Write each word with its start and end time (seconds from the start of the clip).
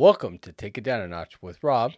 Welcome 0.00 0.38
to 0.38 0.52
Take 0.54 0.78
It 0.78 0.84
Down 0.84 1.02
a 1.02 1.06
Notch 1.06 1.42
with 1.42 1.62
Rob. 1.62 1.92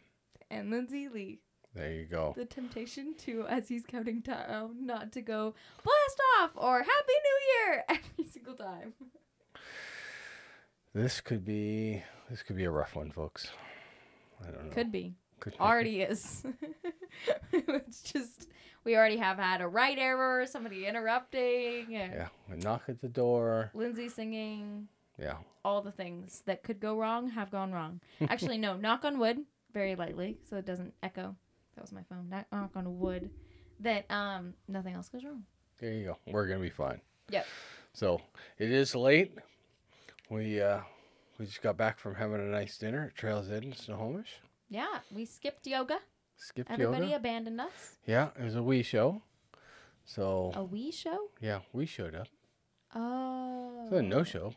And 0.50 0.72
Lynzee 0.72 1.08
Lee. 1.14 1.38
There 1.72 1.92
you 1.92 2.04
go. 2.04 2.34
The 2.36 2.44
temptation 2.44 3.14
to, 3.18 3.46
as 3.48 3.68
he's 3.68 3.86
counting 3.86 4.18
down, 4.22 4.84
not 4.84 5.12
to 5.12 5.20
go 5.20 5.54
blast 5.84 6.20
off 6.40 6.50
or 6.56 6.78
Happy 6.78 6.90
New 6.90 7.70
Year 7.70 7.84
every 7.88 8.26
single 8.28 8.54
time. 8.54 8.94
This 10.92 11.20
could 11.20 11.44
be 11.44 12.02
this 12.28 12.42
could 12.42 12.56
be 12.56 12.64
a 12.64 12.72
rough 12.72 12.96
one, 12.96 13.12
folks. 13.12 13.50
I 14.40 14.50
don't 14.50 14.66
know. 14.66 14.72
Could 14.72 14.90
be. 14.90 15.14
Could 15.38 15.52
be. 15.52 15.60
Already 15.60 16.00
is. 16.00 16.44
it's 17.52 18.02
just 18.02 18.48
we 18.82 18.96
already 18.96 19.18
have 19.18 19.38
had 19.38 19.60
a 19.60 19.68
right 19.68 19.96
error, 19.96 20.44
somebody 20.46 20.86
interrupting, 20.86 21.92
Yeah, 21.92 22.26
we 22.50 22.56
knock 22.56 22.82
at 22.88 23.00
the 23.00 23.06
door. 23.06 23.70
Lynzee 23.76 24.10
singing. 24.10 24.88
Yeah. 25.18 25.36
All 25.64 25.82
the 25.82 25.92
things 25.92 26.42
that 26.46 26.62
could 26.62 26.80
go 26.80 26.96
wrong 26.96 27.28
have 27.30 27.50
gone 27.50 27.72
wrong. 27.72 28.00
Actually, 28.28 28.58
no. 28.58 28.76
Knock 28.76 29.04
on 29.04 29.18
wood, 29.18 29.38
very 29.72 29.94
lightly, 29.94 30.38
so 30.48 30.56
it 30.56 30.66
doesn't 30.66 30.94
echo. 31.02 31.36
That 31.76 31.82
was 31.82 31.92
my 31.92 32.02
phone. 32.08 32.28
Knock, 32.28 32.46
knock 32.52 32.70
on 32.76 32.98
wood. 32.98 33.30
That 33.80 34.10
um 34.10 34.54
nothing 34.68 34.94
else 34.94 35.08
goes 35.08 35.24
wrong. 35.24 35.44
There 35.78 35.92
you 35.92 36.04
go. 36.06 36.18
We're 36.32 36.46
gonna 36.46 36.60
be 36.60 36.70
fine. 36.70 37.00
Yep. 37.30 37.46
So 37.94 38.20
it 38.58 38.70
is 38.70 38.94
late. 38.94 39.36
We 40.30 40.60
uh 40.60 40.80
we 41.38 41.46
just 41.46 41.62
got 41.62 41.76
back 41.76 41.98
from 41.98 42.14
having 42.14 42.40
a 42.40 42.44
nice 42.50 42.78
dinner 42.78 43.06
at 43.06 43.14
Trails 43.16 43.50
End 43.50 43.64
in 43.64 43.72
Snohomish. 43.74 44.40
Yeah, 44.68 44.98
we 45.14 45.24
skipped 45.24 45.66
yoga. 45.66 45.98
Skipped 46.36 46.70
Everybody 46.70 47.06
yoga. 47.06 47.16
abandoned 47.16 47.60
us. 47.60 47.96
Yeah, 48.06 48.28
it 48.38 48.44
was 48.44 48.54
a 48.56 48.62
wee 48.62 48.82
show. 48.82 49.22
So 50.04 50.52
A 50.54 50.64
wee 50.64 50.90
show? 50.90 51.28
yeah, 51.40 51.60
we 51.72 51.86
showed 51.86 52.14
up. 52.14 52.28
Oh. 52.94 53.88
A 53.90 54.02
no 54.02 54.22
show. 54.24 54.54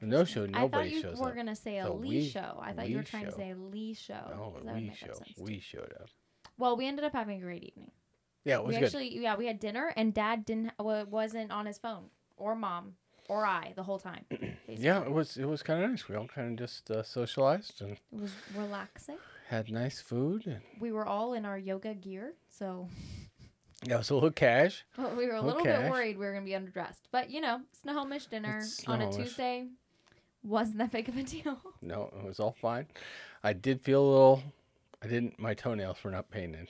No 0.00 0.24
show, 0.24 0.44
I 0.44 0.46
thought 0.46 0.60
nobody 0.60 0.90
you 0.90 1.00
shows 1.02 1.18
were 1.18 1.28
up. 1.30 1.36
gonna 1.36 1.54
say 1.56 1.78
a 1.78 1.88
a 1.88 1.92
Lee 1.92 2.08
we- 2.08 2.28
show. 2.28 2.58
I 2.62 2.72
thought 2.72 2.88
you 2.88 2.96
were 2.96 3.02
we 3.02 3.06
trying 3.06 3.26
to 3.26 3.32
say 3.32 3.50
a 3.50 3.56
Lee 3.56 3.94
show. 3.94 4.14
No, 4.30 4.50
'cause 4.50 4.62
a 4.62 4.64
that 4.64 4.74
would 4.74 4.82
wee 4.82 4.88
make 4.88 5.06
more 5.06 5.14
show. 5.36 5.42
We 5.42 5.60
showed 5.60 5.92
up. 6.00 6.08
Well, 6.56 6.76
we 6.76 6.86
ended 6.86 7.04
up 7.04 7.12
having 7.12 7.38
a 7.38 7.44
great 7.44 7.64
evening. 7.64 7.90
Yeah, 8.44 8.56
it 8.58 8.64
was 8.64 8.74
we 8.74 8.80
good. 8.80 8.86
actually, 8.86 9.18
yeah, 9.18 9.36
we 9.36 9.46
had 9.46 9.58
dinner, 9.60 9.92
and 9.96 10.12
Dad 10.14 10.44
didn't 10.44 10.72
wa- 10.78 11.04
wasn't 11.04 11.50
on 11.50 11.66
his 11.66 11.78
phone, 11.78 12.10
or 12.36 12.54
Mom, 12.54 12.96
or 13.28 13.44
I 13.46 13.72
the 13.74 13.82
whole 13.82 13.98
time. 13.98 14.24
yeah, 14.68 15.02
it 15.02 15.10
was 15.10 15.36
it 15.36 15.46
was 15.46 15.62
kind 15.62 15.82
of 15.82 15.90
nice. 15.90 16.08
We 16.08 16.14
all 16.14 16.28
kind 16.28 16.52
of 16.52 16.58
just 16.66 16.90
uh, 16.90 17.02
socialized 17.02 17.80
and 17.82 17.92
it 17.92 18.00
was 18.10 18.32
relaxing. 18.54 19.18
had 19.48 19.70
nice 19.70 20.00
food 20.00 20.46
and 20.46 20.62
We 20.80 20.92
were 20.92 21.06
all 21.06 21.32
in 21.34 21.44
our 21.44 21.58
yoga 21.58 21.94
gear, 21.94 22.34
so 22.48 22.88
yeah, 23.86 23.94
it 23.94 23.98
was 23.98 24.10
a 24.10 24.14
little 24.14 24.30
cash. 24.30 24.84
well, 24.96 25.14
we 25.16 25.26
were 25.26 25.34
a 25.34 25.40
Little 25.42 25.62
little 25.62 25.80
bit 25.82 25.90
worried 25.90 26.18
we 26.18 26.24
were 26.26 26.32
gonna 26.32 26.44
be 26.44 26.52
underdressed. 26.52 27.02
But 27.10 27.30
you 27.30 27.40
know, 27.40 27.60
Snohomish 27.82 28.26
dinner 28.26 28.58
It's 28.58 28.86
on 28.86 29.00
a 29.00 29.06
Snohomish. 29.12 29.28
Tuesday 29.28 29.66
wasn't 30.42 30.78
that 30.78 30.90
big 30.92 31.08
of 31.08 31.16
a 31.16 31.22
deal. 31.22 31.58
No, 31.82 32.10
it 32.18 32.24
was 32.24 32.40
all 32.40 32.56
fine. 32.60 32.86
I 33.42 33.52
did 33.52 33.82
feel 33.82 34.02
a 34.02 34.10
little. 34.10 34.42
I 35.02 35.06
didn't. 35.06 35.38
My 35.38 35.52
toenails 35.54 36.02
were 36.02 36.10
not 36.10 36.30
painted. 36.30 36.68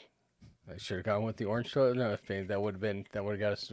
I 0.73 0.77
should 0.77 0.97
have 0.99 1.07
gone 1.07 1.23
with 1.23 1.37
the 1.37 1.45
orange 1.45 1.73
toenail 1.73 2.17
paint. 2.27 2.49
That 2.49 2.61
would 2.61 2.75
have 2.75 2.81
been. 2.81 3.07
That 3.13 3.25
would 3.25 3.33
have 3.33 3.41
got 3.41 3.53
us. 3.53 3.71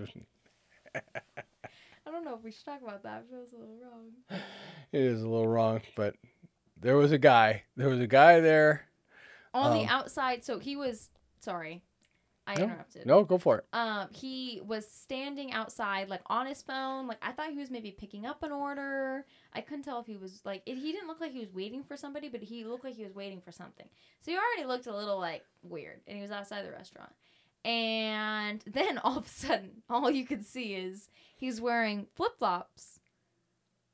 I 0.95 2.12
don't 2.12 2.25
know 2.25 2.36
if 2.36 2.44
we 2.44 2.52
should 2.52 2.66
talk 2.66 2.81
about 2.81 3.03
that. 3.03 3.23
It 3.28 3.31
feels 3.31 3.53
a 3.53 3.58
little 3.58 3.78
wrong. 3.81 4.39
It 4.92 5.02
is 5.03 5.22
a 5.22 5.28
little 5.30 5.47
wrong, 5.47 5.80
but 5.95 6.16
there 6.78 6.97
was 6.97 7.14
a 7.14 7.17
guy. 7.17 7.64
There 7.78 7.88
was 7.88 8.02
a 8.02 8.08
guy 8.08 8.42
there. 8.42 8.88
On 9.53 9.72
Um, 9.72 9.78
the 9.78 9.86
outside, 9.86 10.44
so 10.44 10.59
he 10.59 10.75
was 10.75 11.09
sorry, 11.39 11.81
I 12.52 12.55
No, 12.55 12.63
interrupted. 12.66 13.05
No, 13.05 13.23
go 13.23 13.38
for 13.38 13.59
it. 13.59 13.66
Um, 13.73 14.07
he 14.11 14.61
was 14.66 14.89
standing 14.89 15.53
outside, 15.53 16.09
like 16.09 16.21
on 16.25 16.45
his 16.45 16.61
phone. 16.61 17.07
Like 17.07 17.19
I 17.21 17.31
thought 17.31 17.52
he 17.52 17.57
was 17.57 17.71
maybe 17.71 17.91
picking 17.91 18.25
up 18.25 18.44
an 18.44 18.52
order. 18.52 19.25
I 19.53 19.61
couldn't 19.61 19.83
tell 19.83 19.99
if 19.99 20.05
he 20.05 20.17
was 20.17 20.41
like 20.44 20.61
it, 20.66 20.75
he 20.75 20.91
didn't 20.91 21.07
look 21.07 21.22
like 21.22 21.31
he 21.31 21.40
was 21.40 21.53
waiting 21.53 21.84
for 21.84 21.95
somebody, 21.95 22.29
but 22.29 22.41
he 22.41 22.63
looked 22.66 22.84
like 22.84 22.95
he 22.95 23.03
was 23.03 23.16
waiting 23.16 23.41
for 23.41 23.51
something. 23.51 23.88
So 24.19 24.31
he 24.31 24.38
already 24.38 24.67
looked 24.67 24.88
a 24.88 24.95
little 24.95 25.19
like 25.19 25.44
weird, 25.63 26.01
and 26.07 26.17
he 26.17 26.22
was 26.22 26.31
outside 26.31 26.66
the 26.66 26.72
restaurant. 26.72 27.11
And 27.63 28.61
then 28.67 28.97
all 28.97 29.17
of 29.17 29.25
a 29.25 29.29
sudden, 29.29 29.84
all 29.90 30.11
you 30.11 30.25
could 30.25 30.45
see 30.45 30.73
is 30.73 31.09
he's 31.38 31.61
wearing 31.61 32.07
flip 32.16 32.38
flops 32.38 33.00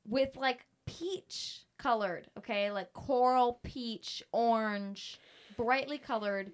with 0.06 0.36
like 0.36 0.66
peach 0.86 1.60
colored, 1.78 2.26
okay, 2.36 2.70
like 2.70 2.92
coral 2.92 3.60
peach, 3.62 4.22
orange, 4.32 5.18
brightly 5.56 5.98
colored 5.98 6.52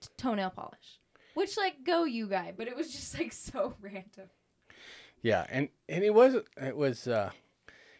t- 0.00 0.08
toenail 0.16 0.50
polish. 0.50 1.00
Which 1.34 1.56
like 1.56 1.84
go 1.84 2.04
you 2.04 2.26
guy, 2.28 2.52
but 2.56 2.66
it 2.68 2.76
was 2.76 2.90
just 2.92 3.18
like 3.18 3.32
so 3.48 3.74
random. 3.80 4.30
Yeah, 5.22 5.46
and 5.50 5.68
and 5.88 6.04
it 6.04 6.14
was. 6.14 6.36
It 6.60 6.76
was. 6.76 7.06
uh 7.08 7.30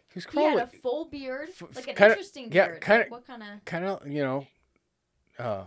He 0.09 0.15
was 0.19 0.25
He 0.25 0.31
probably 0.31 0.59
had 0.61 0.69
a 0.69 0.77
full 0.79 1.05
beard, 1.07 1.49
f- 1.51 1.63
like 1.75 1.89
an 1.89 1.95
kinda- 1.95 2.05
interesting 2.15 2.53
yeah, 2.53 2.67
beard. 2.69 2.81
kinda- 2.83 3.03
like 3.05 3.11
what 3.11 3.27
kind 3.27 3.43
of? 3.43 3.65
kind 3.65 3.85
of 3.85 4.07
you 4.07 4.23
know, 4.23 4.47
uh, 5.39 5.65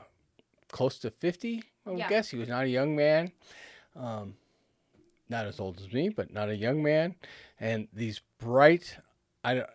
close 0.71 0.97
to 0.99 1.11
fifty. 1.11 1.63
I 1.85 1.89
would 1.91 1.99
Yeah. 1.99 2.09
guess 2.09 2.29
he 2.29 2.37
was 2.37 2.47
not 2.49 2.63
a 2.65 2.69
young 2.69 2.95
man, 2.95 3.31
um, 3.95 4.35
not 5.27 5.45
as 5.45 5.59
old 5.59 5.79
as 5.79 5.91
me, 5.91 6.09
but 6.09 6.31
not 6.31 6.49
a 6.49 6.55
young 6.55 6.81
man. 6.83 7.15
And 7.59 7.87
these 7.93 8.21
bright, 8.39 8.97
I 9.43 9.55
don't- 9.55 9.69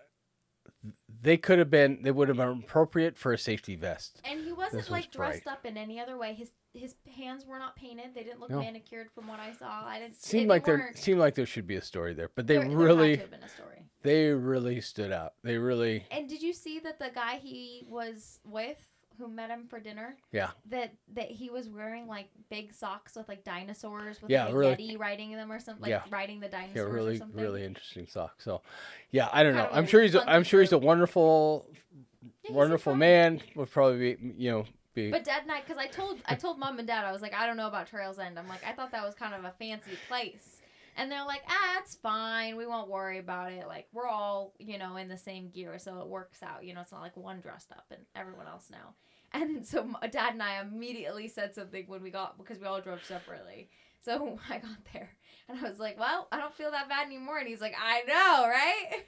they 1.23 1.37
could 1.37 1.59
have 1.59 1.71
been. 1.71 2.03
They 2.03 2.11
would 2.11 2.29
have 2.29 2.37
been 2.37 2.61
appropriate 2.65 3.17
for 3.17 3.33
a 3.33 3.39
safety 3.39 3.77
vest. 3.77 4.21
And 4.25 4.41
he 4.45 4.53
wasn't 4.53 4.83
was 4.83 4.91
like 4.91 5.11
dressed 5.11 5.45
bright. 5.45 5.53
up 5.53 5.65
in 5.65 5.77
any 5.77 5.99
other 6.01 6.17
way. 6.19 6.35
His 6.35 6.51
his 6.73 6.95
hands 7.17 7.47
were 7.47 7.59
not 7.59 7.77
painted. 7.77 8.15
They 8.15 8.25
didn't 8.25 8.41
look 8.41 8.51
No. 8.51 8.59
manicured 8.59 9.09
from 9.15 9.29
what 9.29 9.39
I 9.41 9.53
saw. 9.53 9.85
I 9.87 10.01
didn't. 10.01 10.17
Seemed 10.17 10.45
they 10.45 10.49
like 10.55 10.65
there 10.65 10.93
seemed 10.95 11.21
like 11.21 11.35
there 11.35 11.47
should 11.47 11.67
be 11.67 11.77
a 11.77 11.83
story 11.83 12.15
there, 12.15 12.31
but 12.35 12.47
they 12.47 12.57
there- 12.59 12.69
there 12.69 12.77
really 12.77 13.15
to 13.17 13.21
have 13.23 13.31
been 13.31 13.43
a 13.45 13.49
story. 13.49 13.85
they 14.03 14.31
really 14.31 14.81
stood 14.81 15.13
out. 15.13 15.35
They 15.43 15.57
really 15.57 16.07
And 16.11 16.29
did 16.29 16.43
you 16.43 16.53
see 16.53 16.81
that 16.81 16.99
the 16.99 17.11
guy 17.15 17.37
he 17.37 17.87
was 17.89 18.41
with, 18.45 18.79
who 19.19 19.29
met 19.29 19.51
him 19.51 19.67
for 19.69 19.79
dinner, 19.81 20.17
yeah 20.33 20.51
that 20.71 20.93
that 21.15 21.31
he 21.31 21.51
was 21.51 21.69
wearing 21.69 22.07
like 22.07 22.29
big 22.51 22.73
socks 22.75 23.15
with 23.17 23.29
like 23.29 23.45
dinosaurs 23.45 24.21
with 24.23 24.31
Yeah, 24.31 24.47
like 24.47 24.55
really- 24.55 24.77
Yeti 24.77 24.99
riding 24.99 25.33
them 25.33 25.51
or 25.53 25.59
something, 25.61 25.83
like 25.83 25.91
Yeah. 25.91 26.03
riding 26.11 26.41
the 26.41 26.49
dinosaurs 26.49 26.77
yeah 26.77 26.83
or 26.83 26.89
really 26.93 27.21
really 27.33 27.65
interesting 27.65 28.07
sock. 28.07 28.41
So 28.41 28.63
yeah, 29.11 29.29
I 29.33 29.43
don't 29.43 29.55
know. 29.55 29.65
Kind 29.65 29.77
I'm 29.77 29.87
sure 29.87 30.03
he's 30.03 30.15
a, 30.15 30.29
I'm 30.29 30.43
sure 30.45 30.61
he's 30.61 30.73
a 30.73 30.79
wonderful 30.79 31.67
Yeah, 32.43 32.53
wonderful 32.53 32.95
man. 32.95 33.41
Would 33.55 33.71
probably 33.71 34.15
be 34.17 34.35
you 34.39 34.51
know 34.51 34.65
be 34.95 35.11
But 35.11 35.25
Dad 35.25 35.43
and 35.43 35.51
I, 35.53 35.61
because 35.61 35.77
I 35.77 35.87
told 35.87 36.21
I 36.27 36.35
told 36.35 36.59
Mom 36.59 36.79
and 36.79 36.87
Dad, 36.87 37.05
I 37.05 37.13
was 37.13 37.21
like, 37.23 37.35
I 37.35 37.47
don't 37.47 37.57
know 37.57 37.67
about 37.69 37.87
Trails 37.89 38.19
End. 38.19 38.39
I'm 38.39 38.49
like, 38.49 38.65
I 38.65 38.73
thought 38.73 38.93
that 38.93 39.05
was 39.05 39.15
kind 39.15 39.35
of 39.35 39.45
a 39.45 39.53
fancy 39.59 39.93
place, 40.09 40.54
and 40.97 41.11
they're 41.11 41.25
like, 41.27 41.43
Ah, 41.49 41.79
it's 41.81 41.95
fine. 41.97 42.57
We 42.57 42.67
won't 42.67 42.89
worry 42.91 43.19
about 43.19 43.53
it. 43.53 43.67
Like 43.67 43.89
we're 43.93 44.09
all 44.09 44.55
you 44.59 44.79
know 44.79 44.97
in 44.97 45.09
the 45.09 45.19
same 45.19 45.51
gear, 45.51 45.79
so 45.79 46.01
it 46.01 46.09
works 46.09 46.43
out. 46.43 46.65
You 46.65 46.75
know, 46.75 46.81
it's 46.81 46.93
not 46.93 47.03
like 47.03 47.17
one 47.17 47.41
dressed 47.41 47.73
up 47.73 47.87
and 47.91 48.01
everyone 48.15 48.47
else 48.47 48.69
now. 48.71 48.95
And 49.37 49.67
so 49.67 49.89
Dad 50.13 50.35
and 50.35 50.43
I 50.43 50.61
immediately 50.61 51.27
said 51.27 51.57
something 51.57 51.87
when 51.89 52.05
we 52.05 52.11
got 52.11 52.39
because 52.39 52.61
we 52.61 52.67
all 52.67 52.81
drove 52.81 53.03
separately. 53.05 53.69
So 54.01 54.39
I 54.49 54.59
got 54.59 54.79
there 54.93 55.11
and 55.49 55.59
I 55.59 55.69
was 55.69 55.81
like, 55.81 55.99
Well, 55.99 56.29
I 56.31 56.39
don't 56.39 56.55
feel 56.55 56.71
that 56.71 56.89
bad 56.89 57.07
anymore. 57.07 57.39
And 57.39 57.49
he's 57.49 57.61
like, 57.61 57.75
I 57.77 58.03
know, 58.07 58.49
right? 58.49 59.05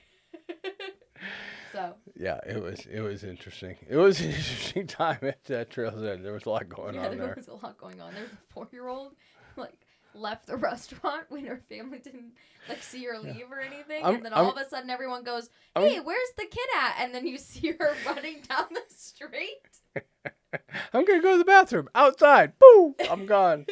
so 1.72 1.94
Yeah, 2.16 2.40
it 2.46 2.60
was 2.60 2.86
it 2.86 3.00
was 3.00 3.22
interesting. 3.24 3.76
It 3.88 3.96
was 3.96 4.20
an 4.20 4.26
interesting 4.30 4.86
time 4.86 5.18
at 5.22 5.50
uh, 5.50 5.64
Trails 5.66 6.02
End. 6.02 6.24
There 6.24 6.32
was 6.32 6.46
a 6.46 6.50
lot 6.50 6.68
going 6.68 6.96
yeah, 6.96 7.06
on 7.06 7.16
there 7.16 7.26
there. 7.26 7.34
was 7.36 7.48
a 7.48 7.54
lot 7.54 7.78
going 7.78 8.00
on. 8.00 8.12
There's 8.14 8.32
a 8.32 8.52
four 8.52 8.68
year 8.72 8.88
old 8.88 9.12
like 9.56 9.85
left 10.18 10.46
the 10.46 10.56
restaurant 10.70 11.24
when 11.28 11.46
her 11.46 11.60
family 11.68 11.98
didn't 11.98 12.32
like 12.68 12.82
see 12.82 13.04
her 13.04 13.14
Yeah. 13.14 13.32
leave 13.32 13.50
or 13.52 13.60
anything, 13.60 14.04
I'm- 14.04 14.16
and 14.16 14.24
then 14.24 14.32
I'm- 14.34 14.44
all 14.46 14.52
of 14.52 14.58
a 14.58 14.68
sudden 14.68 14.90
everyone 14.90 15.22
goes, 15.24 15.48
I'm- 15.74 15.88
"Hey, 15.88 16.00
where's 16.00 16.32
the 16.36 16.46
kid 16.46 16.68
at?" 16.76 16.96
And 17.00 17.14
then 17.14 17.26
you 17.26 17.38
see 17.38 17.72
her 17.72 17.94
running 18.06 18.40
down 18.48 18.66
the 18.70 18.82
street, 18.88 19.60
I'm 20.92 21.04
gonna 21.04 21.20
go 21.22 21.32
to 21.32 21.38
the 21.38 21.44
bathroom 21.44 21.88
outside. 21.94 22.58
Boo! 22.58 22.94
I'm 23.10 23.26
gone. 23.26 23.66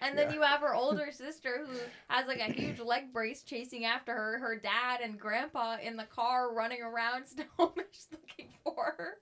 and 0.00 0.16
then 0.16 0.28
Yeah. 0.30 0.34
you 0.34 0.42
have 0.42 0.60
her 0.60 0.74
older 0.74 1.10
sister 1.12 1.64
who 1.66 1.76
has 2.08 2.26
like 2.26 2.38
a 2.40 2.44
huge 2.52 2.78
leg 2.80 3.12
brace 3.12 3.42
chasing 3.42 3.84
after 3.84 4.14
her. 4.14 4.38
Her 4.38 4.56
dad 4.56 5.00
and 5.02 5.18
grandpa 5.20 5.76
in 5.82 5.96
the 5.96 6.04
car 6.04 6.52
running 6.54 6.82
around 6.82 7.26
Snohomish 7.26 8.06
looking 8.10 8.48
for 8.64 8.94
her. 8.96 9.18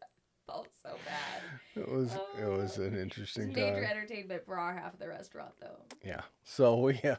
Felt 0.48 0.68
so 0.82 0.90
bad. 1.04 1.42
It 1.76 1.88
was 1.88 2.14
it 2.40 2.46
was 2.48 2.78
an 2.78 2.94
It's 2.94 3.02
interesting 3.02 3.48
major 3.52 3.84
entertainment 3.84 4.44
for 4.46 4.58
our 4.58 4.74
half 4.74 4.94
of 4.94 4.98
the 4.98 5.08
restaurant, 5.08 5.52
though. 5.60 5.76
Yeah. 6.02 6.22
So 6.42 6.76
we 6.80 6.98
yeah, 7.04 7.16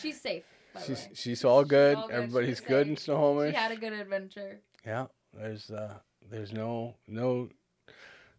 She's 0.00 0.20
safe. 0.20 0.44
She's 0.86 1.08
she's 1.14 1.44
all 1.44 1.64
good. 1.64 1.96
all 1.96 2.06
good. 2.06 2.14
Everybody's 2.14 2.58
She's 2.58 2.60
good 2.60 2.86
in. 2.86 2.96
Snohomish. 2.96 3.52
She 3.52 3.60
had 3.60 3.72
a 3.72 3.76
good 3.76 3.92
adventure. 3.92 4.60
Yeah. 4.86 5.06
There's 5.34 5.70
uh 5.70 5.94
there's 6.30 6.52
no 6.52 6.94
no 7.08 7.48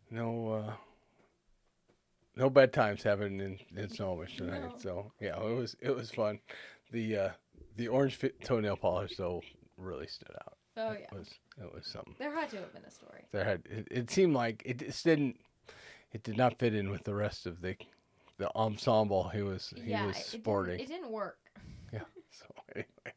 no 0.09 0.47
uh 0.53 0.73
no 2.37 2.49
bad 2.49 2.71
times 2.71 3.03
happening 3.03 3.41
in, 3.41 3.77
in 3.77 3.89
Snohomish 3.89 4.37
tonight. 4.37 4.61
No. 4.61 4.73
So 4.77 5.11
yeah, 5.19 5.37
it 5.37 5.55
was 5.55 5.75
it 5.81 5.93
was 5.93 6.09
fun. 6.11 6.39
The 6.93 7.17
uh 7.17 7.29
the 7.75 7.89
orange 7.89 8.15
fit 8.15 8.41
toenail 8.41 8.77
polish 8.77 9.17
though 9.17 9.41
really 9.77 10.07
stood 10.07 10.35
out. 10.45 10.57
Oh 10.77 10.91
It 10.91 11.07
yeah, 11.11 11.17
was 11.17 11.29
it 11.59 11.73
was 11.73 11.85
something. 11.85 12.15
there 12.19 12.33
had 12.33 12.49
to 12.51 12.57
have 12.57 12.73
been 12.73 12.83
a 12.87 12.91
story. 12.91 13.23
There 13.31 13.43
had 13.43 13.63
it, 13.69 13.87
it 13.91 14.09
seemed 14.11 14.33
like 14.33 14.63
it 14.65 14.79
just 14.79 15.03
didn't 15.03 15.37
it 16.13 16.23
did 16.23 16.37
not 16.37 16.57
fit 16.59 16.73
in 16.75 16.89
with 16.89 17.03
the 17.03 17.13
rest 17.15 17.45
of 17.45 17.61
the 17.61 17.75
the 18.37 18.49
ensemble 18.55 19.29
he 19.29 19.41
was 19.41 19.73
he 19.83 19.91
yeah, 19.91 20.05
was 20.07 20.15
it- 20.17 20.19
it, 20.21 20.25
sporting. 20.41 20.77
didn't, 20.77 20.89
it 20.91 20.93
didn't 20.93 21.11
work. 21.11 21.37
yeah. 21.93 21.99
So 22.31 22.45
anyway. 22.75 23.13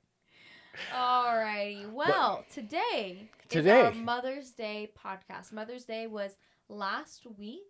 All 0.92 1.36
righty. 1.36 1.86
Well, 1.92 2.44
today, 2.52 3.28
Today. 3.48 3.80
is 3.80 3.84
our 3.86 3.92
Mother's 3.94 4.50
Day 4.50 4.90
podcast. 4.98 5.52
Mother's 5.52 5.84
Day 5.84 6.08
was 6.08 6.36
last 6.68 7.24
week. 7.38 7.62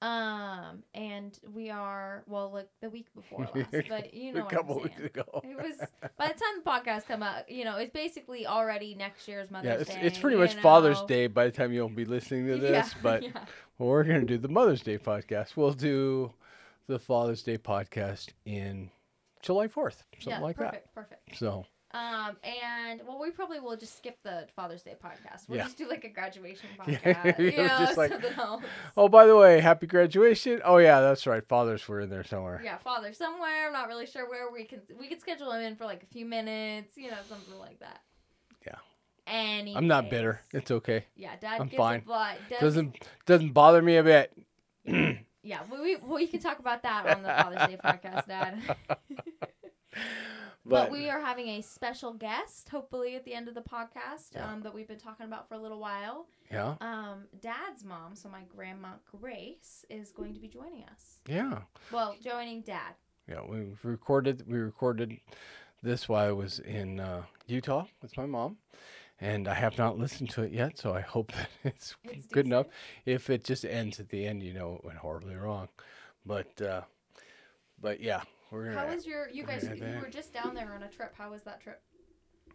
Um, 0.00 0.84
and 0.94 1.36
we 1.52 1.70
are 1.70 2.22
well, 2.28 2.52
like 2.52 2.68
the 2.80 2.88
week 2.88 3.08
before 3.16 3.48
last, 3.54 3.88
but 3.88 4.14
you 4.14 4.32
know 4.32 4.46
a 4.46 4.50
couple 4.50 4.80
weeks 4.80 5.00
ago. 5.00 5.24
It 5.42 5.56
was 5.56 5.76
by 6.16 6.28
the 6.28 6.34
time 6.34 6.62
the 6.64 6.70
podcast 6.70 7.06
come 7.06 7.22
out, 7.22 7.50
you 7.50 7.64
know, 7.64 7.78
it's 7.78 7.92
basically 7.92 8.46
already 8.46 8.94
next 8.94 9.26
year's 9.26 9.50
Mother's 9.50 9.66
yeah, 9.66 9.80
it's, 9.80 9.90
Day. 9.90 10.00
it's 10.02 10.18
pretty 10.18 10.36
much 10.36 10.54
Father's. 10.54 11.02
Day 11.02 11.26
by 11.26 11.46
the 11.46 11.50
time 11.50 11.72
you'll 11.72 11.88
be 11.88 12.04
listening 12.04 12.46
to 12.46 12.56
this. 12.58 12.92
Yeah, 12.94 13.00
but 13.02 13.22
yeah. 13.24 13.30
well, 13.78 13.88
we're 13.88 14.04
gonna 14.04 14.24
do 14.24 14.38
the 14.38 14.48
Mother's 14.48 14.82
Day 14.82 14.98
podcast. 14.98 15.56
We'll 15.56 15.72
do 15.72 16.32
the 16.86 17.00
Father's 17.00 17.42
Day 17.42 17.58
podcast 17.58 18.28
in 18.44 18.90
July 19.42 19.66
fourth, 19.66 20.04
something 20.20 20.40
yeah, 20.40 20.46
like 20.46 20.56
perfect, 20.56 20.94
perfect. 20.94 21.28
that. 21.28 21.38
So 21.38 21.66
Um, 21.92 22.36
and 22.44 23.00
well, 23.08 23.18
we 23.18 23.30
probably 23.30 23.60
will 23.60 23.76
just 23.76 23.96
skip 23.96 24.18
the 24.22 24.46
Father's 24.54 24.82
Day 24.82 24.94
podcast. 25.02 25.48
We'll 25.48 25.56
Yeah. 25.58 25.64
just 25.64 25.78
do 25.78 25.88
like 25.88 26.04
a 26.04 26.10
graduation 26.10 26.68
Yeah, 26.86 26.98
podcast. 26.98 27.38
you 27.38 27.56
know, 27.56 27.66
just 27.78 27.96
like-. 27.96 28.12
Oh, 28.96 29.08
by 29.08 29.24
the 29.26 29.34
way, 29.36 29.60
happy 29.60 29.86
graduation. 29.86 30.60
Oh 30.64 30.76
yeah, 30.76 31.00
that's 31.00 31.26
right. 31.26 31.42
Fathers 31.48 31.88
were 31.88 32.00
in 32.00 32.10
there 32.10 32.24
somewhere. 32.24 32.60
Yeah, 32.62 32.76
father 32.76 33.12
somewhere. 33.14 33.68
I'm 33.68 33.72
not 33.72 33.88
really 33.88 34.04
sure 34.06 34.28
where 34.28 34.50
we 34.52 34.64
can 34.64 34.80
we 34.98 35.08
could 35.08 35.20
schedule 35.20 35.50
him 35.52 35.62
in 35.62 35.76
for 35.76 35.86
like 35.86 36.02
a 36.02 36.06
few 36.06 36.26
minutes, 36.26 36.96
you 36.96 37.10
know, 37.10 37.16
something 37.26 37.58
like 37.58 37.80
that. 37.80 38.00
Yeah. 38.66 38.74
Any. 39.26 39.74
I'm 39.74 39.86
not 39.86 40.10
bitter. 40.10 40.40
It's 40.52 40.70
okay. 40.70 41.06
Yeah, 41.16 41.36
Dad 41.40 41.58
I'm 41.60 41.70
fine. 41.70 42.00
a 42.00 42.02
blood. 42.04 42.36
Does, 42.50 42.60
Doesn't 42.60 43.08
doesn't 43.24 43.52
bother 43.52 43.80
me 43.80 43.96
a 43.96 44.02
bit. 44.02 44.32
Yeah, 45.42 45.60
we, 45.72 45.80
we 45.80 45.96
we 45.96 46.26
can 46.26 46.40
talk 46.40 46.58
about 46.58 46.82
that 46.82 47.06
on 47.16 47.22
the 47.22 47.28
Father's 47.28 47.68
Day 47.68 47.78
podcast, 47.84 48.26
Dad. 48.26 48.76
But, 50.68 50.84
But, 50.84 50.92
we 50.92 51.08
are 51.08 51.20
having 51.20 51.48
a 51.48 51.62
special 51.62 52.12
guest, 52.12 52.68
hopefully 52.68 53.16
at 53.16 53.24
the 53.24 53.34
end 53.34 53.48
of 53.48 53.54
the 53.54 53.62
podcast, 53.62 54.34
Yeah. 54.34 54.50
um, 54.52 54.62
that 54.62 54.74
we've 54.74 54.88
been 54.88 54.98
talking 54.98 55.26
about 55.26 55.48
for 55.48 55.54
a 55.54 55.58
little 55.58 55.78
while. 55.80 56.26
yeah, 56.50 56.76
Um, 56.80 57.26
Dad's 57.40 57.84
mom, 57.84 58.14
so 58.14 58.28
my 58.28 58.42
grandma 58.54 58.94
Grace, 59.10 59.84
is 59.88 60.10
going 60.12 60.34
to 60.34 60.40
be 60.40 60.48
joining 60.48 60.84
us. 60.84 61.18
yeah, 61.26 61.62
Well, 61.92 62.16
joining 62.22 62.62
Dad. 62.62 62.94
yeah. 63.26 63.42
We 63.46 63.76
recorded 63.82 64.44
we 64.46 64.58
recorded 64.58 65.18
this 65.82 66.08
while 66.08 66.28
I 66.28 66.32
was 66.32 66.58
in 66.58 67.00
uh, 67.00 67.22
Utah 67.46 67.86
with 68.02 68.16
my 68.16 68.26
mom, 68.26 68.58
and 69.20 69.46
I 69.48 69.54
have 69.54 69.78
not 69.78 69.96
listened 69.98 70.30
to 70.30 70.42
it 70.42 70.52
yet. 70.52 70.76
So 70.78 70.92
I 70.94 71.00
hope 71.00 71.32
that 71.36 71.48
it's, 71.64 71.96
It's 72.04 72.26
good 72.26 72.46
enough. 72.46 72.66
If 73.06 73.30
it 73.30 73.44
just 73.44 73.64
ends 73.64 74.00
at 74.00 74.08
the 74.08 74.26
end, 74.26 74.42
you 74.42 74.52
know, 74.54 74.74
it 74.76 74.84
went 74.84 74.98
horribly 74.98 75.34
wrong. 75.36 75.68
But 76.26 76.60
uh, 76.60 76.82
but 77.80 78.00
yeah, 78.00 78.22
we're 78.50 78.64
gonna. 78.66 78.78
How 78.78 78.94
was 78.94 79.06
your? 79.06 79.28
You 79.30 79.44
guys, 79.44 79.62
you 79.64 79.74
that. 79.80 80.00
were 80.02 80.08
just 80.08 80.32
down 80.32 80.54
there 80.54 80.72
on 80.74 80.82
a 80.82 80.88
trip. 80.88 81.14
How 81.16 81.30
was 81.30 81.42
that 81.42 81.60
trip? 81.60 81.80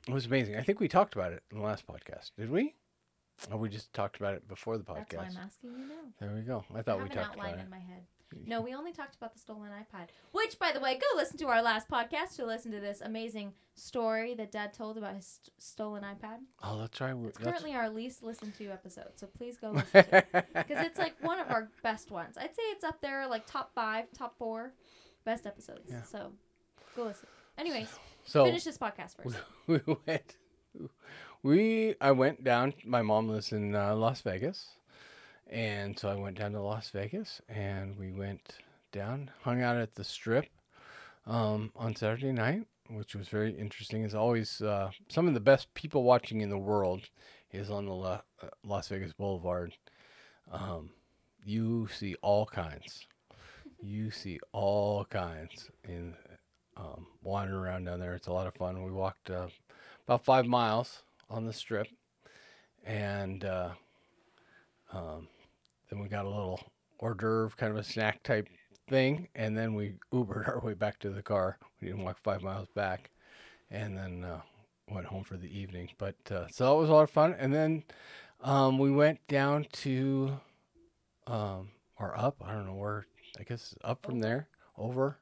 it 0.07 0.13
was 0.13 0.25
amazing. 0.25 0.57
I 0.57 0.61
think 0.61 0.79
we 0.79 0.87
talked 0.87 1.15
about 1.15 1.31
it 1.31 1.43
in 1.51 1.59
the 1.59 1.63
last 1.63 1.85
podcast. 1.87 2.31
Did 2.37 2.49
we? 2.49 2.75
Oh, 3.51 3.57
we 3.57 3.69
just 3.69 3.91
talked 3.93 4.17
about 4.17 4.35
it 4.35 4.47
before 4.47 4.77
the 4.77 4.83
podcast. 4.83 5.09
That's 5.09 5.15
why 5.15 5.23
podcast. 5.23 5.37
I'm 5.37 5.45
asking 5.45 5.69
you 5.71 5.77
now. 5.87 5.95
There 6.19 6.31
we 6.35 6.41
go. 6.41 6.63
I 6.73 6.79
I 6.79 6.81
thought 6.81 6.99
have 6.99 7.07
we 7.07 7.09
an 7.09 7.15
talked 7.23 7.29
outline 7.37 7.53
about 7.53 7.59
it. 7.59 7.63
in 7.65 7.69
my 7.69 7.79
head. 7.79 8.03
No, 8.47 8.61
we 8.61 8.73
only 8.73 8.91
talked 8.91 9.15
about 9.15 9.31
the 9.35 9.39
stolen 9.39 9.69
iPad. 9.69 10.07
Which, 10.31 10.57
by 10.57 10.71
the 10.71 10.79
way, 10.79 10.95
go 10.95 11.05
listen 11.15 11.37
to 11.37 11.47
our 11.49 11.61
last 11.61 11.87
podcast 11.87 12.35
to 12.37 12.45
listen 12.47 12.71
to 12.71 12.79
this 12.79 12.99
amazing 13.01 13.53
story 13.75 14.33
that 14.33 14.51
Dad 14.51 14.73
told 14.73 14.97
about 14.97 15.13
his 15.15 15.27
st- 15.43 15.51
stolen 15.59 16.01
iPad. 16.01 16.37
Oh, 16.63 16.79
that's 16.79 16.99
right. 16.99 17.13
we're- 17.13 17.29
It's 17.29 17.37
that's- 17.37 17.61
currently 17.61 17.75
our 17.77 17.91
least 17.91 18.23
listened 18.23 18.55
to 18.57 18.69
episode, 18.71 19.11
so 19.17 19.27
please 19.27 19.57
go 19.57 19.69
listen 19.69 20.03
to 20.05 20.17
it 20.17 20.25
because 20.55 20.83
it's 20.83 20.97
like 20.97 21.13
one 21.21 21.39
of 21.39 21.51
our 21.51 21.69
best 21.83 22.09
ones. 22.09 22.35
I'd 22.35 22.55
say 22.55 22.63
it's 22.71 22.83
up 22.83 23.01
there, 23.01 23.27
like 23.27 23.45
top 23.45 23.71
five, 23.75 24.05
top 24.17 24.35
four 24.39 24.73
best 25.25 25.45
episodes. 25.45 25.89
Yeah. 25.89 26.03
So 26.03 26.31
go 26.95 27.03
listen. 27.03 27.27
Anyways, 27.57 27.89
so 28.23 28.45
finish 28.45 28.63
this 28.63 28.77
podcast 28.77 29.15
first. 29.21 29.37
we 29.67 29.79
went. 30.07 30.37
We 31.43 31.95
I 32.01 32.11
went 32.11 32.43
down. 32.43 32.73
My 32.85 33.01
mom 33.01 33.29
lives 33.29 33.51
in 33.51 33.75
uh, 33.75 33.95
Las 33.95 34.21
Vegas, 34.21 34.69
and 35.49 35.97
so 35.97 36.09
I 36.09 36.15
went 36.15 36.37
down 36.37 36.53
to 36.53 36.61
Las 36.61 36.89
Vegas, 36.89 37.41
and 37.47 37.97
we 37.97 38.11
went 38.11 38.57
down, 38.91 39.31
hung 39.41 39.61
out 39.61 39.77
at 39.77 39.95
the 39.95 40.03
Strip 40.03 40.47
um, 41.27 41.71
on 41.75 41.95
Saturday 41.95 42.31
night, 42.31 42.65
which 42.89 43.15
was 43.15 43.27
very 43.27 43.51
interesting. 43.51 44.03
As 44.03 44.15
always, 44.15 44.61
uh, 44.61 44.91
some 45.09 45.27
of 45.27 45.33
the 45.33 45.39
best 45.39 45.73
people 45.73 46.03
watching 46.03 46.41
in 46.41 46.49
the 46.49 46.57
world 46.57 47.09
is 47.51 47.69
on 47.69 47.85
the 47.85 47.93
La- 47.93 48.21
uh, 48.41 48.47
Las 48.63 48.87
Vegas 48.87 49.13
Boulevard. 49.13 49.73
Um, 50.51 50.91
you 51.45 51.87
see 51.93 52.15
all 52.21 52.45
kinds. 52.45 53.05
You 53.83 54.11
see 54.11 54.39
all 54.53 55.03
kinds 55.05 55.69
in 55.83 56.15
um, 56.77 57.05
wandering 57.21 57.59
around 57.59 57.83
down 57.83 57.99
there. 57.99 58.15
It's 58.15 58.27
a 58.27 58.33
lot 58.33 58.47
of 58.47 58.53
fun. 58.55 58.81
We 58.83 58.91
walked 58.91 59.29
uh, 59.29 59.47
about 60.07 60.23
five 60.23 60.45
miles 60.45 61.03
on 61.29 61.45
the 61.45 61.51
strip, 61.51 61.87
and 62.85 63.43
uh, 63.43 63.71
um, 64.93 65.27
then 65.89 65.99
we 65.99 66.07
got 66.07 66.23
a 66.23 66.29
little 66.29 66.61
hors 66.99 67.15
d'oeuvre, 67.15 67.57
kind 67.57 67.73
of 67.73 67.77
a 67.77 67.83
snack 67.83 68.23
type 68.23 68.47
thing, 68.87 69.27
and 69.35 69.57
then 69.57 69.73
we 69.73 69.95
Ubered 70.13 70.47
our 70.47 70.61
way 70.61 70.73
back 70.73 70.97
to 70.99 71.09
the 71.09 71.21
car. 71.21 71.57
We 71.81 71.87
didn't 71.89 72.03
walk 72.03 72.19
five 72.23 72.41
miles 72.41 72.69
back, 72.73 73.09
and 73.69 73.97
then 73.97 74.23
uh, 74.23 74.41
went 74.89 75.07
home 75.07 75.25
for 75.25 75.35
the 75.35 75.59
evening. 75.59 75.89
But 75.97 76.15
uh, 76.31 76.47
so 76.49 76.65
that 76.65 76.79
was 76.79 76.89
a 76.89 76.93
lot 76.93 77.03
of 77.03 77.09
fun, 77.09 77.35
and 77.37 77.53
then 77.53 77.83
um, 78.41 78.77
we 78.77 78.91
went 78.91 79.19
down 79.27 79.65
to 79.73 80.39
um, 81.27 81.71
or 81.97 82.17
up. 82.17 82.37
I 82.41 82.53
don't 82.53 82.65
know 82.65 82.75
where. 82.75 83.05
I 83.39 83.43
guess 83.43 83.75
up 83.83 84.05
from 84.05 84.19
there 84.19 84.47
over 84.77 85.17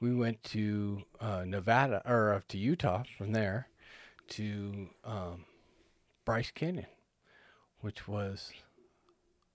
we 0.00 0.14
went 0.14 0.42
to 0.44 1.02
uh, 1.20 1.44
Nevada 1.46 2.02
or 2.04 2.34
uh, 2.34 2.40
to 2.48 2.58
Utah 2.58 3.02
from 3.16 3.32
there 3.32 3.68
to 4.28 4.88
um, 5.04 5.44
Bryce 6.24 6.50
Canyon, 6.50 6.86
which 7.80 8.06
was 8.06 8.52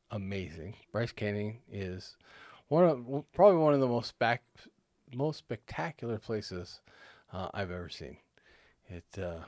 amazing. 0.10 0.76
Bryce 0.92 1.12
Canyon 1.12 1.58
is 1.72 2.18
one 2.70 2.86
of 2.86 3.26
probably 3.34 3.58
one 3.60 3.74
of 3.74 3.80
the 3.80 3.88
most 3.88 4.18
back, 4.18 4.44
most 5.14 5.40
spectacular 5.40 6.18
places 6.18 6.80
uh, 7.34 7.50
I've 7.54 7.72
ever 7.72 7.90
seen. 7.90 8.18
It 8.88 9.22
uh, 9.22 9.44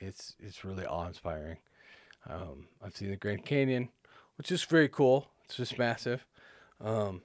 it's 0.00 0.34
it's 0.40 0.64
really 0.64 0.86
awe 0.86 1.06
inspiring. 1.06 1.58
Um, 2.28 2.68
I've 2.84 2.96
seen 2.96 3.10
the 3.10 3.16
Grand 3.16 3.44
Canyon, 3.44 3.90
which 4.36 4.50
is 4.50 4.64
very 4.64 4.88
cool. 4.88 5.28
It's 5.44 5.56
just 5.56 5.78
massive. 5.78 6.26
Um, 6.80 7.22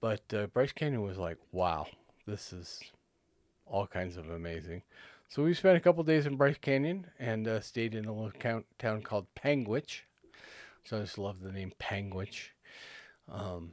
but 0.00 0.22
uh, 0.34 0.46
Bryce 0.46 0.72
Canyon 0.72 1.02
was 1.02 1.18
like, 1.18 1.38
wow, 1.52 1.86
this 2.26 2.52
is 2.52 2.80
all 3.66 3.86
kinds 3.86 4.16
of 4.16 4.30
amazing. 4.30 4.82
So 5.28 5.44
we 5.44 5.54
spent 5.54 5.76
a 5.76 5.80
couple 5.80 6.02
days 6.02 6.26
in 6.26 6.36
Bryce 6.36 6.58
Canyon 6.60 7.06
and 7.18 7.46
uh, 7.46 7.60
stayed 7.60 7.94
in 7.94 8.06
a 8.06 8.12
little 8.12 8.32
count, 8.32 8.66
town 8.78 9.02
called 9.02 9.26
Panguitch. 9.34 10.00
So 10.84 10.98
I 10.98 11.00
just 11.02 11.18
love 11.18 11.40
the 11.40 11.52
name 11.52 11.72
Panguitch. 11.78 12.48
Um, 13.30 13.72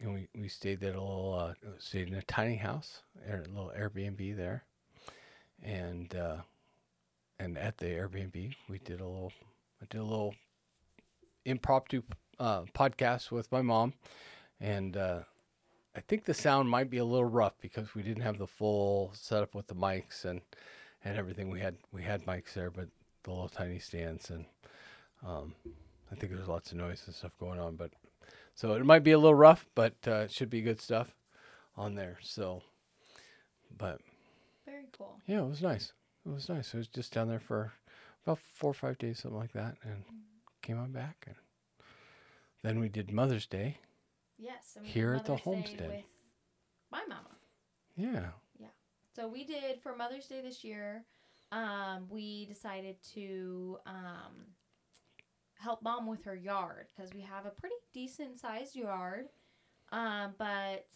and 0.00 0.14
we, 0.14 0.28
we 0.34 0.48
stayed 0.48 0.80
there 0.80 0.94
a 0.94 1.00
little, 1.00 1.34
uh, 1.34 1.68
stayed 1.78 2.08
in 2.08 2.14
a 2.14 2.22
tiny 2.22 2.56
house, 2.56 3.02
a 3.28 3.36
little 3.36 3.72
Airbnb 3.78 4.36
there. 4.36 4.64
And 5.62 6.14
uh, 6.14 6.38
and 7.38 7.56
at 7.56 7.78
the 7.78 7.86
Airbnb, 7.86 8.54
we 8.68 8.78
did 8.78 9.00
a 9.00 9.06
little, 9.06 9.32
I 9.82 9.86
did 9.88 9.98
a 9.98 10.04
little 10.04 10.34
impromptu 11.44 12.02
uh, 12.38 12.62
podcast 12.74 13.30
with 13.30 13.50
my 13.50 13.62
mom, 13.62 13.94
and 14.60 14.96
uh, 14.96 15.20
I 15.96 16.00
think 16.00 16.24
the 16.24 16.34
sound 16.34 16.68
might 16.70 16.88
be 16.88 16.98
a 16.98 17.04
little 17.04 17.24
rough 17.24 17.54
because 17.60 17.94
we 17.94 18.02
didn't 18.02 18.22
have 18.22 18.38
the 18.38 18.46
full 18.46 19.10
setup 19.14 19.54
with 19.54 19.66
the 19.66 19.74
mics 19.74 20.24
and 20.24 20.40
and 21.04 21.16
everything. 21.16 21.50
We 21.50 21.60
had 21.60 21.76
we 21.92 22.02
had 22.02 22.24
mics 22.26 22.52
there, 22.54 22.70
but 22.70 22.88
the 23.24 23.30
little 23.30 23.48
tiny 23.48 23.78
stands, 23.78 24.30
and 24.30 24.44
um, 25.26 25.54
I 26.10 26.14
think 26.14 26.32
there's 26.32 26.48
lots 26.48 26.70
of 26.72 26.78
noise 26.78 27.02
and 27.06 27.14
stuff 27.14 27.36
going 27.38 27.58
on. 27.58 27.76
But 27.76 27.90
so 28.54 28.74
it 28.74 28.84
might 28.84 29.02
be 29.02 29.12
a 29.12 29.18
little 29.18 29.34
rough, 29.34 29.66
but 29.74 29.94
uh, 30.06 30.24
it 30.24 30.30
should 30.30 30.50
be 30.50 30.60
good 30.62 30.80
stuff 30.80 31.14
on 31.76 31.94
there. 31.94 32.18
So, 32.22 32.62
but 33.76 34.00
Very 34.66 34.84
cool. 34.96 35.18
yeah, 35.26 35.40
it 35.40 35.48
was 35.48 35.62
nice. 35.62 35.92
It 36.24 36.30
was 36.30 36.48
nice. 36.48 36.72
It 36.74 36.76
was 36.76 36.88
just 36.88 37.12
down 37.12 37.28
there 37.28 37.40
for 37.40 37.72
about 38.24 38.38
four 38.52 38.70
or 38.70 38.74
five 38.74 38.98
days, 38.98 39.20
something 39.20 39.38
like 39.38 39.52
that, 39.52 39.76
and 39.82 40.04
came 40.62 40.78
on 40.78 40.92
back. 40.92 41.24
And 41.26 41.36
then 42.62 42.78
we 42.78 42.88
did 42.88 43.10
Mother's 43.12 43.46
Day. 43.46 43.78
Yes. 44.40 44.74
And 44.76 44.86
Here 44.86 45.14
at 45.14 45.24
the 45.26 45.36
homestead. 45.36 45.88
with 45.88 46.04
my 46.90 47.02
mama. 47.08 47.36
Yeah. 47.96 48.30
Yeah. 48.58 48.68
So 49.14 49.28
we 49.28 49.44
did 49.44 49.80
for 49.82 49.94
Mother's 49.94 50.26
Day 50.26 50.40
this 50.40 50.64
year. 50.64 51.04
Um, 51.52 52.06
we 52.08 52.46
decided 52.46 52.96
to 53.14 53.78
um, 53.86 54.46
help 55.58 55.82
mom 55.82 56.06
with 56.06 56.24
her 56.24 56.34
yard 56.36 56.86
because 56.96 57.12
we 57.12 57.20
have 57.20 57.44
a 57.44 57.50
pretty 57.50 57.74
decent 57.92 58.38
sized 58.38 58.74
yard, 58.76 59.26
um, 59.92 60.34
but 60.38 60.86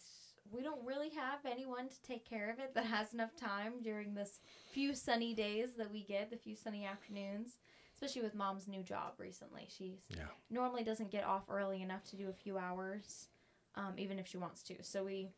we 0.51 0.63
don't 0.63 0.83
really 0.85 1.09
have 1.09 1.39
anyone 1.45 1.89
to 1.89 2.01
take 2.03 2.23
care 2.27 2.49
of 2.51 2.59
it 2.59 2.73
that 2.73 2.85
has 2.85 3.13
enough 3.13 3.35
time 3.35 3.73
during 3.83 4.13
this 4.13 4.39
few 4.71 4.95
sunny 4.95 5.33
days 5.33 5.71
that 5.77 5.91
we 5.91 6.03
get, 6.03 6.29
the 6.31 6.37
few 6.37 6.55
sunny 6.55 6.85
afternoons. 6.85 7.57
Especially 7.93 8.21
with 8.23 8.35
mom's 8.35 8.67
new 8.67 8.83
job 8.83 9.13
recently, 9.17 9.67
She 9.69 9.99
Yeah. 10.09 10.27
normally 10.49 10.83
doesn't 10.83 11.11
get 11.11 11.23
off 11.23 11.43
early 11.49 11.81
enough 11.81 12.03
to 12.05 12.17
do 12.17 12.27
a 12.29 12.33
few 12.33 12.57
hours, 12.57 13.29
um, 13.75 13.93
even 13.97 14.19
if 14.19 14.27
she 14.27 14.37
wants 14.37 14.63
to. 14.63 14.75
So 14.81 15.03
we 15.03 15.29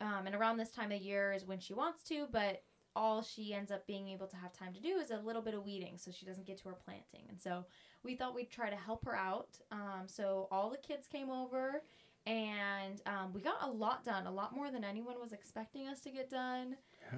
um, 0.00 0.26
and 0.26 0.34
around 0.34 0.56
this 0.56 0.70
time 0.70 0.92
of 0.92 1.00
year 1.00 1.32
is 1.32 1.46
when 1.46 1.60
she 1.60 1.72
wants 1.72 2.02
to, 2.04 2.26
but 2.30 2.62
all 2.96 3.22
she 3.22 3.52
ends 3.54 3.72
up 3.72 3.86
being 3.86 4.08
able 4.08 4.26
to 4.26 4.36
have 4.36 4.52
time 4.52 4.72
to 4.72 4.80
do 4.80 4.98
is 4.98 5.10
a 5.10 5.18
little 5.18 5.42
bit 5.42 5.54
of 5.54 5.64
weeding 5.64 5.98
so 5.98 6.10
she 6.10 6.26
doesn't 6.26 6.46
get 6.46 6.58
to 6.58 6.68
her 6.68 6.76
planting. 6.84 7.22
And 7.28 7.40
so 7.40 7.64
we 8.02 8.14
thought 8.14 8.34
we'd 8.34 8.50
try 8.50 8.70
to 8.70 8.76
help 8.76 9.04
her 9.04 9.16
out. 9.16 9.58
Um, 9.72 10.02
so 10.06 10.48
all 10.50 10.70
the 10.70 10.76
kids 10.76 11.06
came 11.06 11.30
over 11.30 11.82
and 12.26 13.00
um, 13.06 13.32
we 13.32 13.40
got 13.40 13.62
a 13.62 13.70
lot 13.70 14.04
done, 14.04 14.26
a 14.26 14.30
lot 14.30 14.54
more 14.54 14.70
than 14.70 14.84
anyone 14.84 15.16
was 15.20 15.32
expecting 15.32 15.88
us 15.88 16.00
to 16.00 16.10
get 16.10 16.30
done. 16.30 16.76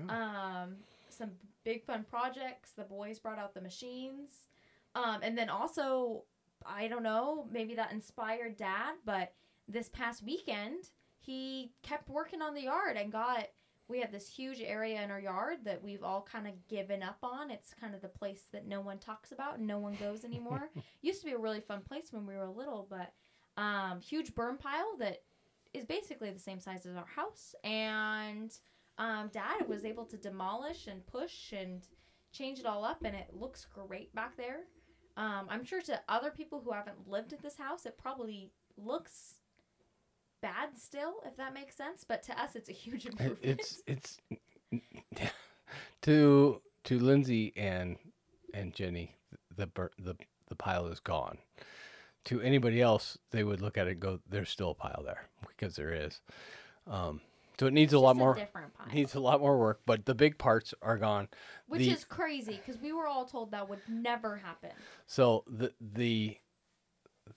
Yeah. 0.08 0.62
Um, 0.62 0.76
some 1.08 1.30
big 1.64 1.84
fun 1.84 2.04
projects. 2.08 2.72
The 2.72 2.84
boys 2.84 3.18
brought 3.18 3.38
out 3.38 3.54
the 3.54 3.60
machines. 3.60 4.30
Um, 4.94 5.18
and 5.22 5.36
then 5.36 5.50
also, 5.50 6.24
I 6.64 6.88
don't 6.88 7.02
know, 7.02 7.46
maybe 7.52 7.74
that 7.74 7.92
inspired 7.92 8.56
dad, 8.56 8.94
but 9.04 9.34
this 9.68 9.88
past 9.88 10.22
weekend, 10.22 10.90
he 11.18 11.72
kept 11.82 12.08
working 12.08 12.42
on 12.42 12.54
the 12.54 12.62
yard 12.62 12.96
and 12.96 13.10
got 13.10 13.46
we 13.88 14.00
have 14.00 14.10
this 14.10 14.28
huge 14.28 14.60
area 14.60 15.00
in 15.02 15.10
our 15.10 15.20
yard 15.20 15.58
that 15.64 15.82
we've 15.82 16.02
all 16.02 16.26
kind 16.30 16.48
of 16.48 16.54
given 16.66 17.02
up 17.02 17.18
on. 17.22 17.50
It's 17.50 17.72
kind 17.80 17.94
of 17.94 18.02
the 18.02 18.08
place 18.08 18.42
that 18.52 18.66
no 18.66 18.80
one 18.80 18.98
talks 18.98 19.30
about 19.30 19.58
and 19.58 19.66
no 19.66 19.78
one 19.78 19.94
goes 19.94 20.24
anymore. 20.24 20.70
Used 21.02 21.20
to 21.20 21.26
be 21.26 21.32
a 21.32 21.38
really 21.38 21.60
fun 21.60 21.82
place 21.86 22.08
when 22.10 22.26
we 22.26 22.34
were 22.34 22.48
little, 22.48 22.86
but 22.90 23.12
um, 23.56 24.00
huge 24.00 24.34
burn 24.34 24.56
pile 24.56 24.96
that 24.98 25.22
is 25.72 25.84
basically 25.84 26.30
the 26.30 26.38
same 26.38 26.58
size 26.58 26.84
as 26.84 26.96
our 26.96 27.06
house. 27.06 27.54
And 27.62 28.52
um, 28.98 29.30
Dad 29.32 29.68
was 29.68 29.84
able 29.84 30.04
to 30.06 30.16
demolish 30.16 30.88
and 30.88 31.06
push 31.06 31.52
and 31.52 31.86
change 32.32 32.58
it 32.58 32.66
all 32.66 32.84
up, 32.84 33.04
and 33.04 33.14
it 33.14 33.28
looks 33.32 33.66
great 33.72 34.14
back 34.14 34.36
there. 34.36 34.64
Um, 35.16 35.46
I'm 35.48 35.64
sure 35.64 35.80
to 35.82 36.00
other 36.08 36.30
people 36.30 36.60
who 36.62 36.72
haven't 36.72 37.08
lived 37.08 37.32
at 37.32 37.42
this 37.42 37.56
house, 37.56 37.86
it 37.86 37.96
probably 37.96 38.50
looks 38.76 39.36
bad 40.46 40.78
still, 40.78 41.14
if 41.24 41.36
that 41.36 41.54
makes 41.54 41.74
sense. 41.76 42.04
But 42.06 42.22
to 42.24 42.40
us, 42.40 42.54
it's 42.54 42.68
a 42.68 42.72
huge 42.72 43.06
improvement. 43.06 43.38
It's 43.42 43.82
it's 43.86 44.18
to 46.02 46.60
to 46.84 46.98
Lynzee 46.98 47.52
and 47.56 47.96
and 48.54 48.72
Jenny, 48.72 49.16
the 49.56 49.68
the 49.98 50.16
the 50.48 50.56
pile 50.56 50.86
is 50.86 51.00
gone. 51.00 51.38
To 52.26 52.40
anybody 52.40 52.80
else, 52.82 53.18
they 53.30 53.44
would 53.44 53.60
look 53.60 53.78
at 53.78 53.86
it 53.86 53.92
and 53.92 54.00
go, 54.00 54.20
"There's 54.28 54.50
still 54.50 54.70
a 54.70 54.74
pile 54.74 55.02
there," 55.04 55.28
because 55.48 55.76
there 55.76 55.92
is. 55.92 56.20
Um, 56.86 57.20
so 57.58 57.66
it 57.66 57.72
needs 57.72 57.92
a 57.92 57.98
lot 57.98 58.12
just 58.12 58.18
more. 58.18 58.34
different 58.34 58.74
pile. 58.74 58.86
Needs 58.92 59.14
a 59.14 59.20
lot 59.20 59.40
more 59.40 59.58
work, 59.58 59.80
but 59.86 60.04
the 60.04 60.14
big 60.14 60.38
parts 60.38 60.74
are 60.82 60.98
gone. 60.98 61.28
which 61.66 61.80
the- 61.80 61.90
is 61.90 62.04
crazy 62.04 62.60
because 62.64 62.80
we 62.80 62.92
were 62.92 63.06
all 63.06 63.24
told 63.24 63.50
that 63.52 63.68
would 63.68 63.80
never 63.88 64.36
happen. 64.36 64.70
So 65.06 65.44
the 65.46 65.72
the 65.80 66.36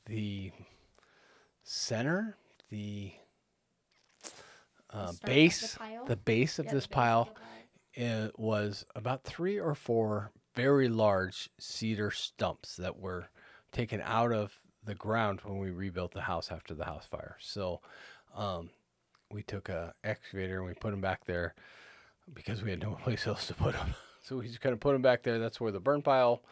the 0.05 0.51
center, 1.63 2.35
the 2.69 3.13
The 4.91 4.97
uh, 4.97 5.11
the 5.11 5.17
base, 5.25 5.75
pile? 5.75 6.05
the 6.05 6.15
base 6.15 6.59
of 6.59 6.65
Yeah, 6.65 6.73
this 6.73 6.85
of 6.85 6.91
pile 6.91 7.25
pile. 7.25 7.35
it 7.93 8.39
was 8.39 8.85
about 8.95 9.23
three 9.23 9.59
or 9.59 9.75
four 9.75 10.31
very 10.55 10.89
large 10.89 11.49
cedar 11.59 12.11
stumps 12.11 12.75
that 12.77 12.97
were 12.97 13.29
taken 13.71 14.01
out 14.01 14.31
of 14.31 14.59
the 14.83 14.95
ground 14.95 15.41
when 15.43 15.59
we 15.59 15.69
rebuilt 15.71 16.13
the 16.13 16.21
house 16.21 16.51
after 16.51 16.73
the 16.73 16.85
house 16.85 17.05
fire. 17.05 17.35
So 17.39 17.81
um, 18.35 18.71
we 19.31 19.43
took 19.43 19.69
a 19.69 19.93
excavator 20.03 20.57
and 20.57 20.67
we 20.67 20.73
put 20.73 20.91
them 20.91 21.01
back 21.01 21.25
there 21.25 21.53
because 22.33 22.63
we 22.63 22.71
had 22.71 22.81
no 22.81 22.93
place 23.03 23.27
else 23.27 23.47
to 23.47 23.53
put 23.53 23.73
them. 23.73 23.93
So 24.21 24.37
we 24.37 24.47
just 24.47 24.61
kind 24.61 24.73
of 24.73 24.79
put 24.79 24.93
them 24.93 25.01
back 25.01 25.23
there. 25.23 25.39
That's 25.39 25.59
where 25.59 25.71
the 25.71 25.79
burn 25.79 26.03
pile 26.03 26.43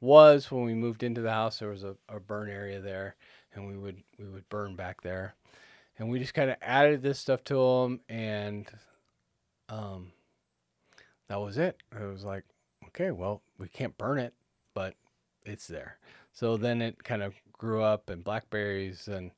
was 0.00 0.50
when 0.50 0.64
we 0.64 0.74
moved 0.74 1.02
into 1.02 1.22
the 1.22 1.30
house. 1.30 1.60
There 1.60 1.70
was 1.70 1.82
a, 1.82 1.96
a 2.08 2.20
burn 2.20 2.50
area 2.50 2.78
there, 2.80 3.16
and 3.54 3.66
we 3.66 3.76
would 3.78 4.02
we 4.18 4.26
would 4.28 4.46
burn 4.50 4.76
back 4.76 5.00
there, 5.00 5.34
and 6.02 6.10
we 6.10 6.18
just 6.18 6.34
kind 6.34 6.50
of 6.50 6.56
added 6.60 7.00
this 7.00 7.20
stuff 7.20 7.44
to 7.44 7.54
them, 7.54 8.00
and 8.08 8.66
um, 9.68 10.10
that 11.28 11.40
was 11.40 11.58
it. 11.58 11.76
It 11.92 12.04
was 12.04 12.24
like, 12.24 12.42
okay, 12.88 13.12
well, 13.12 13.40
we 13.56 13.68
can't 13.68 13.96
burn 13.96 14.18
it, 14.18 14.34
but 14.74 14.96
it's 15.46 15.68
there. 15.68 15.98
So 16.32 16.56
then 16.56 16.82
it 16.82 17.04
kind 17.04 17.22
of 17.22 17.34
grew 17.52 17.84
up 17.84 18.10
and 18.10 18.24
blackberries 18.24 19.06
and 19.06 19.30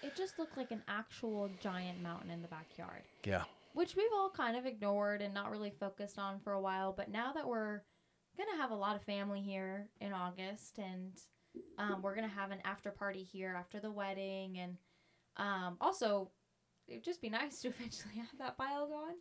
It 0.00 0.14
just 0.14 0.38
looked 0.38 0.56
like 0.56 0.70
an 0.70 0.84
actual 0.86 1.50
giant 1.60 2.00
mountain 2.00 2.30
in 2.30 2.42
the 2.42 2.48
backyard, 2.48 3.02
yeah, 3.24 3.42
which 3.74 3.96
we've 3.96 4.12
all 4.14 4.30
kind 4.30 4.56
of 4.56 4.66
ignored 4.66 5.20
and 5.20 5.34
not 5.34 5.50
really 5.50 5.72
focused 5.80 6.16
on 6.16 6.38
for 6.38 6.52
a 6.52 6.60
while. 6.60 6.92
But 6.96 7.10
now 7.10 7.32
that 7.32 7.48
we're 7.48 7.80
gonna 8.36 8.62
have 8.62 8.70
a 8.70 8.76
lot 8.76 8.94
of 8.94 9.02
family 9.02 9.40
here 9.40 9.88
in 10.00 10.12
August, 10.12 10.78
and 10.78 11.10
um, 11.76 12.02
we're 12.02 12.14
gonna 12.14 12.28
have 12.28 12.52
an 12.52 12.60
after 12.64 12.92
party 12.92 13.24
here 13.24 13.56
after 13.58 13.80
the 13.80 13.90
wedding, 13.90 14.58
and 14.58 14.76
um, 15.38 15.76
also 15.80 16.30
it'd 16.86 17.04
just 17.04 17.20
be 17.20 17.28
nice 17.28 17.60
to 17.62 17.68
eventually 17.68 18.14
have 18.16 18.38
that 18.38 18.56
pile 18.56 18.88
gone. 18.88 19.14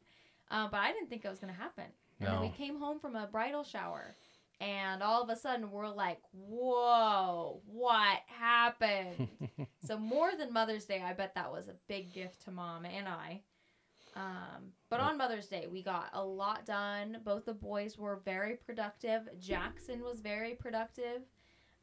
Uh, 0.50 0.67
but 0.69 0.77
I 0.77 0.93
didn't 0.93 1.09
think 1.09 1.25
it 1.25 1.29
was 1.29 1.39
gonna 1.39 1.53
happen. 1.53 1.86
And 2.19 2.29
then 2.29 2.41
we 2.41 2.50
came 2.50 2.79
home 2.79 3.00
from 3.00 3.15
a 3.15 3.27
bridal 3.27 3.63
shower, 3.63 4.15
and 4.59 5.03
all 5.03 5.21
of 5.21 5.29
a 5.29 5.36
sudden 5.36 5.69
we're 5.69 5.89
like, 5.89 6.19
"Whoa, 6.31 7.62
what 7.67 8.19
happened?" 8.25 9.27
so 9.86 10.00
more 10.00 10.31
than 10.36 10.51
Mother's 10.51 10.86
Day, 10.86 11.01
I 11.01 11.13
bet 11.13 11.36
that 11.36 11.51
was 11.51 11.67
a 11.67 11.75
big 11.88 12.12
gift 12.13 12.41
to 12.45 12.51
Mom 12.51 12.86
and 12.86 13.07
I. 13.07 13.41
Um, 14.15 14.71
but 14.89 15.00
on 15.00 15.17
Mother's 15.17 15.47
Day, 15.47 15.67
we 15.71 15.83
got 15.83 16.09
a 16.13 16.24
lot 16.24 16.65
done. 16.65 17.17
Both 17.24 17.45
the 17.45 17.53
boys 17.53 18.00
were 18.00 18.21
very 18.25 18.55
productive. 18.55 19.29
Jackson 19.39 20.01
was 20.01 20.21
very 20.21 20.55
productive. 20.55 21.21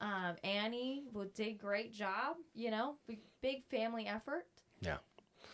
Um, 0.01 0.37
Annie 0.43 1.05
did 1.35 1.59
great 1.59 1.93
job. 1.93 2.37
You 2.55 2.71
know, 2.71 2.97
big, 3.07 3.21
big 3.41 3.65
family 3.65 4.07
effort. 4.07 4.47
Yeah. 4.81 4.99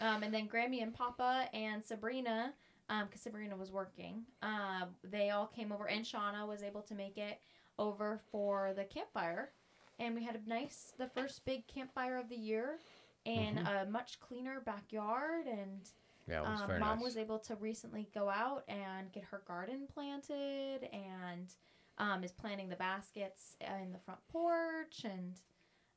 Um, 0.01 0.23
and 0.23 0.33
then 0.33 0.49
Grammy 0.49 0.83
and 0.83 0.95
Papa 0.95 1.47
and 1.53 1.85
Sabrina, 1.85 2.55
because 2.89 3.21
Sabrina 3.21 3.57
was 3.57 3.71
working, 3.71 4.23
um, 4.43 4.89
they 5.05 5.31
all 5.31 5.47
came 5.47 5.73
over, 5.73 5.87
and 5.89 6.05
Shauna 6.05 6.49
was 6.49 6.63
able 6.63 6.83
to 6.83 6.95
make 6.95 7.19
it 7.19 7.39
over 7.79 8.21
for 8.33 8.73
the 8.75 8.85
campfire. 8.85 9.51
And 9.99 10.15
we 10.15 10.25
had 10.25 10.37
a 10.37 10.49
nice, 10.49 10.93
the 10.97 11.07
first 11.09 11.45
big 11.45 11.67
campfire 11.67 12.17
of 12.17 12.29
the 12.31 12.37
year, 12.37 12.79
and 13.27 13.59
a 13.59 13.87
much 13.91 14.19
cleaner 14.21 14.61
backyard. 14.65 15.47
And 15.47 15.81
yeah, 16.27 16.41
was 16.41 16.63
um, 16.63 16.81
mom 16.81 16.97
nice. 16.97 17.05
was 17.05 17.17
able 17.19 17.39
to 17.41 17.57
recently 17.57 18.09
go 18.15 18.31
out 18.31 18.65
and 18.69 19.13
get 19.13 19.25
her 19.25 19.43
garden 19.47 19.87
planted, 19.93 20.89
and 20.93 21.53
um, 22.01 22.25
is 22.25 22.33
planting 22.33 22.69
the 22.69 22.77
baskets 22.77 23.57
in 23.61 23.93
the 23.93 23.99
front 23.99 24.21
porch. 24.33 25.05
And 25.05 25.39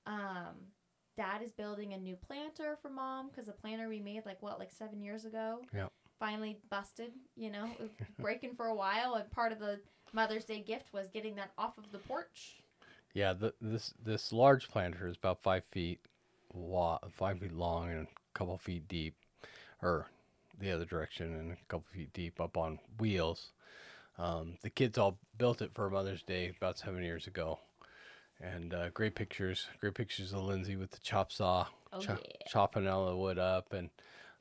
um, 0.05 0.55
dad 1.17 1.41
is 1.41 1.51
building 1.51 1.93
a 1.93 1.97
new 1.97 2.15
planter 2.15 2.77
for 2.81 2.89
mom 2.89 3.29
because 3.29 3.47
the 3.47 3.53
planter 3.53 3.87
we 3.87 3.99
made 3.99 4.25
like 4.25 4.41
what, 4.41 4.59
like 4.59 4.71
seven 4.71 5.01
years 5.01 5.25
ago. 5.25 5.61
Yep. 5.73 5.91
Finally 6.19 6.59
busted, 6.69 7.11
you 7.35 7.49
know, 7.49 7.69
breaking 8.19 8.55
for 8.55 8.67
a 8.67 8.75
while, 8.75 9.15
and 9.15 9.29
part 9.31 9.51
of 9.51 9.59
the 9.59 9.79
Mother's 10.13 10.45
Day 10.45 10.59
gift 10.59 10.93
was 10.93 11.07
getting 11.09 11.35
that 11.35 11.51
off 11.57 11.77
of 11.77 11.91
the 11.91 11.97
porch. 11.97 12.61
Yeah, 13.13 13.33
the, 13.33 13.53
this 13.59 13.93
this 14.03 14.31
large 14.31 14.69
planter 14.69 15.07
is 15.07 15.17
about 15.17 15.41
five 15.41 15.63
feet 15.71 15.99
wa- 16.53 16.99
five 17.11 17.39
feet 17.39 17.51
long 17.51 17.89
and 17.91 18.07
a 18.07 18.37
couple 18.37 18.57
feet 18.57 18.87
deep, 18.87 19.15
or 19.81 20.07
the 20.59 20.71
other 20.71 20.85
direction 20.85 21.33
and 21.35 21.51
a 21.51 21.57
couple 21.67 21.87
feet 21.93 22.13
deep 22.13 22.39
up 22.39 22.57
on 22.57 22.79
wheels. 22.99 23.51
Um, 24.17 24.57
the 24.61 24.69
kids 24.69 24.97
all 24.97 25.17
built 25.37 25.61
it 25.61 25.71
for 25.73 25.89
Mother's 25.89 26.23
Day 26.23 26.53
about 26.55 26.77
seven 26.77 27.03
years 27.03 27.27
ago, 27.27 27.59
and 28.41 28.73
uh, 28.73 28.89
great 28.89 29.15
pictures, 29.15 29.67
great 29.79 29.95
pictures 29.95 30.33
of 30.33 30.41
Lynzee 30.41 30.77
with 30.77 30.91
the 30.91 30.99
chop 30.99 31.31
saw, 31.31 31.65
Oh, 31.91 31.99
cho- 31.99 32.17
yeah. 32.23 32.47
chopping 32.47 32.87
all 32.87 33.07
the 33.09 33.15
wood 33.15 33.39
up, 33.39 33.73
and 33.73 33.89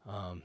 um, 0.08 0.42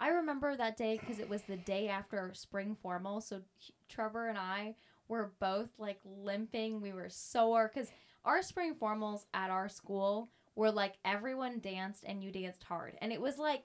I 0.00 0.08
remember 0.08 0.56
that 0.56 0.76
day 0.76 0.98
because 0.98 1.18
it 1.18 1.28
was 1.28 1.42
the 1.42 1.56
day 1.56 1.88
after 1.88 2.32
spring 2.34 2.76
formal. 2.82 3.20
So 3.20 3.40
Trevor 3.88 4.28
and 4.28 4.38
I 4.38 4.74
were 5.08 5.32
both 5.38 5.68
like 5.78 6.00
limping. 6.04 6.80
We 6.80 6.92
were 6.92 7.08
sore 7.08 7.70
because 7.72 7.90
our 8.24 8.42
spring 8.42 8.74
formals 8.74 9.26
at 9.32 9.50
our 9.50 9.68
school 9.68 10.28
were 10.56 10.70
like 10.70 10.94
everyone 11.04 11.60
danced 11.60 12.04
and 12.04 12.22
you 12.22 12.30
danced 12.32 12.64
hard. 12.64 12.96
And 13.00 13.12
it 13.12 13.20
was 13.20 13.38
like 13.38 13.64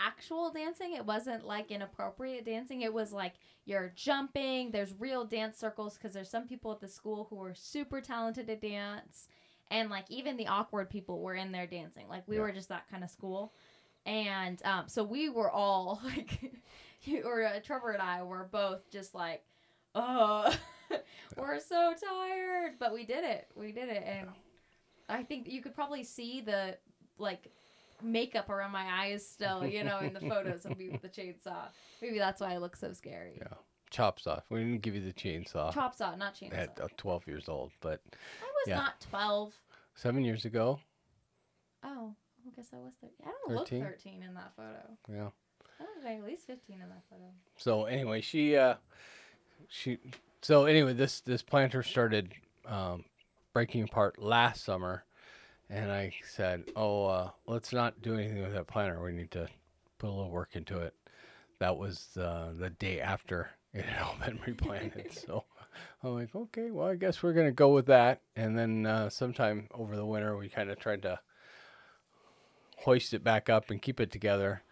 actual 0.00 0.50
dancing. 0.50 0.94
It 0.94 1.04
wasn't 1.06 1.44
like 1.46 1.70
inappropriate 1.70 2.44
dancing. 2.44 2.82
It 2.82 2.92
was 2.92 3.12
like 3.12 3.34
you're 3.64 3.92
jumping. 3.96 4.70
There's 4.70 4.94
real 4.98 5.24
dance 5.24 5.58
circles 5.58 5.94
because 5.96 6.12
there's 6.12 6.30
some 6.30 6.46
people 6.46 6.72
at 6.72 6.80
the 6.80 6.88
school 6.88 7.26
who 7.30 7.42
are 7.42 7.54
super 7.54 8.00
talented 8.00 8.50
at 8.50 8.60
dance. 8.60 9.28
And 9.70 9.90
like 9.90 10.04
even 10.10 10.36
the 10.36 10.46
awkward 10.48 10.90
people 10.90 11.20
were 11.20 11.34
in 11.34 11.52
there 11.52 11.66
dancing. 11.66 12.08
Like 12.08 12.26
we 12.28 12.36
Yeah. 12.36 12.42
were 12.42 12.52
just 12.52 12.68
that 12.68 12.88
kind 12.90 13.02
of 13.04 13.10
school 13.10 13.52
and 14.06 14.60
um, 14.64 14.84
so 14.88 15.02
we 15.02 15.28
were 15.28 15.50
all 15.50 16.00
like, 16.04 16.52
you 17.02 17.22
or 17.22 17.44
uh, 17.44 17.60
Trevor 17.60 17.92
and 17.92 18.02
I 18.02 18.22
were 18.22 18.48
both 18.50 18.90
just 18.90 19.14
like, 19.14 19.42
oh, 19.94 20.54
we're 21.36 21.60
so 21.60 21.94
tired, 21.94 22.74
but 22.78 22.92
we 22.92 23.04
did 23.04 23.24
it. 23.24 23.48
We 23.54 23.72
did 23.72 23.88
it, 23.88 24.02
and 24.06 24.28
I 25.08 25.22
think 25.22 25.48
you 25.48 25.62
could 25.62 25.74
probably 25.74 26.04
see 26.04 26.40
the 26.42 26.76
like 27.18 27.50
makeup 28.02 28.48
around 28.50 28.72
my 28.72 28.84
eyes 29.04 29.26
still, 29.26 29.64
you 29.66 29.84
know, 29.84 29.98
in 30.00 30.12
the 30.12 30.20
photos 30.20 30.64
of 30.66 30.78
me 30.78 30.88
with 30.92 31.02
the 31.02 31.08
chainsaw. 31.08 31.68
Maybe 32.02 32.18
that's 32.18 32.40
why 32.40 32.52
I 32.54 32.58
look 32.58 32.76
so 32.76 32.92
scary. 32.92 33.34
Yeah. 33.36 33.54
chop 33.90 34.20
saw. 34.20 34.40
We 34.50 34.60
didn't 34.60 34.82
give 34.82 34.94
you 34.94 35.00
the 35.04 35.12
chainsaw 35.12 35.72
Chop 35.72 35.94
saw, 35.94 36.14
not 36.16 36.34
chainsaw. 36.34 36.54
at 36.58 36.80
uh, 36.80 36.88
12 36.96 37.26
years 37.26 37.48
old, 37.48 37.70
but 37.80 38.00
I 38.12 38.44
was 38.44 38.68
yeah. 38.68 38.76
not 38.76 39.00
twelve. 39.00 39.52
seven 39.94 40.24
years 40.24 40.44
ago, 40.44 40.80
Oh, 41.82 42.14
I 42.46 42.50
guess 42.56 42.68
I 42.72 42.78
was 42.78 42.94
thirteen. 43.00 43.26
I 43.26 43.30
don't 43.46 43.56
look 43.56 43.68
13? 43.68 43.82
thirteen 43.84 44.22
in 44.22 44.34
that 44.34 44.52
photo. 44.56 44.96
yeah. 45.10 45.28
I 45.80 45.82
look 45.82 46.04
like 46.04 46.18
at 46.18 46.24
least 46.24 46.46
15 46.46 46.80
in 46.80 46.88
that 46.88 47.02
photo. 47.10 47.24
So 47.56 47.84
anyway, 47.86 48.20
she 48.20 48.56
uh, 48.56 48.74
she 49.68 49.98
so 50.42 50.66
anyway, 50.66 50.92
this 50.92 51.20
this 51.20 51.42
planter 51.42 51.82
started 51.82 52.32
um, 52.66 53.04
breaking 53.52 53.82
apart 53.82 54.20
last 54.22 54.64
summer, 54.64 55.04
and 55.74 55.90
I 55.90 56.12
said, 56.24 56.64
"Oh, 56.76 57.06
uh, 57.06 57.30
let's 57.46 57.72
not 57.72 58.00
do 58.00 58.14
anything 58.14 58.42
with 58.42 58.52
that 58.52 58.68
planter. 58.68 59.02
We 59.02 59.12
need 59.12 59.32
to 59.32 59.48
put 59.98 60.08
a 60.08 60.12
little 60.12 60.30
work 60.30 60.54
into 60.54 60.78
it." 60.78 60.94
That 61.58 61.76
was 61.76 62.16
uh, 62.16 62.52
the 62.56 62.70
day 62.70 63.00
after 63.00 63.50
it 63.74 63.84
had 63.84 64.02
all 64.02 64.16
been 64.24 64.38
replanted. 64.46 65.12
so 65.26 65.44
I'm 66.02 66.14
like, 66.14 66.34
"Okay, 66.34 66.70
well, 66.70 66.86
I 66.86 66.94
guess 66.94 67.22
we're 67.22 67.32
gonna 67.32 67.50
go 67.50 67.74
with 67.74 67.86
that." 67.86 68.20
And 68.36 68.56
then 68.56 68.86
uh, 68.86 69.10
sometime 69.10 69.68
over 69.74 69.96
the 69.96 70.06
winter, 70.06 70.36
we 70.36 70.48
kind 70.48 70.70
of 70.70 70.78
tried 70.78 71.02
to 71.02 71.18
hoist 72.78 73.12
it 73.12 73.24
back 73.24 73.48
up 73.48 73.70
and 73.70 73.82
keep 73.82 73.98
it 73.98 74.12
together. 74.12 74.62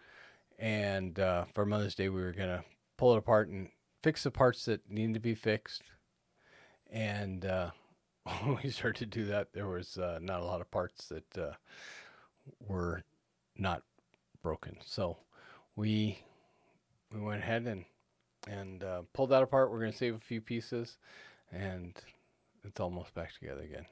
And 0.57 1.19
uh, 1.19 1.45
for 1.53 1.65
Mother's 1.65 1.95
Day, 1.95 2.07
we 2.07 2.21
were 2.21 2.31
gonna 2.31 2.63
pull 2.95 3.13
it 3.13 3.17
apart 3.17 3.49
and 3.49 3.69
fix 4.01 4.23
the 4.23 4.31
parts 4.31 4.63
that 4.65 4.89
needed 4.89 5.15
to 5.15 5.19
be 5.19 5.35
fixed. 5.35 5.83
And 6.89 7.43
uh, 7.45 7.71
when 8.43 8.57
we 8.63 8.69
started 8.69 8.99
to 8.99 9.19
do 9.19 9.25
that, 9.25 9.53
there 9.53 9.67
was 9.67 9.97
uh, 9.97 10.19
not 10.21 10.41
a 10.41 10.45
lot 10.45 10.61
of 10.61 10.71
parts 10.71 11.07
that 11.07 11.37
uh, 11.37 11.53
were 12.67 13.03
not 13.57 13.83
broken. 14.41 14.77
So 14.85 15.17
we 15.75 16.19
we 17.13 17.19
went 17.19 17.43
ahead 17.43 17.67
and 17.67 17.85
and 18.47 18.83
uh, 18.83 19.01
pulled 19.13 19.31
that 19.31 19.43
apart. 19.43 19.71
We're 19.71 19.79
gonna 19.79 19.93
save 19.93 20.15
a 20.15 20.19
few 20.19 20.41
pieces, 20.41 20.97
and 21.51 21.93
it's 22.63 22.79
almost 22.79 23.13
back 23.13 23.33
together 23.33 23.61
again. 23.61 23.85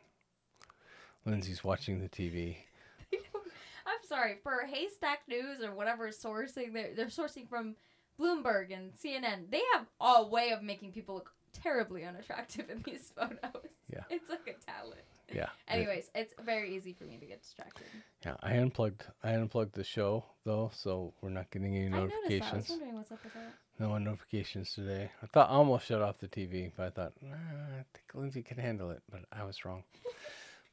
Lynzee's 1.28 1.64
watching 1.64 2.00
the 2.00 2.10
TV. 2.10 2.58
I'm 3.14 4.08
sorry 4.08 4.38
for 4.42 4.66
Haystack 4.66 5.20
News 5.28 5.62
or 5.62 5.74
whatever 5.76 6.10
sourcing 6.10 6.74
they're 6.74 6.94
they're 6.96 7.06
sourcing 7.08 7.50
from 7.50 7.76
Bloomberg 8.20 8.74
and 8.74 8.94
CNN. 8.94 9.50
They 9.50 9.62
have 9.74 9.88
a 10.00 10.24
way 10.26 10.52
of 10.52 10.64
making 10.64 10.94
people 10.94 11.16
look 11.16 11.32
terribly 11.54 12.04
unattractive 12.06 12.70
in 12.70 12.82
these 12.84 13.12
photos. 13.18 13.72
Yeah. 13.92 14.04
it's 14.10 14.30
like 14.30 14.48
a 14.48 14.72
talent. 14.72 15.02
Yeah. 15.34 15.48
Anyways, 15.68 16.10
it's 16.16 16.34
very 16.44 16.76
easy 16.76 16.94
for 16.94 17.06
me 17.06 17.18
to 17.18 17.26
get 17.26 17.42
distracted. 17.42 17.86
Yeah, 18.26 18.36
I 18.42 18.54
unplugged. 18.54 19.04
I 19.24 19.32
unplugged 19.32 19.74
the 19.76 19.84
show 19.84 20.26
though, 20.46 20.72
so 20.74 21.14
we're 21.22 21.30
not 21.30 21.50
getting 21.52 21.76
any 21.76 21.90
notifications. 21.90 22.12
I 22.24 22.30
noticed 22.30 22.40
that. 22.42 22.54
I 22.54 22.58
was 22.58 22.70
notifications. 22.70 22.70
wondering 22.70 22.96
what's 22.96 23.12
up 23.12 23.24
with 23.24 23.34
that. 23.34 23.54
No 23.80 23.98
notifications 23.98 24.74
today. 24.74 25.12
I 25.24 25.26
thought 25.28 25.50
I 25.50 25.54
almost 25.54 25.86
shut 25.88 26.02
off 26.02 26.20
the 26.20 26.28
TV, 26.28 26.72
but 26.76 26.88
I 26.88 26.90
thought 26.90 27.14
nah, 27.22 27.36
I 27.36 27.86
think 27.94 28.06
Lynzee 28.14 28.46
can 28.46 28.58
handle 28.58 28.92
it, 28.92 29.02
but 29.12 29.22
I 29.32 29.44
was 29.44 29.64
wrong. 29.66 29.84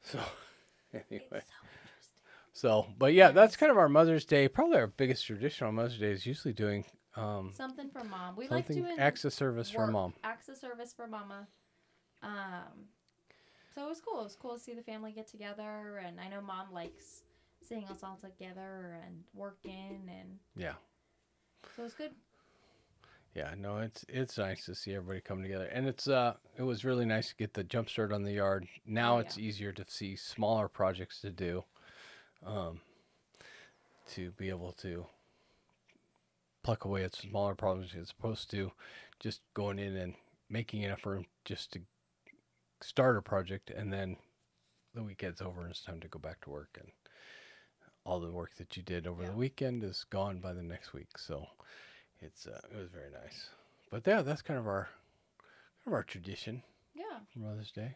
So 0.01 0.19
anyway, 0.93 1.25
It's 1.33 1.47
so 2.53 2.83
so 2.83 2.87
but 2.97 3.13
yeah, 3.13 3.31
that's 3.31 3.57
kind 3.57 3.69
of 3.71 3.77
our 3.77 3.89
Mother's 3.89 4.23
Day. 4.25 4.47
Probably 4.47 4.77
our 4.77 4.87
biggest 4.87 5.25
tradition 5.25 5.67
on 5.67 5.75
Mother's 5.75 5.99
Day 5.99 6.11
is 6.11 6.25
usually 6.25 6.53
doing 6.53 6.85
um, 7.19 7.51
Something 7.55 7.89
for 7.89 8.03
mom. 8.03 8.35
We 8.35 8.47
like 8.47 8.67
doing 8.67 8.99
of 8.99 9.33
service 9.33 9.69
for 9.69 9.87
mom. 9.87 10.13
Access 10.23 10.61
service 10.61 10.93
for 10.93 11.07
mama. 11.07 11.47
Um, 12.21 12.87
so 13.73 13.85
it 13.85 13.89
was 13.89 14.01
cool. 14.01 14.21
It 14.21 14.25
was 14.25 14.35
cool 14.35 14.55
to 14.55 14.59
see 14.59 14.73
the 14.73 14.81
family 14.81 15.11
get 15.11 15.27
together, 15.27 16.01
and 16.05 16.19
I 16.19 16.27
know 16.29 16.41
mom 16.41 16.73
likes 16.73 17.23
seeing 17.61 17.85
us 17.85 18.03
all 18.03 18.17
together 18.17 18.99
and 19.05 19.23
working, 19.33 20.09
and 20.09 20.39
Yeah. 20.55 20.73
so 21.75 21.83
it 21.83 21.85
was 21.85 21.93
good. 21.93 22.11
Yeah, 23.35 23.53
no, 23.55 23.77
it's 23.77 24.03
it's 24.09 24.37
nice 24.37 24.65
to 24.65 24.73
see 24.73 24.95
everybody 24.95 25.21
come 25.21 25.43
together, 25.43 25.65
and 25.65 25.87
it's 25.87 26.07
uh, 26.07 26.33
it 26.57 26.63
was 26.63 26.83
really 26.83 27.05
nice 27.05 27.29
to 27.29 27.35
get 27.35 27.53
the 27.53 27.63
jump 27.63 27.89
start 27.89 28.11
on 28.11 28.23
the 28.23 28.33
yard. 28.33 28.67
Now 28.85 29.17
Oh, 29.17 29.19
it's 29.19 29.37
easier 29.37 29.71
to 29.71 29.85
see 29.87 30.15
smaller 30.15 30.67
projects 30.67 31.21
to 31.21 31.29
do, 31.29 31.63
um, 32.43 32.81
to 34.09 34.31
be 34.31 34.49
able 34.49 34.71
to 34.73 35.05
pluck 36.69 36.85
away 36.85 37.03
at 37.03 37.15
smaller 37.15 37.55
problems 37.55 37.95
as 37.99 38.11
opposed 38.11 38.51
to 38.51 38.71
just 39.19 39.41
going 39.55 39.79
in 39.79 39.97
and 39.97 40.13
making 40.51 40.85
an 40.85 40.91
effort 40.91 41.25
just 41.43 41.73
to 41.73 41.81
start 42.79 43.17
a 43.17 43.23
project, 43.23 43.71
and 43.71 43.91
then 43.91 44.17
the 44.93 45.01
weekend's 45.01 45.41
over 45.41 45.61
and 45.61 45.71
it's 45.71 45.81
time 45.81 45.99
to 45.99 46.07
go 46.07 46.19
back 46.19 46.39
to 46.41 46.51
work, 46.51 46.77
and 46.79 46.91
all 48.05 48.19
the 48.19 48.31
work 48.31 48.51
that 48.59 48.77
you 48.77 48.83
did 48.83 49.07
over 49.07 49.23
Yeah. 49.23 49.29
the 49.31 49.35
weekend 49.35 49.83
is 49.83 50.03
gone 50.11 50.41
by 50.41 50.53
the 50.53 50.61
next 50.61 50.93
week. 50.93 51.17
So 51.17 51.47
it's 52.21 52.45
uh, 52.45 52.61
it 52.71 52.77
was 52.77 52.89
very 52.91 53.09
nice. 53.09 53.49
But 53.89 54.05
yeah, 54.05 54.21
that's 54.21 54.43
kind 54.43 54.59
of 54.59 54.67
our 54.67 54.89
kind 55.83 55.87
of 55.87 55.93
our 55.93 56.03
tradition 56.03 56.61
Yeah, 56.93 57.17
for 57.33 57.39
Mother's 57.39 57.71
Day. 57.71 57.95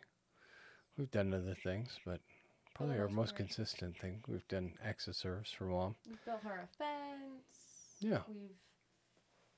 We've 0.97 1.12
done 1.12 1.32
other 1.32 1.56
things, 1.63 2.00
but 2.04 2.21
probably 2.74 2.97
our 2.97 3.08
most 3.08 3.36
consistent 3.36 4.00
thing. 4.00 4.24
We've 4.28 4.47
done 4.47 4.74
of 5.08 5.15
service 5.15 5.52
for 5.52 5.65
mom. 5.65 5.95
we 6.08 6.15
built 6.26 6.41
her 6.41 6.63
a 6.63 6.78
fence. 6.78 7.54
Yeah. 8.00 8.21
we've 8.28 8.52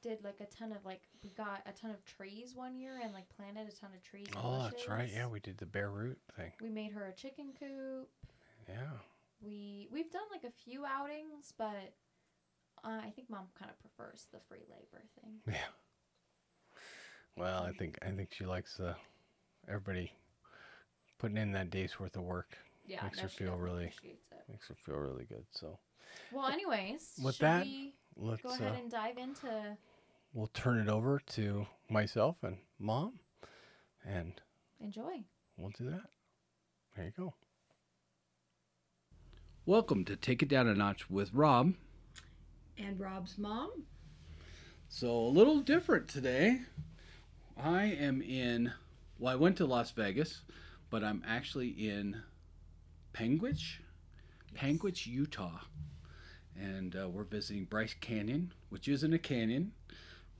did 0.06 0.24
like 0.24 0.39
a 0.39 0.46
ton 0.46 0.72
of 0.72 0.86
like 0.86 1.02
we 1.24 1.32
got 1.32 1.62
a 1.65 1.72
ton 1.72 1.89
of 1.89 2.04
trees 2.06 2.54
one 2.56 2.78
year 2.78 3.00
and 3.04 3.12
like 3.12 3.26
planted 3.36 3.68
a 3.68 3.76
ton 3.76 3.89
of 3.96 4.04
trees. 4.04 4.28
Oh, 4.38 4.63
that's 4.63 4.88
right. 4.88 5.10
Yeah, 5.12 5.28
we 5.28 5.39
did 5.39 5.58
the 5.58 5.65
bare 5.65 5.89
root 5.89 6.20
thing. 6.38 6.52
we 6.62 6.70
made 6.70 6.91
her 6.91 7.08
a 7.08 7.13
chicken 7.13 7.48
coop. 7.60 8.08
Yeah. 8.70 8.76
we 9.41 9.88
we've 9.91 10.12
done 10.12 10.22
like 10.32 10.44
a 10.44 10.52
few 10.63 10.86
outings, 10.86 11.54
but 11.58 11.94
uh, 12.84 13.00
I 13.04 13.10
think 13.15 13.30
mom 13.32 13.48
kind 13.58 13.72
of 13.72 13.80
prefers 13.80 14.28
the 14.32 14.39
free 14.48 14.65
labor 14.70 15.04
thing. 15.22 15.34
Yeah. 15.48 15.58
Well, 17.38 17.63
I 17.63 17.72
think 17.74 17.98
I 18.02 18.12
think 18.12 18.30
she 18.32 18.46
likes 18.46 18.80
uh, 18.80 18.94
everybody 19.68 20.12
putting 21.20 21.38
in 21.38 21.52
that 21.54 21.70
day's 21.70 22.00
worth 22.00 22.15
of 22.15 22.24
work. 22.24 22.58
Yeah, 22.88 23.04
Makes 23.04 23.18
no, 23.18 23.24
her 23.24 23.30
feel 23.30 23.56
really-. 23.58 23.91
Makes 24.50 24.68
her 24.68 24.76
feel 24.76 24.96
really 24.96 25.26
good. 25.26 25.44
So 25.52 25.80
Well, 26.32 26.46
anyways, 26.48 27.20
With 27.24 27.36
should 27.36 27.44
that, 27.46 27.65
we 27.65 27.94
let's 28.15 28.41
go 28.44 28.50
uh, 28.50 28.54
ahead 28.54 28.76
and 28.80 28.89
dive 28.91 29.18
into 29.18 29.76
we'll 30.36 30.48
turn 30.48 30.78
it 30.78 30.89
over 30.89 31.21
to 31.26 31.65
myself 31.89 32.43
and 32.43 32.58
mom, 32.78 33.19
and 34.06 34.34
enjoy. 34.82 35.24
We'll 35.58 35.71
do 35.78 35.89
that. 35.89 36.10
There 36.95 37.06
you 37.06 37.12
go. 37.17 37.34
Welcome 39.65 40.04
to 40.06 40.17
Take 40.17 40.43
It 40.43 40.50
Down 40.50 40.67
a 40.67 40.76
Notch 40.76 41.10
with 41.10 41.34
Rob. 41.34 41.74
and 42.78 43.00
Rob's 43.00 43.38
mom. 43.38 43.84
So, 44.89 45.10
a 45.10 45.30
little 45.30 45.62
different 45.62 46.10
today. 46.10 46.62
I 47.58 47.86
am 47.86 48.21
in, 48.21 48.74
well, 49.17 49.32
I 49.32 49.38
went 49.38 49.56
to 49.58 49.65
Las 49.65 49.91
Vegas, 49.91 50.41
but 50.89 51.02
I'm 51.02 51.24
actually 51.26 51.69
in 51.69 52.21
Panguitch, 53.13 53.80
Panguitch, 54.54 55.08
Utah. 55.08 55.62
And 56.60 56.93
uh, 56.95 57.08
we're 57.08 57.24
visiting 57.24 57.63
Bryce 57.63 57.95
Canyon, 58.02 58.52
which 58.67 58.89
isn't 58.89 59.13
a 59.13 59.17
canyon. 59.17 59.71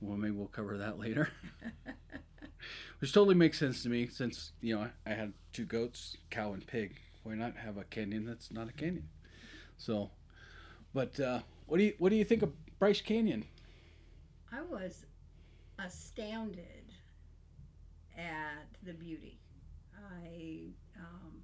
Well, 0.00 0.16
maybe 0.16 0.34
we'll 0.34 0.48
cover 0.48 0.78
that 0.78 0.98
later. 0.98 1.28
which 2.98 3.12
totally 3.12 3.34
makes 3.34 3.58
sense 3.58 3.82
to 3.82 3.88
me 3.88 4.06
since, 4.06 4.52
you 4.60 4.76
know, 4.76 4.88
I 5.06 5.10
had 5.10 5.32
two 5.52 5.64
goats, 5.64 6.16
cow 6.30 6.52
and 6.52 6.66
pig. 6.66 6.96
Why 7.22 7.34
not 7.34 7.56
have 7.56 7.76
a 7.76 7.84
canyon 7.84 8.24
that's 8.24 8.52
not 8.52 8.68
a 8.68 8.72
canyon? 8.72 9.08
So, 9.76 10.10
but 10.94 11.18
uh, 11.18 11.40
what 11.66 11.78
do 11.78 11.84
you 11.84 11.94
what 11.98 12.10
do 12.10 12.16
you 12.16 12.24
think 12.24 12.42
of 12.42 12.52
Bryce 12.78 13.00
Canyon? 13.00 13.44
I 14.52 14.62
was 14.62 15.04
astounded 15.78 16.92
at 18.16 18.68
the 18.82 18.92
beauty. 18.92 19.38
I, 19.94 20.68
um, 20.98 21.42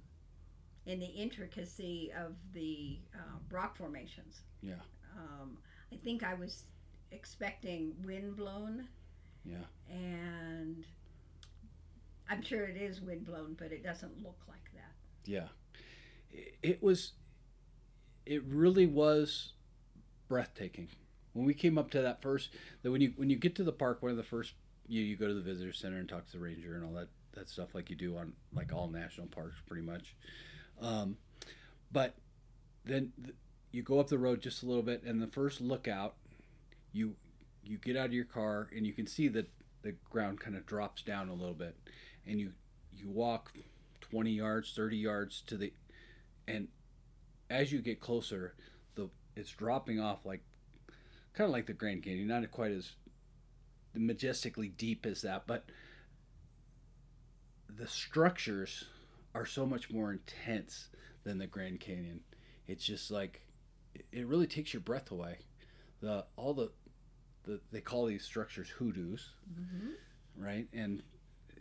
in 0.85 0.99
the 0.99 1.05
intricacy 1.05 2.11
of 2.17 2.35
the 2.53 2.99
uh, 3.13 3.37
rock 3.51 3.75
formations. 3.75 4.41
Yeah. 4.61 4.75
Um, 5.17 5.57
I 5.91 5.97
think 5.97 6.23
I 6.23 6.33
was 6.33 6.63
expecting 7.13 7.93
wind 8.03 8.35
blown, 8.35 8.87
Yeah. 9.45 9.65
and 9.89 10.85
I'm 12.29 12.41
sure 12.41 12.65
it 12.65 12.77
is 12.77 13.01
wind 13.01 13.25
blown, 13.25 13.55
but 13.57 13.71
it 13.71 13.83
doesn't 13.83 14.23
look 14.23 14.39
like 14.47 14.71
that. 14.73 14.91
Yeah. 15.25 15.47
It, 16.61 16.81
was, 16.81 17.13
it 18.25 18.43
really 18.45 18.85
was 18.87 19.53
breathtaking. 20.27 20.87
When 21.33 21.45
we 21.45 21.53
came 21.53 21.77
up 21.77 21.91
to 21.91 22.01
that 22.01 22.21
first, 22.21 22.49
that 22.81 22.91
when 22.91 23.01
you 23.01 23.13
when 23.15 23.29
you 23.31 23.35
get 23.37 23.55
to 23.55 23.63
the 23.63 23.71
park, 23.71 24.01
one 24.03 24.11
of 24.11 24.17
the 24.17 24.23
first 24.23 24.53
you 24.87 25.01
you 25.01 25.15
go 25.15 25.27
to 25.27 25.33
the 25.33 25.41
visitor 25.41 25.73
center 25.73 25.97
and 25.97 26.07
talk 26.07 26.27
to 26.27 26.31
the 26.33 26.39
ranger 26.39 26.75
and 26.75 26.83
all 26.85 26.91
that 26.93 27.07
that 27.33 27.49
stuff 27.49 27.73
like 27.73 27.89
you 27.89 27.95
do 27.95 28.15
on 28.17 28.33
like 28.53 28.71
all 28.71 28.87
national 28.87 29.25
parks 29.27 29.55
pretty 29.65 29.81
much. 29.81 30.15
Um, 30.79 31.17
but 31.91 32.13
then 32.85 33.13
th- 33.23 33.35
you 33.71 33.81
go 33.81 33.99
up 33.99 34.09
the 34.09 34.19
road 34.19 34.41
just 34.43 34.61
a 34.61 34.67
little 34.67 34.83
bit, 34.83 35.01
and 35.03 35.19
the 35.21 35.27
first 35.27 35.59
lookout, 35.59 36.13
you 36.93 37.15
you 37.63 37.77
get 37.77 37.97
out 37.97 38.05
of 38.05 38.13
your 38.13 38.25
car 38.25 38.69
and 38.75 38.85
you 38.85 38.93
can 38.93 39.07
see 39.07 39.27
that 39.29 39.49
the 39.81 39.93
ground 40.09 40.39
kind 40.39 40.55
of 40.55 40.65
drops 40.65 41.01
down 41.01 41.27
a 41.27 41.33
little 41.33 41.53
bit, 41.53 41.75
and 42.25 42.39
you 42.39 42.51
you 42.91 43.09
walk 43.09 43.51
20 44.01 44.31
yards 44.31 44.73
30 44.75 44.95
yards 44.97 45.41
to 45.41 45.57
the 45.57 45.73
and 46.47 46.67
as 47.49 47.71
you 47.71 47.79
get 47.79 47.99
closer 47.99 48.53
the 48.93 49.09
it's 49.35 49.49
dropping 49.49 49.99
off 49.99 50.23
like 50.25 50.41
kind 51.33 51.47
of 51.47 51.51
like 51.51 51.65
the 51.65 51.73
grand 51.73 52.03
canyon 52.03 52.27
not 52.27 52.49
quite 52.51 52.71
as 52.71 52.91
majestically 53.95 54.67
deep 54.67 55.07
as 55.07 55.23
that 55.23 55.47
but 55.47 55.65
the 57.77 57.87
structures 57.87 58.85
are 59.33 59.45
so 59.45 59.65
much 59.65 59.89
more 59.89 60.11
intense 60.11 60.89
than 61.23 61.37
the 61.37 61.47
grand 61.47 61.79
canyon. 61.79 62.21
It's 62.67 62.85
just 62.85 63.11
like 63.11 63.41
it- 64.11 64.27
really 64.27 64.47
takes 64.47 64.73
your 64.73 64.81
breath 64.81 65.11
away. 65.11 65.39
The 66.01 66.25
all 66.35 66.53
the 66.53 66.71
the 67.43 67.59
they 67.71 67.81
call 67.81 68.05
these 68.05 68.23
structures 68.23 68.69
hoodoos, 68.69 69.31
Mm-hmm. 69.51 69.89
right? 70.43 70.67
And 70.73 71.03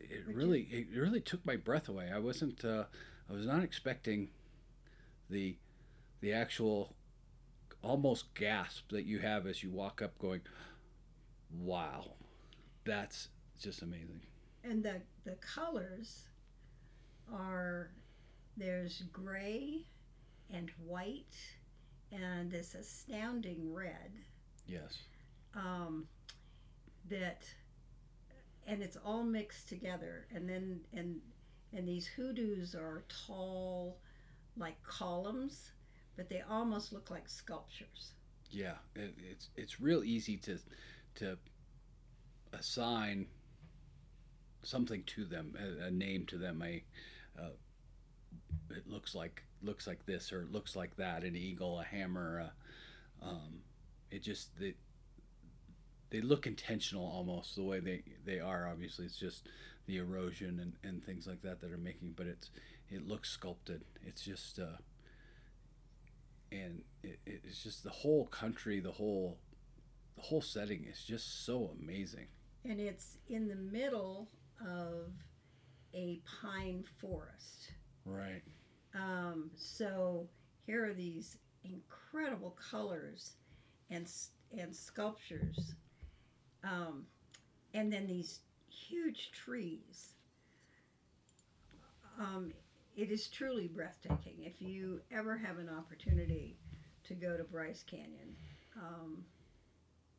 it 0.01 0.23
really 0.27 0.62
it 0.71 0.88
really 0.97 1.21
took 1.21 1.45
my 1.47 1.57
breath 1.57 1.88
away. 1.88 2.11
I 2.14 2.18
wasn't 2.18 2.64
uh, 2.64 2.85
I 3.29 3.33
was 3.33 3.47
not 3.47 3.62
expecting 3.62 4.31
the 5.31 5.57
the 6.21 6.33
actual 6.33 6.95
almost 7.83 8.33
gasp 8.35 8.90
that 8.90 9.05
you 9.05 9.18
have 9.18 9.47
as 9.47 9.62
you 9.62 9.71
walk 9.71 10.01
up 10.03 10.16
going 10.18 10.40
wow 11.61 12.12
that's 12.85 13.29
just 13.61 13.83
amazing 13.83 14.21
And 14.62 14.85
the 14.85 15.03
the 15.25 15.33
colors 15.37 16.29
are 17.33 17.90
there's 18.57 19.03
gray 19.12 19.85
and 20.53 20.71
white 20.87 21.35
and 22.12 22.51
this 22.53 22.75
astounding 22.77 23.73
red 23.73 24.12
yes 24.66 24.99
um, 25.55 26.07
that 27.09 27.45
and 28.67 28.83
it's 28.83 28.97
all 29.05 29.25
mixed 29.25 29.69
together 29.69 30.27
and 30.35 30.49
then 30.49 30.81
and 30.95 31.21
and 31.75 31.88
these 31.88 32.07
hoodoos 32.07 32.75
are 32.75 33.05
tall 33.27 33.99
like 34.57 34.81
columns 34.85 35.73
but 36.17 36.29
they 36.29 36.43
almost 36.49 36.93
look 36.93 37.11
like 37.11 37.29
sculptures. 37.29 38.12
Yeah 38.51 38.75
it, 38.95 39.15
it's 39.31 39.49
it's 39.57 39.81
real 39.81 40.05
easy 40.05 40.37
to 40.38 40.59
to 41.17 41.38
assign 42.53 43.27
something 44.62 45.03
to 45.05 45.25
them 45.25 45.57
a, 45.59 45.87
a 45.87 45.91
name 45.91 46.27
to 46.27 46.38
them 46.38 46.62
a 46.62 46.85
uh, 47.41 47.51
it 48.71 48.87
looks 48.87 49.15
like 49.15 49.43
looks 49.62 49.87
like 49.87 50.05
this 50.07 50.33
or 50.33 50.43
it 50.43 50.53
looks 50.53 50.77
like 50.77 50.97
that 50.97 51.25
an 51.25 51.35
eagle 51.35 51.81
a 51.81 51.85
hammer 51.85 52.51
uh, 53.23 53.27
um, 53.27 53.61
it 54.11 54.23
just 54.23 54.59
they 54.59 54.75
they 56.12 56.20
look 56.20 56.46
intentional 56.46 57.05
almost 57.05 57.57
the 57.57 57.64
way 57.64 57.81
they 57.81 58.05
they 58.25 58.38
are 58.38 58.68
obviously. 58.68 59.07
It's 59.07 59.18
just 59.18 59.48
the 59.87 59.96
erosion 59.96 60.61
and, 60.61 60.75
and 60.85 61.05
things 61.05 61.27
like 61.27 61.42
that 61.42 61.61
that 61.61 61.72
are 61.72 61.79
making 61.79 62.14
but 62.16 62.27
it's 62.27 62.51
it 62.90 63.09
looks 63.09 63.31
sculpted. 63.31 63.83
It's 64.07 64.22
just 64.22 64.61
uh 64.61 64.77
and 66.53 66.83
it, 67.03 67.18
it's 67.27 67.62
just 67.62 67.83
the 67.83 67.90
whole 67.90 68.27
country 68.27 68.79
the 68.79 68.92
whole 68.92 69.38
the 70.16 70.22
whole 70.22 70.42
setting 70.42 70.85
is 70.85 71.03
just 71.03 71.46
so 71.46 71.75
amazing. 71.81 72.27
And 72.64 72.79
it's 72.79 73.16
in 73.29 73.48
the 73.48 73.57
middle 73.57 74.29
of 74.61 75.11
a 75.94 76.20
pine 76.40 76.85
forest. 77.01 77.72
Right. 78.05 78.42
Um, 78.94 79.51
so 79.57 80.29
here 80.66 80.85
are 80.87 80.94
these 80.94 81.38
incredible 81.64 82.57
colors 82.70 83.33
and 83.90 84.07
and 84.57 84.75
sculptures, 84.75 85.75
um, 86.64 87.05
and 87.75 87.92
then 87.92 88.07
these 88.07 88.40
huge 88.68 89.31
trees. 89.33 90.14
Um, 92.18 92.53
it 92.96 93.11
is 93.11 93.29
truly 93.29 93.68
breathtaking. 93.68 94.35
If 94.42 94.61
you 94.61 95.01
ever 95.11 95.37
have 95.37 95.59
an 95.59 95.68
opportunity 95.70 96.57
to 97.05 97.14
go 97.14 97.37
to 97.37 97.44
Bryce 97.44 97.83
Canyon, 97.83 98.37
um, 98.77 99.25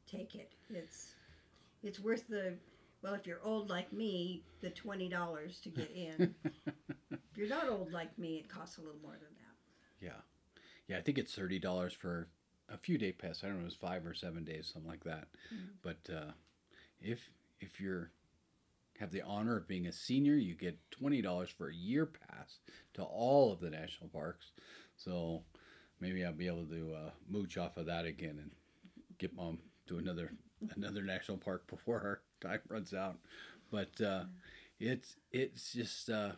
take 0.10 0.36
it. 0.36 0.51
It's 0.69 1.13
it's 1.84 1.99
worth 1.99 2.27
the 2.27 2.56
well. 3.03 3.13
If 3.13 3.27
you're 3.27 3.41
old 3.43 3.69
like 3.69 3.93
me, 3.93 4.43
the 4.62 4.71
twenty 4.71 5.08
dollars 5.08 5.60
to 5.63 5.69
get 5.69 5.91
in. 5.91 6.34
If 7.36 7.39
you're 7.39 7.49
not 7.49 7.67
old 7.67 7.91
like 7.91 8.15
me, 8.19 8.36
it 8.38 8.47
costs 8.47 8.77
a 8.77 8.82
little 8.82 8.99
more 9.01 9.13
than 9.13 9.21
that. 9.39 10.06
yeah 10.06 10.21
yeah 10.88 10.97
i 10.99 11.01
think 11.01 11.17
it's 11.17 11.36
$30 11.36 11.91
for 11.95 12.27
a 12.69 12.78
few 12.78 12.97
day 12.97 13.12
pass 13.12 13.43
i 13.43 13.47
don't 13.47 13.58
know 13.58 13.62
it 13.62 13.65
was 13.65 13.76
five 13.76 14.06
or 14.06 14.13
seven 14.13 14.43
days 14.43 14.69
something 14.71 14.89
like 14.89 15.04
that. 15.04 15.28
Mhm. 15.54 15.69
but 15.82 16.10
uh, 16.13 16.32
if 17.02 17.30
if 17.60 17.80
you're 17.80 18.12
have 18.99 19.12
the 19.12 19.21
honor 19.23 19.58
of 19.58 19.67
being 19.67 19.88
a 19.88 19.91
senior 19.91 20.36
you 20.36 20.54
get 20.56 20.78
$20 20.91 21.49
for 21.49 21.69
a 21.69 21.73
year 21.76 22.06
pass 22.06 22.60
to 22.93 23.04
all 23.04 23.52
of 23.52 23.60
the 23.60 23.69
national 23.69 24.10
parks. 24.10 24.52
So 24.95 25.43
maybe 25.99 26.23
i'll 26.23 26.32
be 26.32 26.47
able 26.47 26.65
to 26.67 26.93
uh, 26.93 27.10
mooch 27.28 27.58
off 27.58 27.78
of 27.78 27.88
that 27.88 28.06
again 28.06 28.38
and 28.39 28.52
get 29.17 29.34
mom 29.36 29.60
to 29.88 29.97
another 29.97 30.32
another 30.76 31.02
national 31.04 31.38
park 31.38 31.67
before 31.76 31.99
her 31.99 32.21
time 32.39 32.62
runs 32.69 32.93
out. 32.93 33.17
But 33.71 33.99
uh, 33.99 34.26
it's 34.80 35.15
it's 35.32 35.73
just 35.73 36.10
uh, 36.10 36.34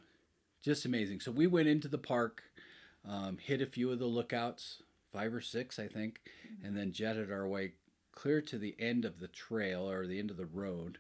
just 0.64 0.86
amazing. 0.86 1.20
So 1.20 1.32
we 1.32 1.48
went 1.48 1.68
into 1.68 1.88
the 1.90 1.98
park 1.98 2.44
um, 3.08 3.38
hit 3.38 3.62
a 3.62 3.66
few 3.66 3.92
of 3.92 4.00
the 4.00 4.06
lookouts 4.08 4.82
five 5.16 5.34
or 5.34 5.42
six 5.42 5.80
i 5.80 5.88
think 5.88 6.20
and 6.64 6.76
then 6.76 6.92
jetted 6.92 7.32
our 7.32 7.48
way 7.48 7.74
clear 8.12 8.42
to 8.42 8.58
the 8.58 8.76
end 8.80 9.06
of 9.06 9.20
the 9.20 9.28
trail 9.28 9.90
or 9.90 10.08
the 10.08 10.20
end 10.20 10.32
of 10.32 10.38
the 10.38 10.46
road 10.46 10.98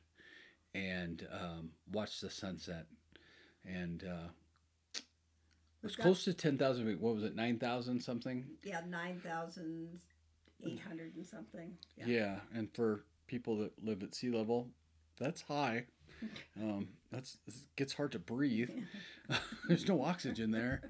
and 0.73 1.27
um, 1.31 1.71
watched 1.91 2.21
the 2.21 2.29
sunset 2.29 2.85
and 3.65 4.03
uh, 4.03 4.29
it 4.93 5.83
was 5.83 5.97
We've 5.97 6.03
close 6.03 6.23
to 6.25 6.33
10,000 6.33 6.85
feet. 6.85 6.99
What 6.99 7.15
was 7.15 7.23
it? 7.23 7.35
9,000 7.35 7.99
something? 8.01 8.45
Yeah, 8.63 8.81
nine 8.89 9.19
thousand 9.23 9.99
eight 10.65 10.79
hundred 10.79 11.15
and 11.15 11.25
something. 11.25 11.73
Yeah. 11.95 12.39
And 12.53 12.73
for 12.73 13.03
people 13.27 13.57
that 13.59 13.71
live 13.83 14.03
at 14.03 14.15
sea 14.15 14.29
level, 14.29 14.69
that's 15.19 15.41
high. 15.41 15.85
Um, 16.57 16.87
that's 17.11 17.37
it 17.47 17.53
gets 17.75 17.93
hard 17.93 18.13
to 18.13 18.19
breathe. 18.19 18.69
There's 19.67 19.87
no 19.87 20.01
oxygen 20.01 20.51
there. 20.51 20.81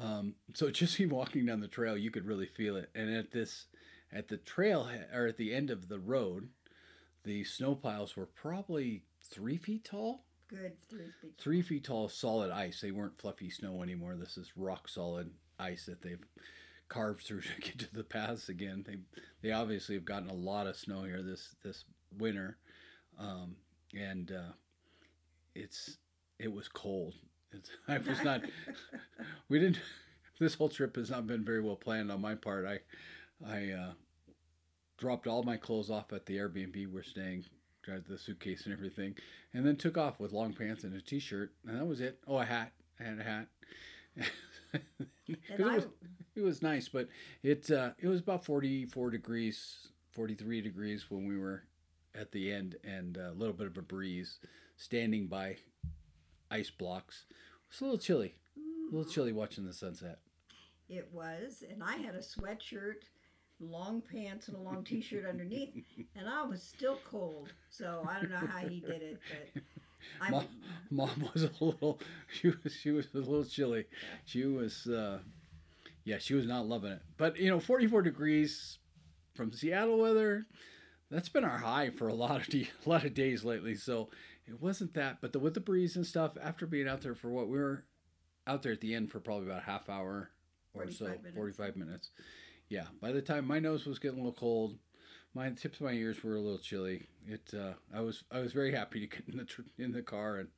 Um, 0.00 0.34
so 0.54 0.70
just 0.70 1.00
even 1.00 1.14
walking 1.14 1.46
down 1.46 1.60
the 1.60 1.68
trail, 1.68 1.96
you 1.96 2.10
could 2.12 2.24
really 2.26 2.46
feel 2.46 2.76
it. 2.76 2.90
And 2.94 3.12
at 3.14 3.32
this, 3.32 3.66
at 4.12 4.28
the 4.28 4.36
trail 4.36 4.88
or 5.12 5.26
at 5.26 5.36
the 5.36 5.52
end 5.52 5.70
of 5.70 5.88
the 5.88 5.98
road, 5.98 6.48
the 7.24 7.42
snow 7.44 7.74
piles 7.74 8.16
were 8.16 8.26
probably 8.26 9.02
three 9.20 9.56
feet 9.56 9.84
tall. 9.84 10.24
Good 10.48 10.72
three 10.88 11.10
feet. 11.20 11.32
three 11.38 11.62
feet 11.62 11.84
tall 11.84 12.08
solid 12.08 12.50
ice. 12.50 12.80
They 12.80 12.90
weren't 12.92 13.20
fluffy 13.20 13.50
snow 13.50 13.82
anymore. 13.82 14.16
This 14.16 14.36
is 14.36 14.52
rock 14.56 14.88
solid 14.88 15.30
ice 15.58 15.86
that 15.86 16.02
they've 16.02 16.24
carved 16.88 17.22
through 17.24 17.40
to 17.42 17.60
get 17.60 17.78
to 17.80 17.94
the 17.94 18.04
paths 18.04 18.48
again. 18.48 18.84
They 18.86 18.96
they 19.42 19.52
obviously 19.52 19.94
have 19.94 20.04
gotten 20.04 20.28
a 20.28 20.34
lot 20.34 20.66
of 20.66 20.76
snow 20.76 21.02
here 21.04 21.22
this 21.22 21.54
this 21.64 21.84
winter, 22.18 22.58
um, 23.18 23.56
and 23.94 24.32
uh, 24.32 24.52
it's 25.54 25.98
it 26.38 26.52
was 26.52 26.68
cold. 26.68 27.14
It's, 27.52 27.70
I 27.88 27.98
was 27.98 28.22
not. 28.22 28.42
we 29.48 29.58
didn't. 29.58 29.80
This 30.38 30.54
whole 30.54 30.68
trip 30.68 30.96
has 30.96 31.10
not 31.10 31.26
been 31.26 31.44
very 31.44 31.60
well 31.60 31.76
planned 31.76 32.10
on 32.10 32.20
my 32.20 32.34
part. 32.34 32.66
I 32.66 32.80
I 33.46 33.72
uh, 33.72 33.92
dropped 34.98 35.26
all 35.26 35.42
my 35.42 35.56
clothes 35.56 35.90
off 35.90 36.12
at 36.12 36.26
the 36.26 36.36
Airbnb 36.36 36.90
we're 36.92 37.02
staying, 37.02 37.44
grabbed 37.84 38.08
the 38.08 38.18
suitcase 38.18 38.64
and 38.64 38.72
everything, 38.72 39.14
and 39.52 39.66
then 39.66 39.76
took 39.76 39.98
off 39.98 40.20
with 40.20 40.32
long 40.32 40.52
pants 40.52 40.84
and 40.84 40.94
a 40.94 41.00
t-shirt, 41.00 41.52
and 41.66 41.78
that 41.78 41.86
was 41.86 42.00
it. 42.00 42.18
Oh, 42.26 42.38
a 42.38 42.44
hat. 42.44 42.72
I 42.98 43.04
had 43.04 43.18
a 43.18 43.24
hat. 43.24 43.46
It 45.26 45.60
was 45.60 45.86
it 46.34 46.42
was 46.42 46.62
nice, 46.62 46.88
but 46.88 47.08
it 47.42 47.70
uh, 47.70 47.90
it 47.98 48.08
was 48.08 48.20
about 48.20 48.44
forty 48.44 48.86
four 48.86 49.10
degrees, 49.10 49.88
forty 50.10 50.34
three 50.34 50.60
degrees 50.60 51.06
when 51.08 51.26
we 51.26 51.36
were 51.38 51.64
at 52.14 52.32
the 52.32 52.52
end, 52.52 52.76
and 52.84 53.16
a 53.16 53.32
little 53.32 53.54
bit 53.54 53.66
of 53.66 53.76
a 53.76 53.82
breeze, 53.82 54.38
standing 54.76 55.26
by 55.26 55.56
ice 56.50 56.70
blocks. 56.70 57.24
It's 57.70 57.80
a 57.80 57.84
little 57.84 57.98
chilly, 57.98 58.34
a 58.56 58.94
little 58.94 59.10
chilly 59.10 59.32
watching 59.32 59.64
the 59.66 59.72
sunset. 59.72 60.18
it 60.88 61.08
was, 61.12 61.62
and 61.70 61.82
I 61.82 61.96
had 61.96 62.14
a 62.14 62.18
sweatshirt, 62.18 63.04
long 63.60 64.02
pants, 64.02 64.48
and 64.48 64.56
a 64.56 64.60
long 64.60 64.82
T-shirt 64.84 65.24
underneath, 65.26 65.84
and 66.16 66.28
I 66.28 66.42
was 66.44 66.62
still 66.62 66.98
cold. 67.08 67.52
So 67.70 68.04
I 68.08 68.20
don't 68.20 68.30
know 68.30 68.38
how 68.38 68.66
he 68.66 68.80
did 68.80 69.02
it, 69.02 69.20
but 69.54 69.62
I. 70.20 70.30
Mom, 70.30 70.46
mom 70.90 71.28
was 71.32 71.44
a 71.44 71.50
little 71.60 72.00
she 72.40 72.48
was 72.48 72.72
she 72.74 72.90
was 72.90 73.06
a 73.14 73.18
little 73.18 73.44
chilly. 73.44 73.84
She 74.24 74.44
was 74.44 74.86
uh 74.86 75.18
yeah, 76.04 76.18
she 76.18 76.34
was 76.34 76.46
not 76.46 76.66
loving 76.66 76.92
it. 76.92 77.02
But 77.18 77.38
you 77.38 77.50
know, 77.50 77.60
44 77.60 78.02
degrees 78.02 78.78
from 79.34 79.52
Seattle 79.52 79.98
weather, 79.98 80.46
that's 81.10 81.28
been 81.28 81.44
our 81.44 81.58
high 81.58 81.90
for 81.90 82.08
a 82.08 82.14
lot 82.14 82.40
of 82.40 82.46
de- 82.48 82.68
a 82.86 82.88
lot 82.88 83.04
of 83.04 83.14
days 83.14 83.44
lately. 83.44 83.74
So 83.74 84.10
it 84.46 84.60
wasn't 84.60 84.94
that, 84.94 85.18
but 85.20 85.32
the 85.32 85.38
with 85.38 85.54
the 85.54 85.60
breeze 85.60 85.96
and 85.96 86.06
stuff 86.06 86.36
after 86.42 86.66
being 86.66 86.88
out 86.88 87.00
there 87.02 87.14
for 87.14 87.30
what 87.30 87.48
we 87.48 87.58
were 87.58 87.84
out 88.46 88.62
there 88.62 88.72
at 88.72 88.80
the 88.80 88.94
end 88.94 89.10
for 89.10 89.20
probably 89.20 89.46
about 89.46 89.62
a 89.62 89.66
half 89.66 89.88
hour 89.88 90.30
or 90.74 90.90
so, 90.90 91.06
45 91.06 91.22
minutes. 91.22 91.36
45 91.36 91.76
minutes. 91.76 92.10
Yeah, 92.68 92.86
by 93.00 93.12
the 93.12 93.22
time 93.22 93.46
my 93.46 93.58
nose 93.58 93.86
was 93.86 93.98
getting 93.98 94.18
a 94.18 94.22
little 94.22 94.38
cold, 94.38 94.76
my 95.34 95.50
tips 95.50 95.78
of 95.78 95.86
my 95.86 95.92
ears 95.92 96.22
were 96.22 96.36
a 96.36 96.40
little 96.40 96.58
chilly. 96.58 97.06
It 97.26 97.52
uh, 97.54 97.72
I 97.94 98.00
was 98.00 98.24
I 98.30 98.40
was 98.40 98.52
very 98.52 98.72
happy 98.72 99.00
to 99.00 99.06
get 99.06 99.28
in 99.28 99.38
the 99.38 99.44
tr- 99.44 99.62
in 99.78 99.92
the 99.92 100.02
car 100.02 100.38
and 100.38 100.48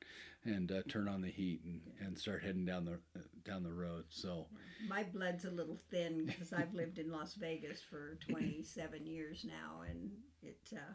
and 0.45 0.71
uh, 0.71 0.81
turn 0.89 1.07
on 1.07 1.21
the 1.21 1.29
heat 1.29 1.61
and, 1.63 1.81
and 1.99 2.17
start 2.17 2.43
heading 2.43 2.65
down 2.65 2.85
the 2.85 2.93
uh, 3.15 3.23
down 3.45 3.63
the 3.63 3.71
road. 3.71 4.05
So 4.09 4.47
my 4.87 5.03
blood's 5.03 5.45
a 5.45 5.51
little 5.51 5.79
thin 5.91 6.25
because 6.25 6.53
I've 6.53 6.73
lived 6.73 6.99
in 6.99 7.11
Las 7.11 7.35
Vegas 7.35 7.81
for 7.81 8.17
27 8.29 9.05
years 9.05 9.45
now, 9.47 9.81
and 9.89 10.11
it 10.45 10.75
uh, 10.75 10.93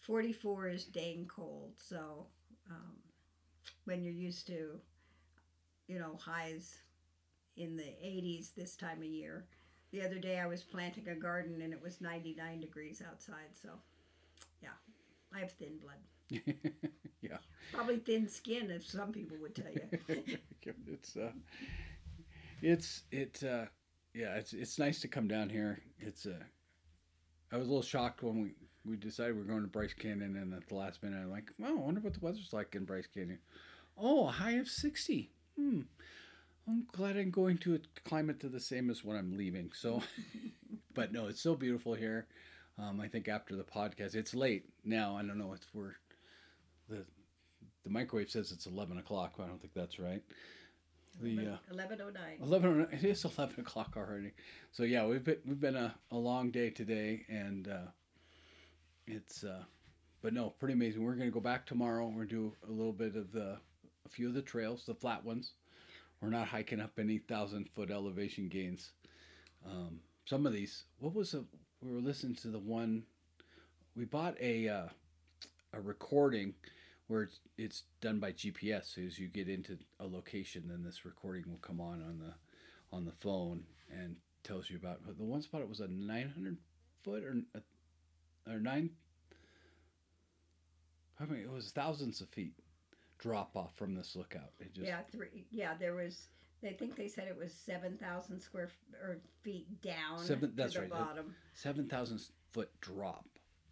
44 0.00 0.68
is 0.68 0.84
dang 0.84 1.26
cold. 1.26 1.72
So 1.76 2.26
um, 2.70 2.96
when 3.84 4.02
you're 4.02 4.12
used 4.12 4.46
to, 4.48 4.78
you 5.88 5.98
know, 5.98 6.18
highs 6.18 6.76
in 7.56 7.76
the 7.76 7.82
80s 7.82 8.54
this 8.54 8.76
time 8.76 8.98
of 8.98 9.04
year. 9.04 9.44
The 9.92 10.02
other 10.04 10.18
day 10.18 10.38
I 10.38 10.46
was 10.46 10.62
planting 10.62 11.08
a 11.08 11.14
garden 11.14 11.60
and 11.62 11.72
it 11.72 11.82
was 11.82 12.00
99 12.00 12.60
degrees 12.60 13.02
outside. 13.06 13.50
So 13.60 13.70
yeah, 14.62 14.68
I 15.34 15.40
have 15.40 15.52
thin 15.52 15.78
blood. 15.78 16.42
yeah. 17.22 17.38
Probably 17.72 17.98
thin 17.98 18.28
skin, 18.28 18.70
if 18.70 18.86
some 18.86 19.12
people 19.12 19.36
would 19.40 19.54
tell 19.54 19.72
you. 19.72 19.88
it's 20.86 21.16
uh, 21.16 21.32
it's 22.62 23.02
it 23.10 23.42
uh, 23.42 23.64
yeah. 24.14 24.34
It's 24.36 24.52
it's 24.52 24.78
nice 24.78 25.00
to 25.00 25.08
come 25.08 25.26
down 25.26 25.48
here. 25.48 25.80
It's 25.98 26.26
uh, 26.26 26.44
I 27.52 27.56
was 27.56 27.66
a 27.66 27.70
little 27.70 27.82
shocked 27.82 28.22
when 28.22 28.40
we 28.42 28.50
we 28.84 28.96
decided 28.96 29.36
we 29.36 29.42
are 29.42 29.44
going 29.44 29.62
to 29.62 29.68
Bryce 29.68 29.92
Canyon, 29.92 30.36
and 30.36 30.54
at 30.54 30.68
the 30.68 30.74
last 30.74 31.02
minute, 31.02 31.18
I'm 31.22 31.30
like, 31.30 31.50
well, 31.58 31.72
I 31.72 31.74
wonder 31.74 32.00
what 32.00 32.14
the 32.14 32.20
weather's 32.20 32.52
like 32.52 32.74
in 32.74 32.84
Bryce 32.84 33.06
Canyon. 33.12 33.38
Oh, 33.98 34.28
a 34.28 34.30
high 34.30 34.52
of 34.52 34.68
sixty. 34.68 35.30
Hmm. 35.56 35.82
I'm 36.68 36.86
glad 36.92 37.16
I'm 37.16 37.30
going 37.30 37.58
to 37.58 37.74
a 37.74 38.08
climate 38.08 38.38
to 38.40 38.48
the 38.48 38.60
same 38.60 38.90
as 38.90 39.04
when 39.04 39.16
I'm 39.16 39.36
leaving. 39.36 39.72
So, 39.74 40.02
but 40.94 41.12
no, 41.12 41.26
it's 41.26 41.40
so 41.40 41.54
beautiful 41.54 41.94
here. 41.94 42.26
Um, 42.78 43.00
I 43.00 43.08
think 43.08 43.28
after 43.28 43.56
the 43.56 43.64
podcast, 43.64 44.14
it's 44.14 44.34
late 44.34 44.66
now. 44.84 45.16
I 45.16 45.22
don't 45.22 45.38
know. 45.38 45.52
if 45.52 45.60
we're 45.74 45.96
the 46.88 47.04
the 47.84 47.90
microwave 47.90 48.30
says 48.30 48.52
it's 48.52 48.66
eleven 48.66 48.98
o'clock. 48.98 49.34
But 49.36 49.44
I 49.44 49.46
don't 49.48 49.60
think 49.60 49.74
that's 49.74 49.98
right. 49.98 50.22
The 51.20 51.52
uh, 51.52 51.56
eleven 51.70 52.00
oh 52.02 52.10
nine. 52.10 52.38
eleven. 52.42 52.86
It 52.92 53.04
is 53.04 53.24
eleven 53.38 53.60
o'clock 53.60 53.94
already. 53.96 54.32
So 54.72 54.84
yeah, 54.84 55.06
we've 55.06 55.24
been 55.24 55.38
we've 55.46 55.60
been 55.60 55.76
a, 55.76 55.94
a 56.10 56.16
long 56.16 56.50
day 56.50 56.70
today, 56.70 57.24
and 57.28 57.68
uh, 57.68 57.90
it's 59.06 59.44
uh, 59.44 59.64
but 60.22 60.32
no, 60.32 60.50
pretty 60.50 60.74
amazing. 60.74 61.04
We're 61.04 61.14
gonna 61.14 61.30
go 61.30 61.40
back 61.40 61.66
tomorrow. 61.66 62.06
We're 62.06 62.24
gonna 62.24 62.26
do 62.26 62.52
a 62.68 62.70
little 62.70 62.92
bit 62.92 63.16
of 63.16 63.32
the 63.32 63.58
a 64.06 64.08
few 64.08 64.28
of 64.28 64.34
the 64.34 64.42
trails, 64.42 64.84
the 64.86 64.94
flat 64.94 65.24
ones. 65.24 65.52
We're 66.20 66.30
not 66.30 66.48
hiking 66.48 66.80
up 66.80 66.98
any 66.98 67.18
thousand 67.18 67.68
foot 67.74 67.90
elevation 67.90 68.48
gains. 68.48 68.92
Um, 69.66 70.00
some 70.24 70.46
of 70.46 70.52
these. 70.52 70.84
What 70.98 71.14
was 71.14 71.32
the? 71.32 71.44
We 71.82 71.92
were 71.92 72.00
listening 72.00 72.36
to 72.36 72.48
the 72.48 72.58
one. 72.58 73.04
We 73.96 74.04
bought 74.04 74.36
a 74.40 74.68
uh, 74.68 74.88
a 75.72 75.80
recording 75.80 76.54
where 77.10 77.22
it's, 77.24 77.40
it's 77.58 77.82
done 78.00 78.20
by 78.20 78.30
GPS. 78.30 78.94
So 78.94 79.00
as 79.02 79.18
you 79.18 79.26
get 79.26 79.48
into 79.48 79.76
a 79.98 80.06
location, 80.06 80.62
then 80.68 80.84
this 80.84 81.04
recording 81.04 81.42
will 81.48 81.58
come 81.58 81.80
on 81.80 82.00
on 82.02 82.18
the 82.20 82.32
on 82.96 83.04
the 83.04 83.10
phone 83.20 83.64
and 83.92 84.14
tells 84.44 84.70
you 84.70 84.76
about. 84.76 85.00
The 85.18 85.24
one 85.24 85.42
spot 85.42 85.60
it 85.60 85.68
was 85.68 85.80
a 85.80 85.88
900 85.88 86.56
foot 87.02 87.24
or 87.24 87.36
a, 87.56 88.50
or 88.52 88.60
nine. 88.60 88.90
I 91.18 91.24
mean, 91.26 91.40
it 91.40 91.50
was 91.50 91.70
thousands 91.72 92.20
of 92.20 92.28
feet 92.28 92.52
drop 93.18 93.56
off 93.56 93.74
from 93.76 93.94
this 93.94 94.14
lookout. 94.14 94.52
It 94.60 94.72
just 94.72 94.86
Yeah, 94.86 95.00
three. 95.10 95.46
Yeah, 95.50 95.74
there 95.78 95.94
was. 95.94 96.28
They 96.62 96.72
think 96.74 96.94
they 96.94 97.08
said 97.08 97.26
it 97.26 97.36
was 97.36 97.52
seven 97.52 97.96
thousand 97.98 98.38
square 98.40 98.66
f- 98.66 99.00
or 99.02 99.18
feet 99.42 99.66
down 99.82 100.18
Seven- 100.20 100.52
that's 100.54 100.74
to 100.74 100.80
the 100.82 100.86
right. 100.88 100.92
Uh, 100.92 101.04
bottom. 101.06 101.34
seven 101.54 101.88
thousand 101.88 102.20
foot 102.52 102.70
drop 102.80 103.26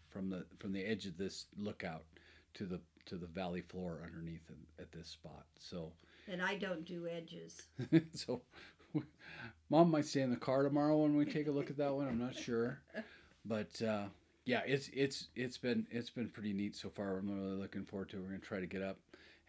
from 0.09 0.29
the 0.29 0.45
from 0.59 0.73
the 0.73 0.83
edge 0.85 1.07
of 1.07 1.17
this 1.17 1.47
lookout 1.57 2.05
to 2.55 2.65
the 2.65 2.81
to 3.09 3.17
the 3.17 3.27
valley 3.27 3.61
floor 3.63 4.01
underneath 4.05 4.43
at, 4.79 4.93
this 4.93 5.09
spot. 5.09 5.45
So 5.59 5.93
And 6.31 6.43
I 6.43 6.57
don't 6.57 6.85
do 6.85 7.07
edges. 7.07 7.63
so 8.15 8.43
mom 9.69 9.91
might 9.91 10.07
stay 10.07 10.23
in 10.23 10.31
the 10.31 10.37
car 10.37 10.63
tomorrow 10.63 10.97
when 10.99 11.17
we 11.17 11.25
take 11.25 11.49
a 11.49 11.53
look 11.53 11.71
at 11.71 11.77
that 11.79 11.95
one. 11.95 12.09
I'm 12.09 12.19
not 12.19 12.37
sure, 12.37 12.81
but 13.45 13.81
uh, 13.83 14.05
yeah, 14.45 14.63
it's 14.67 14.89
it's 14.93 15.29
it's 15.35 15.59
been 15.59 15.87
it's 15.91 16.11
been 16.11 16.29
pretty 16.29 16.53
neat 16.53 16.77
so 16.77 16.89
far. 16.89 17.19
I'm 17.19 17.29
really 17.29 17.57
looking 17.57 17.85
forward 17.85 18.11
to. 18.11 18.17
it. 18.17 18.21
We're 18.21 18.29
gonna 18.29 18.39
try 18.39 18.61
to 18.61 18.67
get 18.67 18.83
up 18.83 18.99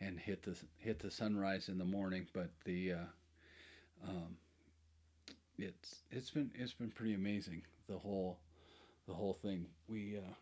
and 0.02 0.20
hit 0.20 0.44
the 0.44 0.58
hit 0.78 1.00
the 1.00 1.12
sunrise 1.12 1.70
in 1.70 1.78
the 1.78 1.86
morning, 1.86 2.28
but 2.34 2.50
the 2.66 2.94
uh, 2.94 4.08
um, 4.08 4.38
it's 5.58 6.04
it's 6.12 6.30
been 6.30 6.52
it's 6.56 6.74
been 6.74 6.92
pretty 6.92 7.14
amazing 7.14 7.64
the 7.88 7.98
whole 7.98 8.40
the 9.08 9.14
whole 9.14 9.34
thing. 9.34 9.66
We 9.88 10.18
uh, 10.18 10.34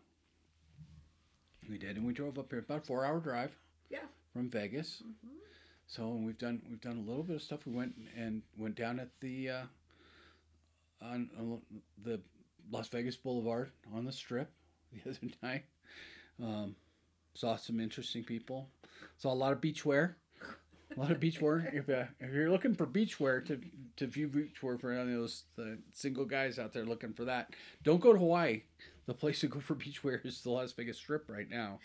we 1.68 1.78
did, 1.78 1.96
and 1.96 2.06
we 2.06 2.12
drove 2.12 2.38
up 2.38 2.50
here 2.50 2.60
about 2.60 2.78
a 2.78 2.80
four 2.82 3.04
hour 3.04 3.20
drive. 3.20 3.56
Yeah. 3.90 4.06
From 4.32 4.50
Vegas. 4.50 5.02
hmm 5.02 5.28
So 5.86 6.08
we've 6.08 6.38
done 6.38 6.62
we've 6.68 6.80
done 6.80 6.98
a 6.98 7.08
little 7.08 7.22
bit 7.22 7.36
of 7.36 7.42
stuff. 7.42 7.66
We 7.66 7.72
went 7.72 7.94
and 8.16 8.42
went 8.56 8.76
down 8.76 8.98
at 9.00 9.08
the 9.20 9.50
uh, 9.50 9.62
on, 11.02 11.30
on 11.38 11.60
the 12.04 12.20
Las 12.70 12.88
Vegas 12.88 13.16
Boulevard 13.16 13.70
on 13.94 14.04
the 14.04 14.12
Strip 14.12 14.50
the 14.92 15.10
other 15.10 15.18
night. 15.42 15.64
Um, 16.42 16.76
saw 17.34 17.56
some 17.56 17.80
interesting 17.80 18.24
people. 18.24 18.68
Saw 19.16 19.32
a 19.32 19.34
lot 19.34 19.52
of 19.52 19.60
beachwear. 19.60 20.14
A 20.96 21.00
lot 21.00 21.10
of 21.10 21.20
beachwear. 21.20 21.72
if 21.74 21.88
uh, 21.88 22.04
if 22.18 22.32
you're 22.32 22.50
looking 22.50 22.74
for 22.74 22.86
beachwear 22.86 23.44
to 23.46 23.60
to 23.96 24.06
view 24.06 24.28
beachwear 24.28 24.80
for 24.80 24.92
any 24.92 25.12
of 25.12 25.18
those 25.18 25.44
the 25.56 25.78
single 25.92 26.24
guys 26.24 26.58
out 26.58 26.72
there 26.72 26.84
looking 26.84 27.12
for 27.12 27.24
that, 27.26 27.50
don't 27.82 28.00
go 28.00 28.12
to 28.12 28.18
Hawaii. 28.18 28.62
The 29.06 29.14
place 29.14 29.40
to 29.40 29.48
go 29.48 29.60
for 29.60 29.74
beachwear 29.74 30.24
is 30.24 30.42
the 30.42 30.50
Las 30.50 30.72
Vegas 30.72 30.96
Strip 30.98 31.28
right 31.28 31.48
now. 31.48 31.78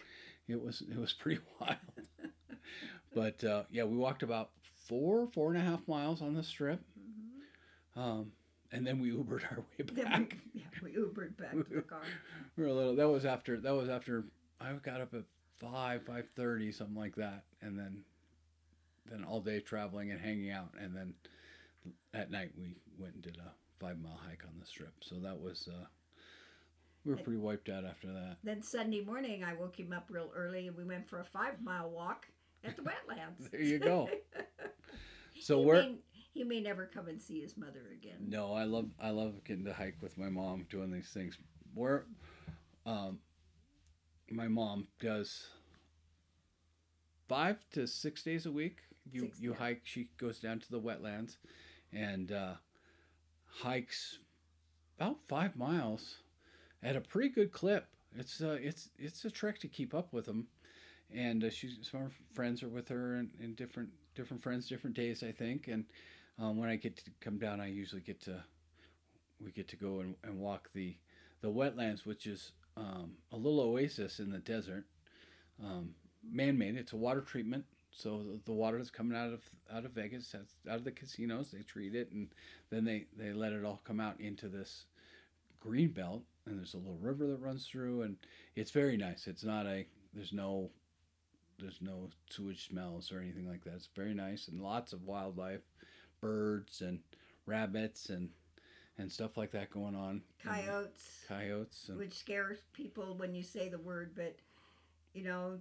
It 0.48 0.62
was 0.62 0.82
it 0.82 0.98
was 0.98 1.14
pretty 1.14 1.42
wild. 1.60 1.78
But 3.14 3.44
uh, 3.44 3.64
yeah, 3.70 3.84
we 3.84 3.96
walked 3.98 4.24
about 4.24 4.50
four, 4.88 5.28
four 5.34 5.54
and 5.54 5.62
a 5.62 5.64
half 5.66 5.88
miles 5.88 6.22
on 6.22 6.34
the 6.34 6.44
strip, 6.44 6.82
hmm 6.98 8.00
um, 8.02 8.32
and 8.72 8.88
then 8.88 9.00
we 9.00 9.12
Ubered 9.12 9.44
our 9.52 9.60
way 9.60 9.86
back. 10.04 10.36
we, 10.54 10.62
yeah, 10.62 10.66
we 10.82 10.92
Ubered 10.94 11.38
back 11.38 11.52
to 11.52 11.76
the 11.76 11.82
car. 11.88 12.02
we 12.58 12.64
were 12.64 12.70
a 12.70 12.74
little. 12.74 12.96
That 12.96 13.08
was 13.10 13.24
after. 13.26 13.60
That 13.60 13.76
was 13.76 13.88
after 13.90 14.26
I 14.60 14.72
got 14.74 15.00
up 15.02 15.14
at 15.14 15.24
five, 15.60 16.04
five 16.08 16.26
thirty, 16.36 16.72
something 16.72 16.96
like 16.96 17.16
that, 17.18 17.44
and 17.62 17.78
then, 17.78 18.00
then 19.10 19.24
all 19.24 19.42
day 19.42 19.60
traveling 19.60 20.12
and 20.12 20.20
hanging 20.20 20.52
out, 20.52 20.70
and 20.80 20.96
then 20.96 21.14
at 22.14 22.32
night 22.32 22.52
we 22.58 22.76
went 22.98 23.16
and 23.16 23.24
did 23.24 23.38
a 23.38 23.52
five 23.84 24.00
mile 24.00 24.20
hike 24.28 24.44
on 24.46 24.54
the 24.60 24.66
strip. 24.66 24.94
So 25.02 25.16
that 25.16 25.40
was. 25.40 25.68
Uh, 25.72 25.86
we 27.06 27.12
were 27.12 27.18
pretty 27.18 27.40
wiped 27.40 27.68
out 27.68 27.84
after 27.84 28.08
that. 28.08 28.38
Then 28.46 28.62
Sunday 28.62 29.02
morning, 29.02 29.44
I 29.44 29.54
woke 29.56 29.78
him 29.78 29.92
up 29.92 30.06
real 30.10 30.32
early, 30.34 30.68
and 30.68 30.78
we 30.78 30.86
went 30.86 31.10
for 31.10 31.20
a 31.20 31.26
five 31.26 31.62
mile 31.62 31.90
walk 31.90 32.28
at 32.64 32.78
the 32.78 32.82
wetlands. 32.82 33.52
There 33.52 33.62
you 33.62 33.80
go. 33.80 34.10
So 35.42 35.60
he 35.60 35.66
we're. 35.66 35.82
may, 35.82 35.96
he 36.34 36.44
may 36.44 36.62
never 36.62 36.86
come 36.86 37.08
and 37.08 37.20
see 37.20 37.42
his 37.42 37.58
mother 37.58 37.82
again. 37.92 38.18
No, 38.28 38.54
I 38.54 38.64
love 38.64 38.86
I 39.02 39.10
love 39.10 39.44
getting 39.44 39.66
to 39.66 39.74
hike 39.74 39.98
with 40.00 40.18
my 40.18 40.30
mom, 40.30 40.68
doing 40.70 40.92
these 40.92 41.10
things. 41.10 41.38
Where, 41.74 42.06
um, 42.86 43.18
my 44.32 44.48
mom 44.48 44.88
does 45.02 45.48
five 47.28 47.66
to 47.72 47.88
six 47.88 48.24
days 48.24 48.46
a 48.46 48.52
week. 48.52 48.78
You 49.12 49.22
Six, 49.22 49.40
you 49.40 49.52
yeah. 49.52 49.58
hike. 49.58 49.82
She 49.84 50.10
goes 50.18 50.40
down 50.40 50.60
to 50.60 50.72
the 50.72 50.80
wetlands, 50.80 51.38
and 51.92 52.32
uh, 52.32 52.54
hikes 53.62 54.20
about 54.98 55.18
five 55.28 55.56
miles 55.56 56.18
at 56.82 56.96
a 56.96 57.02
pretty 57.02 57.30
good 57.30 57.52
clip. 57.52 57.88
It's 58.18 58.42
uh, 58.42 58.58
it's 58.62 58.90
it's 58.98 59.26
a 59.26 59.32
trek 59.32 59.60
to 59.60 59.68
keep 59.68 59.94
up 59.94 60.14
with 60.14 60.26
them, 60.26 60.48
and 61.14 61.44
uh, 61.44 61.50
she's 61.50 61.78
some 61.82 62.02
of 62.02 62.08
her 62.08 62.14
friends 62.34 62.64
are 62.64 62.70
with 62.70 62.90
her 62.90 63.16
and, 63.16 63.32
and 63.42 63.56
different 63.56 63.90
different 64.16 64.44
friends 64.44 64.68
different 64.68 64.96
days 64.96 65.24
I 65.24 65.32
think. 65.32 65.68
And 65.68 65.86
um, 66.40 66.58
when 66.58 66.70
I 66.70 66.76
get 66.76 66.98
to 66.98 67.12
come 67.20 67.38
down, 67.38 67.60
I 67.60 67.68
usually 67.68 68.02
get 68.02 68.22
to 68.22 68.44
we 69.44 69.52
get 69.52 69.68
to 69.70 69.76
go 69.76 70.00
and, 70.00 70.16
and 70.24 70.40
walk 70.40 70.70
the 70.74 70.96
the 71.42 71.50
wetlands, 71.50 72.06
which 72.06 72.26
is 72.26 72.52
um, 72.78 73.14
a 73.32 73.38
little 73.38 73.60
oasis 73.60 74.20
in 74.20 74.32
the 74.32 74.40
desert, 74.40 74.86
um, 75.62 75.96
man-made. 76.24 76.76
It's 76.78 76.94
a 76.94 76.98
water 76.98 77.22
treatment, 77.22 77.66
so 77.96 78.24
the, 78.46 78.52
water 78.52 78.78
that's 78.78 78.90
coming 78.90 79.18
out 79.18 79.34
of 79.34 79.42
out 79.74 79.86
of 79.86 79.92
Vegas, 79.92 80.32
that's 80.32 80.54
out 80.70 80.78
of 80.78 80.84
the 80.84 80.92
casinos, 80.92 81.52
they 81.52 81.62
treat 81.62 81.96
it, 81.96 82.12
and 82.12 82.30
then 82.70 82.86
they 82.86 83.06
they 83.18 83.34
let 83.34 83.54
it 83.54 83.64
all 83.64 83.82
come 83.84 84.00
out 84.00 84.20
into 84.20 84.48
this 84.48 84.86
green 85.60 85.90
belt, 85.90 86.24
and 86.46 86.58
there's 86.58 86.74
a 86.74 86.78
little 86.78 86.98
river 87.02 87.28
that 87.28 87.40
runs 87.40 87.68
through, 87.68 88.02
and 88.02 88.18
it's 88.56 88.72
very 88.72 88.98
nice. 88.98 89.28
It's 89.28 89.44
not 89.44 89.66
a 89.66 89.86
there's 90.14 90.34
no 90.34 90.70
there's 91.60 91.82
no 91.82 92.10
sewage 92.30 92.68
smells 92.68 93.12
or 93.12 93.20
anything 93.20 93.48
like 93.48 93.64
that. 93.64 93.76
It's 93.76 93.90
very 93.96 94.14
nice 94.14 94.48
and 94.48 94.62
lots 94.62 94.92
of 94.94 95.04
wildlife, 95.04 95.62
birds 96.20 96.82
and 96.82 97.00
rabbits 97.46 98.10
and 98.10 98.30
and 98.98 99.12
stuff 99.12 99.38
like 99.38 99.52
that 99.52 99.70
going 99.70 99.96
on. 99.96 100.22
Coyotes, 100.44 101.26
Coyotes 101.28 101.90
and 101.90 101.98
which 101.98 102.14
scares 102.14 102.60
people 102.74 103.16
when 103.18 103.34
you 103.34 103.44
say 103.44 103.70
the 103.70 103.80
word, 103.80 104.12
but 104.16 104.36
you 105.14 105.24
know, 105.24 105.60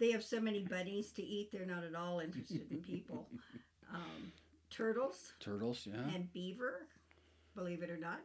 they 0.00 0.10
have 0.10 0.24
so 0.24 0.40
many 0.40 0.64
bunnies 0.64 1.12
to 1.12 1.22
eat, 1.22 1.52
they're 1.52 1.64
not 1.66 1.84
at 1.84 1.94
all 1.94 2.18
interested 2.20 2.70
in 2.70 2.82
people. 2.82 3.28
Um, 3.92 4.30
turtles 4.70 5.32
turtles, 5.40 5.84
yeah, 5.84 6.08
and 6.14 6.32
beaver, 6.32 6.86
believe 7.56 7.82
it 7.82 7.90
or 7.90 7.96
not. 7.96 8.20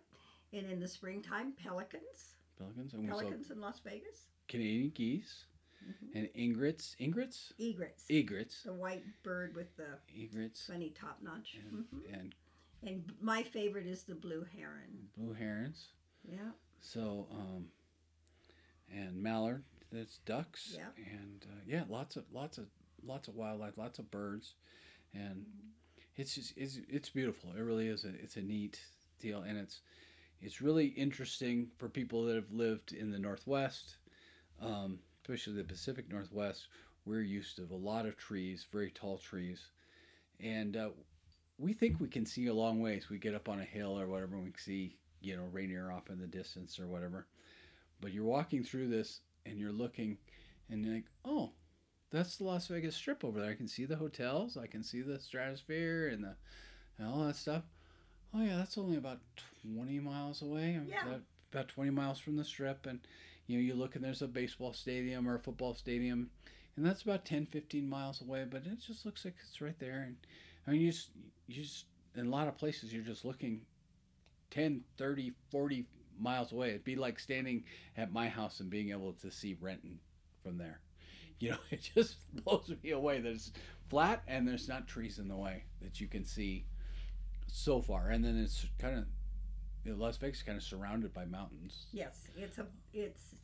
And 0.54 0.70
in 0.72 0.80
the 0.80 0.88
springtime, 0.88 1.54
pelicans. 1.54 2.36
pelicans, 2.56 2.94
and 2.94 3.08
Pelicans 3.10 3.50
in 3.50 3.60
Las 3.60 3.80
Vegas. 3.84 4.28
Canadian 4.48 4.92
geese 4.92 5.46
Mhm. 5.84 6.14
and 6.14 6.30
egrets, 6.36 6.96
egrets, 7.00 7.52
Egrets. 7.58 8.06
egrets, 8.10 8.62
the 8.62 8.74
white 8.74 9.04
bird 9.24 9.56
with 9.56 9.76
the 9.76 9.98
egrets, 10.16 10.68
funny 10.68 10.92
top 10.92 11.20
notch. 11.24 11.56
and, 11.56 11.84
Mhm. 11.90 12.14
and 12.14 12.36
And 12.84 13.12
my 13.20 13.42
favorite 13.42 13.88
is 13.88 14.04
the 14.04 14.14
blue 14.14 14.44
heron. 14.44 15.10
blue 15.18 15.34
herons. 15.34 15.94
Yeah. 16.24 16.52
So, 16.80 17.28
um, 17.32 17.72
and 18.88 19.16
mallard, 19.22 19.64
there's 19.96 20.20
ducks, 20.26 20.76
Yeah. 20.78 20.88
and 21.12 21.46
uh, 21.50 21.62
yeah, 21.66 21.84
lots 21.90 22.16
of 22.16 22.26
lots 22.32 22.58
of 22.58 22.66
lots 23.04 23.28
of 23.28 23.36
wildlife, 23.36 23.78
lots 23.78 24.00
of 24.00 24.10
birds, 24.12 24.56
and 25.14 25.46
it's 26.16 26.36
just 26.36 26.54
it's 26.58 26.80
it's 26.90 27.10
beautiful. 27.10 27.52
It 27.58 27.62
really 27.62 27.88
is. 27.88 28.06
A, 28.06 28.10
it's 28.10 28.38
a 28.38 28.42
neat 28.42 28.80
deal, 29.20 29.42
and 29.42 29.58
it's 29.58 29.82
it's 30.42 30.62
really 30.62 30.88
interesting 30.88 31.70
for 31.78 31.90
people 31.90 32.26
that 32.26 32.36
have 32.36 32.52
lived 32.52 32.92
in 32.94 33.12
the 33.12 33.20
Northwest, 33.20 33.98
um, 34.62 35.00
especially 35.22 35.54
the 35.54 35.64
Pacific 35.64 36.10
Northwest. 36.10 36.68
We're 37.06 37.22
used 37.22 37.58
to 37.58 37.68
a 37.72 37.76
lot 37.76 38.06
of 38.06 38.18
trees, 38.18 38.66
very 38.72 38.90
tall 38.92 39.18
trees, 39.18 39.70
and 40.40 40.76
uh, 40.76 40.90
we 41.58 41.74
think 41.74 42.00
we 42.00 42.08
can 42.08 42.26
see 42.26 42.48
a 42.48 42.54
long 42.54 42.82
ways. 42.82 43.10
We 43.10 43.18
get 43.20 43.36
up 43.36 43.48
on 43.48 43.60
a 43.60 43.64
hill 43.66 44.00
or 44.00 44.08
whatever, 44.08 44.36
and 44.36 44.44
we 44.44 44.52
can 44.52 44.60
see 44.60 44.98
you 45.22 45.36
know 45.38 45.44
Rainier 45.52 45.92
off 45.92 46.10
in 46.10 46.20
the 46.20 46.28
distance 46.28 46.80
or 46.80 46.88
whatever. 46.88 47.28
But 48.02 48.12
you're 48.12 48.26
walking 48.26 48.64
through 48.64 48.90
this 48.90 49.22
and 49.46 49.60
you're 49.60 49.72
looking, 49.72 50.18
and 50.70 50.84
you're 50.84 50.96
like, 50.96 51.06
oh, 51.24 51.52
that's 52.12 52.38
the 52.38 52.44
Las 52.44 52.68
Vegas 52.68 52.96
Strip 52.96 53.24
over 53.24 53.42
there. 53.42 53.52
I 53.52 53.56
can 53.56 53.68
see 53.68 53.86
the 53.86 53.96
hotels, 53.96 54.58
I 54.58 54.68
can 54.68 54.84
see 54.84 55.02
the 55.02 55.20
stratosphere 55.20 56.08
and 56.08 56.24
the 56.24 56.36
and 56.98 57.08
all 57.08 57.26
that 57.26 57.36
stuff. 57.36 57.64
Oh 58.34 58.42
yeah, 58.42 58.58
that's 58.58 58.78
only 58.78 58.98
about 58.98 59.20
twenty 59.62 60.00
miles 60.00 60.42
away. 60.42 60.80
Yeah. 60.88 61.06
About, 61.06 61.22
about 61.52 61.68
twenty 61.68 61.92
miles 61.92 62.20
from 62.20 62.38
the 62.38 62.44
strip, 62.44 62.86
and 62.86 63.00
you 63.48 63.58
know 63.58 63.64
you 63.64 63.74
look 63.76 63.96
and 63.96 64.04
there's 64.04 64.22
a 64.22 64.28
baseball 64.28 64.74
stadium 64.74 65.28
or 65.28 65.36
a 65.36 65.40
football 65.40 65.74
stadium, 65.74 66.30
and 66.76 66.86
that's 66.86 67.04
about 67.04 67.26
10, 67.26 67.46
15 67.48 67.88
miles 67.88 68.22
away. 68.22 68.46
But 68.50 68.66
it 68.66 68.80
just 68.86 69.06
looks 69.06 69.26
like 69.26 69.36
it's 69.42 69.62
right 69.62 69.80
there, 69.80 70.04
and 70.06 70.18
I 70.68 70.72
mean 70.72 70.82
you 70.82 70.92
just 70.92 71.10
you 71.48 71.64
just 71.64 71.86
in 72.16 72.28
a 72.28 72.30
lot 72.30 72.48
of 72.48 72.58
places 72.58 72.94
you're 72.94 73.04
just 73.04 73.26
looking 73.26 73.62
10, 74.52 74.82
30, 74.98 75.34
40 75.52 75.86
miles 76.20 76.52
away. 76.52 76.70
It'd 76.70 76.84
be 76.84 76.96
like 76.96 77.20
standing 77.20 77.64
at 77.98 78.12
my 78.12 78.28
house 78.28 78.60
and 78.60 78.70
being 78.70 78.92
able 78.92 79.14
to 79.14 79.32
see 79.32 79.58
Renton 79.60 80.00
from 80.44 80.58
there. 80.58 80.80
You 81.40 81.52
know, 81.52 81.58
it 81.72 81.90
just 81.96 82.18
blows 82.34 82.72
me 82.84 82.92
away 82.92 83.20
that 83.20 83.30
it's 83.30 83.52
flat 83.90 84.24
and 84.28 84.48
there's 84.48 84.68
not 84.68 84.88
trees 84.88 85.20
in 85.20 85.28
the 85.28 85.36
way 85.36 85.64
that 85.82 86.00
you 86.00 86.08
can 86.08 86.26
see 86.26 86.66
so 87.48 87.82
far. 87.82 88.10
And 88.10 88.24
then 88.24 88.38
it's 88.38 88.66
kind 88.80 88.98
of 88.98 89.06
you 89.86 89.92
know, 89.92 90.04
Las 90.04 90.18
Vegas 90.18 90.42
kind 90.42 90.58
of 90.58 90.64
surrounded 90.64 91.14
by 91.14 91.26
mountains. 91.26 91.86
Yes, 91.94 92.28
it's 92.36 92.58
a 92.58 92.66
it's 92.92 93.36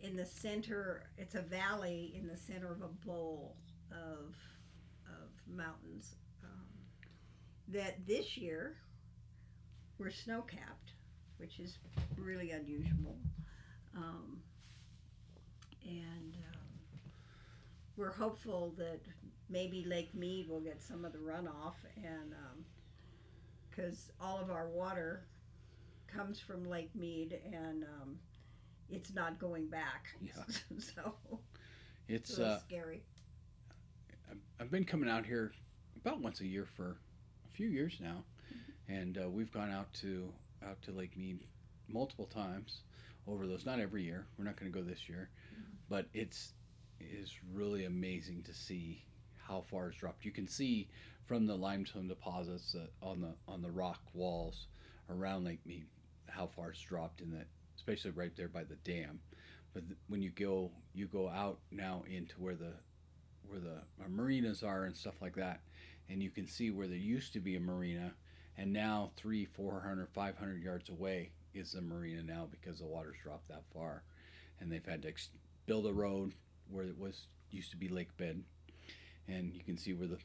in 0.00 0.14
the 0.14 0.26
center. 0.26 1.04
It's 1.16 1.34
a 1.34 1.40
valley 1.40 2.12
in 2.14 2.28
the 2.28 2.36
center 2.36 2.70
of 2.70 2.82
a 2.82 3.06
bowl 3.06 3.56
of 3.90 4.36
of 5.06 5.30
mountains 5.46 6.16
um, 6.44 6.66
that 7.68 8.06
this 8.06 8.36
year 8.36 8.76
were 9.98 10.10
snow 10.10 10.42
capped, 10.42 10.92
which 11.38 11.58
is 11.60 11.78
really 12.16 12.50
unusual. 12.52 13.16
Um, 13.96 14.40
and 15.84 16.34
um, 16.52 17.00
we're 17.96 18.12
hopeful 18.12 18.74
that 18.78 19.00
maybe 19.48 19.84
Lake 19.86 20.14
Mead 20.14 20.48
will 20.48 20.60
get 20.60 20.82
some 20.82 21.04
of 21.04 21.12
the 21.12 21.18
runoff, 21.18 21.74
and 21.96 22.34
because 23.70 24.10
all 24.20 24.38
of 24.40 24.50
our 24.50 24.68
water 24.68 25.22
comes 26.06 26.40
from 26.40 26.64
Lake 26.68 26.94
Mead, 26.94 27.38
and 27.52 27.84
um, 27.84 28.18
it's 28.90 29.12
not 29.14 29.38
going 29.38 29.68
back. 29.68 30.06
Yeah. 30.20 30.42
so 30.78 31.14
It's 32.08 32.30
it's 32.30 32.38
really 32.38 32.50
uh, 32.50 32.58
scary. 32.58 33.02
I've- 34.30 34.40
I've 34.58 34.70
been 34.70 34.84
coming 34.84 35.08
out 35.08 35.24
here 35.26 35.52
about 36.04 36.20
once 36.20 36.40
a 36.40 36.46
year 36.46 36.64
for 36.66 36.96
a 37.44 37.48
few 37.54 37.68
years 37.68 37.98
now, 38.00 38.24
and 38.88 39.18
uh, 39.18 39.28
we've 39.28 39.52
gone 39.52 39.70
out 39.70 39.92
to 39.94 40.32
out 40.64 40.80
to 40.82 40.92
Lake 40.92 41.16
Mead 41.16 41.40
multiple 41.88 42.26
times 42.26 42.80
over 43.26 43.46
those. 43.46 43.66
Not 43.66 43.80
every 43.80 44.02
year. 44.02 44.26
We're 44.38 44.44
not 44.44 44.56
going 44.56 44.70
to 44.70 44.78
go 44.78 44.84
this 44.84 45.08
year, 45.08 45.30
but 45.88 46.06
it's 46.14 46.52
it 47.00 47.08
is 47.20 47.34
really 47.52 47.84
amazing 47.84 48.42
to 48.44 48.54
see 48.54 49.04
how 49.36 49.64
far 49.70 49.88
it's 49.88 49.98
dropped. 49.98 50.24
You 50.24 50.32
can 50.32 50.48
see 50.48 50.88
from 51.26 51.46
the 51.46 51.56
limestone 51.56 52.08
deposits 52.08 52.74
uh, 52.74 52.86
on 53.04 53.20
the 53.20 53.34
on 53.48 53.62
the 53.62 53.70
rock 53.70 54.00
walls 54.14 54.66
around 55.10 55.44
Lake 55.44 55.64
Mead 55.66 55.86
how 56.28 56.46
far 56.46 56.70
it's 56.70 56.80
dropped 56.80 57.20
in 57.20 57.30
that, 57.32 57.46
especially 57.76 58.10
right 58.10 58.34
there 58.36 58.48
by 58.48 58.64
the 58.64 58.76
dam. 58.76 59.20
But 59.72 59.86
th- 59.88 59.98
when 60.08 60.22
you 60.22 60.30
go 60.30 60.70
you 60.94 61.06
go 61.06 61.28
out 61.28 61.58
now 61.70 62.04
into 62.08 62.34
where 62.38 62.54
the 62.54 62.72
where 63.48 63.60
the 63.60 63.82
marinas 64.08 64.62
are 64.62 64.84
and 64.84 64.96
stuff 64.96 65.14
like 65.20 65.36
that 65.36 65.60
and 66.08 66.22
you 66.22 66.30
can 66.30 66.46
see 66.46 66.70
where 66.70 66.86
there 66.86 66.96
used 66.96 67.32
to 67.32 67.40
be 67.40 67.56
a 67.56 67.60
marina 67.60 68.12
and 68.58 68.72
now 68.72 69.10
three 69.16 69.44
400 69.44 70.08
500 70.12 70.62
yards 70.62 70.88
away 70.88 71.30
is 71.54 71.72
the 71.72 71.80
marina 71.80 72.22
now 72.22 72.46
because 72.50 72.78
the 72.78 72.86
water's 72.86 73.16
dropped 73.22 73.48
that 73.48 73.62
far 73.72 74.02
and 74.60 74.70
they've 74.70 74.84
had 74.84 75.02
to 75.02 75.08
ex- 75.08 75.30
build 75.66 75.86
a 75.86 75.92
road 75.92 76.32
where 76.70 76.84
it 76.84 76.98
was 76.98 77.28
used 77.50 77.70
to 77.70 77.76
be 77.76 77.88
lake 77.88 78.16
bed 78.16 78.42
and 79.28 79.54
you 79.54 79.62
can 79.62 79.76
see 79.76 79.92
where 79.92 80.08
the 80.08 80.18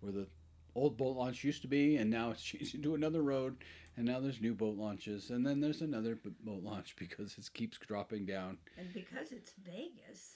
where 0.00 0.12
the 0.12 0.26
old 0.74 0.96
boat 0.96 1.16
launch 1.16 1.42
used 1.42 1.62
to 1.62 1.68
be 1.68 1.96
and 1.96 2.10
now 2.10 2.30
it's 2.30 2.42
changed 2.50 2.74
into 2.74 2.94
another 2.94 3.22
road 3.22 3.56
and 3.96 4.04
now 4.06 4.20
there's 4.20 4.40
new 4.40 4.54
boat 4.54 4.76
launches 4.76 5.30
and 5.30 5.46
then 5.46 5.60
there's 5.60 5.80
another 5.80 6.18
boat 6.44 6.62
launch 6.62 6.94
because 6.98 7.36
it 7.38 7.48
keeps 7.54 7.78
dropping 7.78 8.26
down 8.26 8.58
And 8.78 8.92
because 8.92 9.32
it's 9.32 9.52
Vegas, 9.64 10.34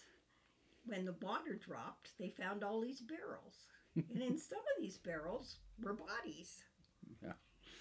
when 0.87 1.05
the 1.05 1.15
water 1.21 1.55
dropped, 1.55 2.13
they 2.19 2.31
found 2.31 2.65
all 2.65 2.81
these 2.81 3.01
barrels. 3.03 3.67
and 3.97 4.23
in 4.23 4.39
some 4.39 4.59
of 4.59 4.81
these 4.83 4.99
barrels 4.99 5.57
were 5.83 5.93
bodies. 5.95 6.63
Yeah. 7.23 7.33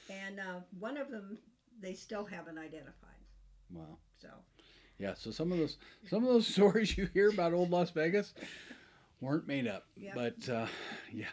And 0.09 0.39
uh, 0.39 0.61
one 0.79 0.97
of 0.97 1.09
them 1.09 1.37
they 1.81 1.93
still 1.93 2.25
haven't 2.25 2.57
identified. 2.57 3.19
wow 3.71 3.97
So 4.21 4.27
Yeah, 4.97 5.13
so 5.13 5.31
some 5.31 5.51
of 5.51 5.57
those 5.57 5.77
some 6.09 6.23
of 6.23 6.29
those 6.29 6.47
stories 6.55 6.97
you 6.97 7.09
hear 7.13 7.29
about 7.29 7.53
old 7.53 7.69
Las 7.69 7.91
Vegas 7.91 8.33
weren't 9.21 9.47
made 9.47 9.67
up. 9.67 9.85
Yeah. 9.95 10.13
But 10.15 10.49
uh, 10.49 10.67
yeah. 11.13 11.25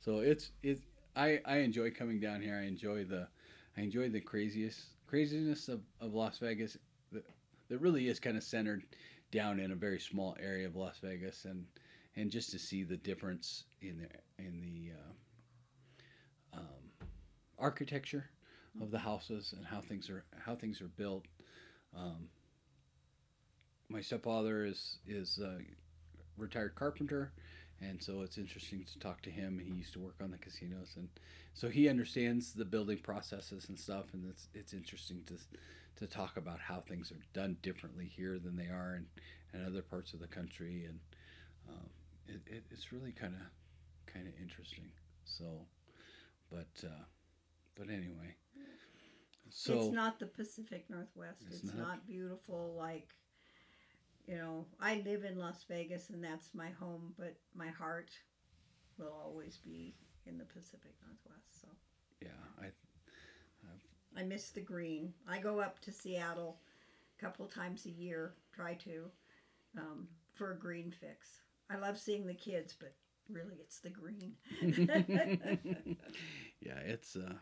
So 0.00 0.20
it's 0.20 0.50
it's 0.62 0.82
I, 1.16 1.40
I 1.44 1.58
enjoy 1.58 1.90
coming 1.90 2.20
down 2.20 2.40
here. 2.40 2.56
I 2.56 2.66
enjoy 2.66 3.04
the 3.04 3.28
I 3.76 3.80
enjoy 3.82 4.08
the 4.08 4.20
craziest 4.20 4.80
craziness 5.06 5.68
of, 5.68 5.80
of 6.00 6.14
Las 6.14 6.38
Vegas 6.38 6.76
that, 7.12 7.24
that 7.68 7.78
really 7.80 8.08
is 8.08 8.20
kind 8.20 8.36
of 8.36 8.42
centered 8.42 8.84
down 9.30 9.58
in 9.58 9.72
a 9.72 9.74
very 9.74 9.98
small 9.98 10.36
area 10.40 10.66
of 10.66 10.76
Las 10.76 10.98
Vegas 11.02 11.44
and 11.44 11.64
and 12.16 12.30
just 12.30 12.50
to 12.50 12.58
see 12.58 12.82
the 12.82 12.96
difference 12.96 13.64
in 13.80 13.98
the 13.98 14.44
in 14.44 14.60
the 14.60 14.92
uh, 14.92 15.12
architecture 17.58 18.30
of 18.80 18.90
the 18.90 18.98
houses 18.98 19.54
and 19.56 19.66
how 19.66 19.80
things 19.80 20.08
are 20.10 20.24
how 20.44 20.54
things 20.54 20.80
are 20.80 20.88
built. 20.88 21.26
Um, 21.96 22.28
my 23.88 24.00
stepfather 24.00 24.64
is 24.64 24.98
is 25.06 25.38
a 25.38 25.58
retired 26.36 26.74
carpenter, 26.74 27.32
and 27.80 28.02
so 28.02 28.22
it's 28.22 28.38
interesting 28.38 28.84
to 28.84 28.98
talk 28.98 29.22
to 29.22 29.30
him. 29.30 29.58
He 29.58 29.72
used 29.72 29.92
to 29.94 29.98
work 30.00 30.16
on 30.22 30.30
the 30.30 30.38
casinos, 30.38 30.94
and 30.96 31.08
so 31.54 31.68
he 31.68 31.88
understands 31.88 32.52
the 32.52 32.64
building 32.64 32.98
processes 32.98 33.66
and 33.68 33.78
stuff. 33.78 34.06
And 34.12 34.24
it's 34.28 34.48
it's 34.54 34.72
interesting 34.72 35.22
to 35.26 35.36
to 35.96 36.06
talk 36.06 36.36
about 36.36 36.60
how 36.60 36.80
things 36.80 37.10
are 37.10 37.24
done 37.32 37.56
differently 37.62 38.06
here 38.06 38.38
than 38.38 38.56
they 38.56 38.66
are 38.66 38.96
in, 38.96 39.06
in 39.58 39.66
other 39.66 39.82
parts 39.82 40.12
of 40.14 40.20
the 40.20 40.28
country, 40.28 40.84
and 40.84 41.00
um, 41.68 41.90
it, 42.28 42.40
it, 42.46 42.64
it's 42.70 42.92
really 42.92 43.12
kind 43.12 43.34
of 43.34 44.12
kind 44.12 44.28
of 44.28 44.34
interesting. 44.40 44.90
So, 45.24 45.66
but 46.50 46.84
uh, 46.84 47.04
but 47.78 47.88
anyway, 47.88 48.34
so 49.50 49.78
it's 49.78 49.92
not 49.94 50.18
the 50.18 50.26
Pacific 50.26 50.86
Northwest. 50.90 51.44
It's 51.46 51.62
It's, 51.62 51.64
not. 51.74 51.76
not. 51.78 52.06
beautiful 52.06 52.74
like 52.76 53.14
you 54.26 54.36
know, 54.36 54.66
I 54.78 55.02
live 55.06 55.24
in 55.24 55.38
Las 55.38 55.64
Vegas 55.68 56.10
and 56.10 56.22
that's 56.22 56.50
my 56.54 56.68
home, 56.78 57.14
but 57.18 57.34
my 57.54 57.68
heart 57.68 58.10
will 58.98 59.14
always 59.24 59.56
be 59.56 59.94
in 60.26 60.36
the 60.36 60.44
Pacific 60.44 60.92
Northwest. 61.06 61.62
So 61.62 61.68
yeah, 62.20 62.28
I 62.60 62.66
I 64.16 64.24
miss 64.24 64.50
the 64.50 64.60
green. 64.60 65.12
I 65.28 65.38
go 65.38 65.60
up 65.60 65.78
to 65.80 65.92
Seattle 65.92 66.58
a 67.18 67.24
couple 67.24 67.46
times 67.46 67.86
a 67.86 67.90
year, 67.90 68.34
try 68.52 68.74
to, 68.74 69.04
um, 69.76 70.08
for 70.34 70.52
a 70.52 70.58
green 70.58 70.90
fix. 70.90 71.28
I 71.70 71.76
love 71.76 71.98
seeing 71.98 72.26
the 72.26 72.34
kids, 72.34 72.74
but 72.78 72.94
really 73.30 73.56
it's 73.60 73.78
the 73.80 73.90
green. 73.90 74.32
yeah, 76.60 76.78
it's 76.84 77.14
uh 77.16 77.34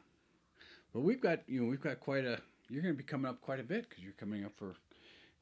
but 0.92 1.00
we've 1.00 1.20
got 1.20 1.40
you 1.48 1.62
know 1.62 1.68
we've 1.68 1.80
got 1.80 2.00
quite 2.00 2.24
a 2.24 2.40
you're 2.68 2.82
going 2.82 2.94
to 2.94 2.98
be 2.98 3.04
coming 3.04 3.28
up 3.28 3.40
quite 3.40 3.60
a 3.60 3.62
bit 3.64 3.88
because 3.88 4.02
you're 4.02 4.12
coming 4.14 4.44
up 4.44 4.52
for 4.56 4.74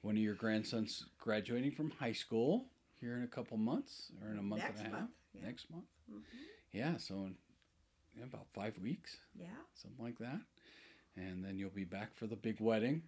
one 0.03 0.16
of 0.16 0.22
your 0.22 0.34
grandsons 0.34 1.07
graduating 1.18 1.70
from 1.72 1.90
high 1.90 2.12
school 2.12 2.66
here 3.01 3.16
in 3.16 3.22
a 3.22 3.26
couple 3.28 3.57
months 3.57 4.12
or 4.22 4.30
in 4.30 4.38
a 4.38 4.42
month 4.42 4.62
Next 4.62 4.78
and 4.80 4.86
a 4.88 4.90
half. 4.90 4.99
month, 5.01 5.11
yeah. 5.34 5.47
next 5.47 5.70
month. 5.70 5.84
Mhm. 6.12 6.20
yeah 6.72 6.97
so 6.99 7.14
in 7.14 7.34
yeah, 8.16 8.24
about 8.24 8.47
five 8.55 8.78
weeks. 8.78 9.16
Yeah. 9.34 9.47
something 9.74 10.05
like 10.05 10.18
that. 10.18 10.40
And 11.16 11.45
then 11.45 11.59
you'll 11.59 11.70
be 11.70 11.84
back 11.84 12.14
for 12.14 12.26
the 12.28 12.36
big 12.36 12.61
wedding 12.61 13.03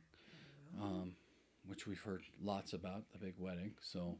um, 0.80 1.12
which 1.66 1.86
we've 1.86 2.00
heard 2.00 2.22
lots 2.42 2.72
about 2.72 3.02
the 3.12 3.18
big 3.18 3.34
wedding. 3.38 3.72
So 3.80 4.16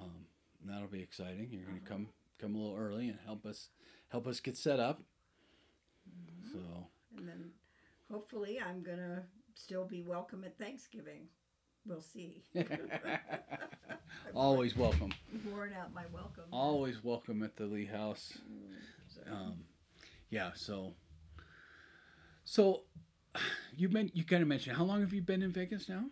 um, 0.00 0.26
that'll 0.64 0.88
be 0.88 1.00
exciting. 1.02 1.48
You're 1.50 1.64
going 1.64 1.80
to 1.80 1.86
come 1.86 2.08
come 2.38 2.54
a 2.54 2.58
little 2.58 2.76
early 2.76 3.08
and 3.08 3.18
help 3.24 3.46
us 3.46 3.68
help 4.08 4.26
us 4.26 4.40
get 4.40 4.56
set 4.56 4.80
up. 4.80 5.02
So 6.52 6.58
And 7.16 7.28
then 7.28 7.50
hopefully 8.10 8.58
I'm 8.64 8.82
going 8.82 8.98
to 8.98 9.22
still 9.54 9.84
be 9.84 10.02
welcome 10.02 10.44
at 10.44 10.58
Thanksgiving. 10.58 11.28
We'll 11.86 12.00
see. 12.00 12.42
always 14.34 14.76
welcome 14.76 15.12
Worn 15.50 15.72
out 15.78 15.92
my 15.92 16.04
welcome. 16.12 16.44
always 16.52 17.02
welcome 17.04 17.42
at 17.42 17.56
the 17.56 17.64
lee 17.66 17.84
house 17.86 18.38
Mm, 18.48 19.32
um, 19.32 19.54
yeah 20.30 20.50
so 20.54 20.94
so 22.44 22.82
you 23.76 23.88
been 23.88 24.10
you 24.14 24.24
kind 24.24 24.42
of 24.42 24.48
mentioned 24.48 24.76
how 24.76 24.84
long 24.84 25.00
have 25.00 25.12
you 25.12 25.20
been 25.22 25.42
in 25.42 25.52
Vegas 25.52 25.88
now? 25.88 26.04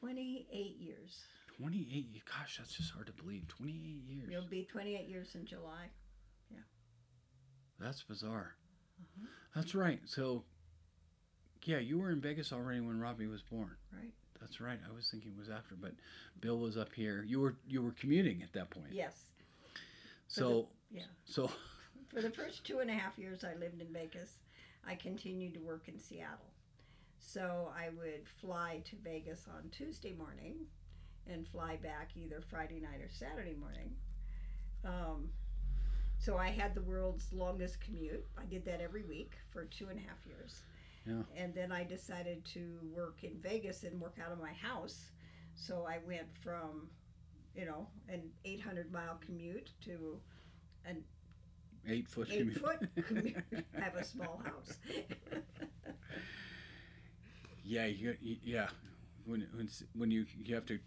28 0.00 0.76
years. 0.78 1.18
28 1.58 2.22
gosh 2.24 2.58
that's 2.58 2.74
just 2.76 2.92
hard 2.92 3.06
to 3.06 3.12
believe 3.12 3.46
28 3.48 3.74
years 3.76 4.28
You'll 4.30 4.46
be 4.48 4.64
28 4.70 5.08
years 5.08 5.34
in 5.34 5.46
July. 5.46 5.86
Yeah. 6.50 6.58
That's 7.78 8.02
bizarre 8.02 8.54
That's 9.54 9.74
right 9.74 10.00
so 10.04 10.44
yeah 11.64 11.78
you 11.78 11.98
were 11.98 12.10
in 12.10 12.20
vegas 12.20 12.52
already 12.52 12.80
when 12.80 13.00
robbie 13.00 13.26
was 13.26 13.42
born 13.42 13.70
Right. 13.92 14.12
that's 14.40 14.60
right 14.60 14.78
i 14.88 14.94
was 14.94 15.08
thinking 15.10 15.32
it 15.32 15.38
was 15.38 15.48
after 15.50 15.74
but 15.74 15.92
bill 16.40 16.58
was 16.58 16.76
up 16.76 16.92
here 16.94 17.24
you 17.26 17.40
were 17.40 17.56
you 17.66 17.82
were 17.82 17.92
commuting 17.92 18.42
at 18.42 18.52
that 18.52 18.70
point 18.70 18.92
Yes. 18.92 19.14
so 20.28 20.68
yeah. 20.90 21.02
so 21.24 21.50
For 22.14 22.22
the 22.22 22.30
first 22.30 22.64
two 22.64 22.78
and 22.78 22.88
a 22.88 22.94
half 22.94 23.18
years 23.18 23.42
I 23.44 23.54
lived 23.58 23.80
in 23.80 23.92
Vegas, 23.92 24.38
I 24.86 24.94
continued 24.94 25.54
to 25.54 25.60
work 25.60 25.88
in 25.88 25.98
Seattle. 25.98 26.52
So 27.18 27.68
I 27.76 27.88
would 27.90 28.28
fly 28.40 28.80
to 28.84 28.96
Vegas 29.02 29.46
on 29.52 29.68
Tuesday 29.70 30.12
morning 30.16 30.54
and 31.26 31.46
fly 31.48 31.76
back 31.76 32.10
either 32.14 32.40
Friday 32.48 32.78
night 32.80 33.00
or 33.02 33.10
Saturday 33.10 33.54
morning. 33.58 33.90
Um, 34.84 35.30
so 36.26 36.36
I 36.36 36.48
had 36.48 36.74
the 36.74 36.82
world's 36.82 37.32
longest 37.32 37.80
commute. 37.80 38.26
I 38.36 38.44
did 38.46 38.64
that 38.64 38.80
every 38.80 39.04
week 39.04 39.34
for 39.52 39.64
two 39.64 39.86
and 39.90 39.96
a 39.96 40.02
half 40.02 40.26
years. 40.26 40.62
Yeah. 41.06 41.22
And 41.36 41.54
then 41.54 41.70
I 41.70 41.84
decided 41.84 42.44
to 42.46 42.80
work 42.92 43.22
in 43.22 43.38
Vegas 43.40 43.84
and 43.84 44.00
work 44.00 44.16
out 44.24 44.32
of 44.32 44.40
my 44.40 44.52
house. 44.52 45.12
So 45.54 45.86
I 45.88 45.98
went 46.04 46.26
from, 46.42 46.88
you 47.54 47.64
know, 47.64 47.86
an 48.08 48.22
800 48.44 48.92
mile 48.92 49.20
commute 49.24 49.70
to 49.84 50.18
eight 51.88 52.08
foot 52.08 52.28
eight 52.32 52.38
commute. 52.38 52.58
foot 52.58 52.88
commute. 53.06 53.36
I 53.76 53.80
have 53.80 53.94
a 53.94 54.04
small 54.04 54.42
house. 54.44 54.78
yeah 57.64 57.86
you, 57.86 58.16
yeah 58.20 58.68
when 59.26 59.46
when 59.54 59.68
when 59.94 60.10
you 60.10 60.26
you 60.36 60.56
have 60.56 60.66
to 60.66 60.80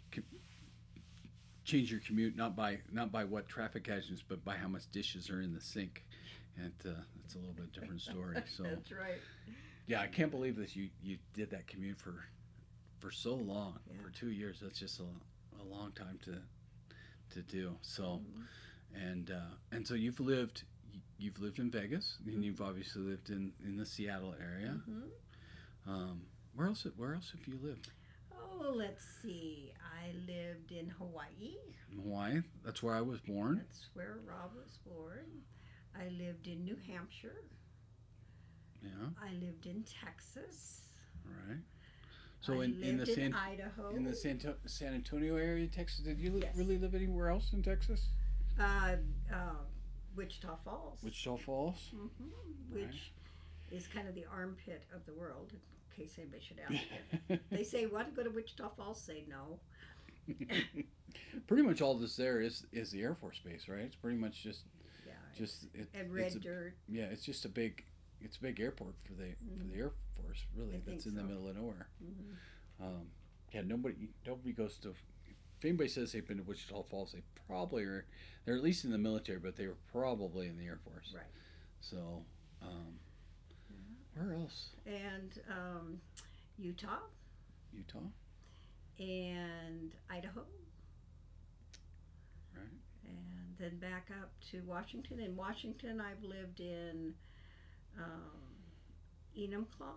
change 1.70 1.92
your 1.92 2.00
commute 2.02 2.36
not 2.36 2.56
by 2.56 2.80
not 2.92 3.12
by 3.12 3.24
what 3.24 3.48
traffic 3.48 3.86
happens 3.86 4.24
but 4.28 4.44
by 4.44 4.56
how 4.56 4.68
much 4.68 4.90
dishes 4.92 5.30
are 5.30 5.42
in 5.42 5.54
the 5.54 5.62
sink 5.62 6.04
and 6.58 6.74
uh, 6.86 6.90
that's 7.22 7.36
a 7.36 7.38
little 7.38 7.54
bit 7.54 7.72
different 7.72 8.02
story 8.02 8.38
so 8.58 8.64
That's 8.64 8.92
right. 8.92 9.22
Yeah, 9.86 10.02
I 10.02 10.08
can't 10.08 10.30
believe 10.32 10.56
that 10.58 10.76
you 10.76 10.90
you 11.02 11.18
did 11.34 11.50
that 11.52 11.68
commute 11.68 12.00
for 12.00 12.26
for 13.00 13.12
so 13.12 13.36
long 13.36 13.80
Yeah. 13.88 14.02
for 14.04 14.10
two 14.12 14.30
years. 14.32 14.60
That's 14.62 14.80
just 14.80 15.00
a, 15.00 15.04
a 15.62 15.64
long 15.64 15.92
time 15.94 16.20
to 16.26 16.36
to 17.36 17.42
do. 17.44 17.76
So 17.82 18.22
and 18.94 19.32
uh, 19.32 19.56
and 19.72 19.88
so 19.88 19.94
you've 19.94 20.20
lived 20.20 20.64
you've 21.18 21.40
lived 21.40 21.60
in 21.60 21.70
Vegas 21.72 22.18
and 22.26 22.44
you've 22.44 22.62
obviously 22.62 23.02
lived 23.04 23.30
in 23.30 23.54
in 23.66 23.78
the 23.78 23.86
Seattle 23.86 24.36
area. 24.42 24.80
hmm 24.86 25.92
Um, 25.92 26.22
where 26.56 26.68
else 26.68 26.86
where 26.98 27.14
else 27.16 27.32
have 27.32 27.48
you 27.48 27.58
lived? 27.62 27.90
Oh, 28.42 28.74
let's 28.76 29.04
see. 29.22 29.74
I 30.02 30.12
lived 30.28 30.72
in 30.72 30.90
Hawaii. 30.90 31.56
In 31.92 32.00
Hawaii. 32.00 32.42
That's 32.64 32.82
where 32.84 32.96
I 32.96 33.02
was 33.02 33.20
born. 33.20 33.58
That's 33.58 33.88
where 33.94 34.18
Rob 34.26 34.52
was 34.56 34.78
born. 34.86 35.26
I 36.00 36.10
lived 36.10 36.48
in 36.48 36.64
New 36.64 36.78
Hampshire. 36.88 37.44
Yeah. 38.82 38.90
I 39.22 39.34
lived 39.34 39.66
in 39.66 39.84
Texas. 39.84 40.82
All 41.26 41.34
right. 41.50 41.60
So 42.42 42.62
I 42.62 42.66
in, 42.66 42.82
in 42.82 42.98
the 42.98 43.06
San 43.06 43.34
Idaho. 43.34 43.90
in 43.96 44.04
the 44.06 44.16
San, 44.16 44.40
San 44.66 44.94
Antonio 44.94 45.36
area, 45.36 45.66
of 45.66 45.76
Texas, 45.76 46.00
did 46.06 46.20
you 46.20 46.32
li- 46.32 46.48
really 46.56 46.78
live 46.78 46.96
anywhere 46.96 47.30
else 47.30 47.52
in 47.54 47.62
Texas? 47.62 48.08
uh, 48.60 48.96
uh, 49.34 49.36
Wichita 50.16 50.56
Falls. 50.64 51.00
Wichita 51.04 51.38
Falls. 51.38 51.92
hmm 51.92 52.08
Right. 52.72 52.86
Which 52.86 53.12
is 53.72 53.88
kind 53.88 54.08
of 54.08 54.16
the 54.16 54.26
armpit 54.32 54.84
of 54.96 55.06
the 55.06 55.14
world, 55.14 55.52
in 56.00 56.06
case 56.06 56.16
anybody 56.18 56.42
should 56.42 56.60
ask. 56.60 56.84
it. 57.30 57.42
they 57.52 57.64
say, 57.64 57.86
want 57.86 58.10
to 58.10 58.16
go 58.16 58.24
to 58.28 58.34
Wichita 58.34 58.70
Falls? 58.78 59.02
Say 59.02 59.26
no. 59.30 59.60
pretty 61.48 61.64
much 61.64 61.82
all 61.82 61.96
this 61.96 62.16
there 62.16 62.40
is 62.40 62.66
is 62.72 62.92
the 62.92 63.02
Air 63.02 63.16
Force 63.16 63.40
base, 63.44 63.68
right? 63.68 63.80
It's 63.82 63.96
pretty 63.96 64.18
much 64.18 64.44
just 64.44 64.62
Yeah. 65.08 65.14
just 65.36 65.64
it, 65.74 65.90
and 65.94 66.06
it's 66.06 66.12
red 66.14 66.36
a, 66.36 66.40
dirt. 66.40 66.74
yeah, 66.88 67.06
it's 67.06 67.24
just 67.26 67.46
a 67.46 67.50
big 67.50 67.84
it's 68.22 68.38
a 68.38 68.42
big 68.42 68.60
airport 68.60 68.94
for 69.04 69.14
the 69.14 69.34
for 69.58 69.64
the 69.68 69.76
Air 69.80 69.92
Force, 70.22 70.46
really. 70.56 70.74
Mm-hmm. 70.74 70.90
I 70.90 70.94
that's 70.94 71.06
in 71.06 71.16
the 71.16 71.24
middle 71.24 71.48
of 71.48 71.56
nowhere. 71.56 71.88
hmm 72.00 72.84
Um, 72.86 73.08
yeah, 73.54 73.62
nobody 73.66 73.96
nobody 74.26 74.52
goes 74.54 74.78
to. 74.80 74.90
If 74.90 75.66
anybody 75.66 75.90
says 75.90 76.12
they've 76.14 76.26
been 76.26 76.38
to 76.38 76.44
Wichita 76.44 76.84
Falls, 76.84 77.12
they 77.14 77.24
probably 77.48 77.84
are. 77.84 78.06
They're 78.46 78.56
at 78.56 78.64
least 78.64 78.86
in 78.86 78.92
the 78.92 78.98
military, 78.98 79.40
but 79.40 79.56
they 79.56 79.68
were 79.68 79.78
probably 79.92 80.48
in 80.48 80.58
the 80.58 80.66
Air 80.68 80.80
Force. 80.86 81.12
Right. 81.14 81.26
So, 81.82 82.24
um, 82.62 82.94
where 84.16 84.34
else? 84.34 84.70
And 84.86 85.40
um, 85.50 86.02
Utah 86.58 87.00
Utah, 87.74 88.00
and 88.98 89.92
Idaho. 90.10 90.44
Right. 92.56 92.66
And 93.06 93.56
then 93.60 93.78
back 93.80 94.10
up 94.22 94.32
to 94.52 94.62
Washington. 94.66 95.20
In 95.20 95.36
Washington, 95.36 96.02
I've 96.02 96.24
lived 96.24 96.60
in 96.60 97.14
um, 97.98 98.56
Enumclaw, 99.38 99.96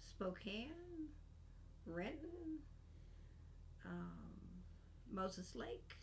Spokane, 0.00 0.70
Renton, 1.86 2.58
um, 3.86 4.10
Moses 5.12 5.54
Lake, 5.54 5.94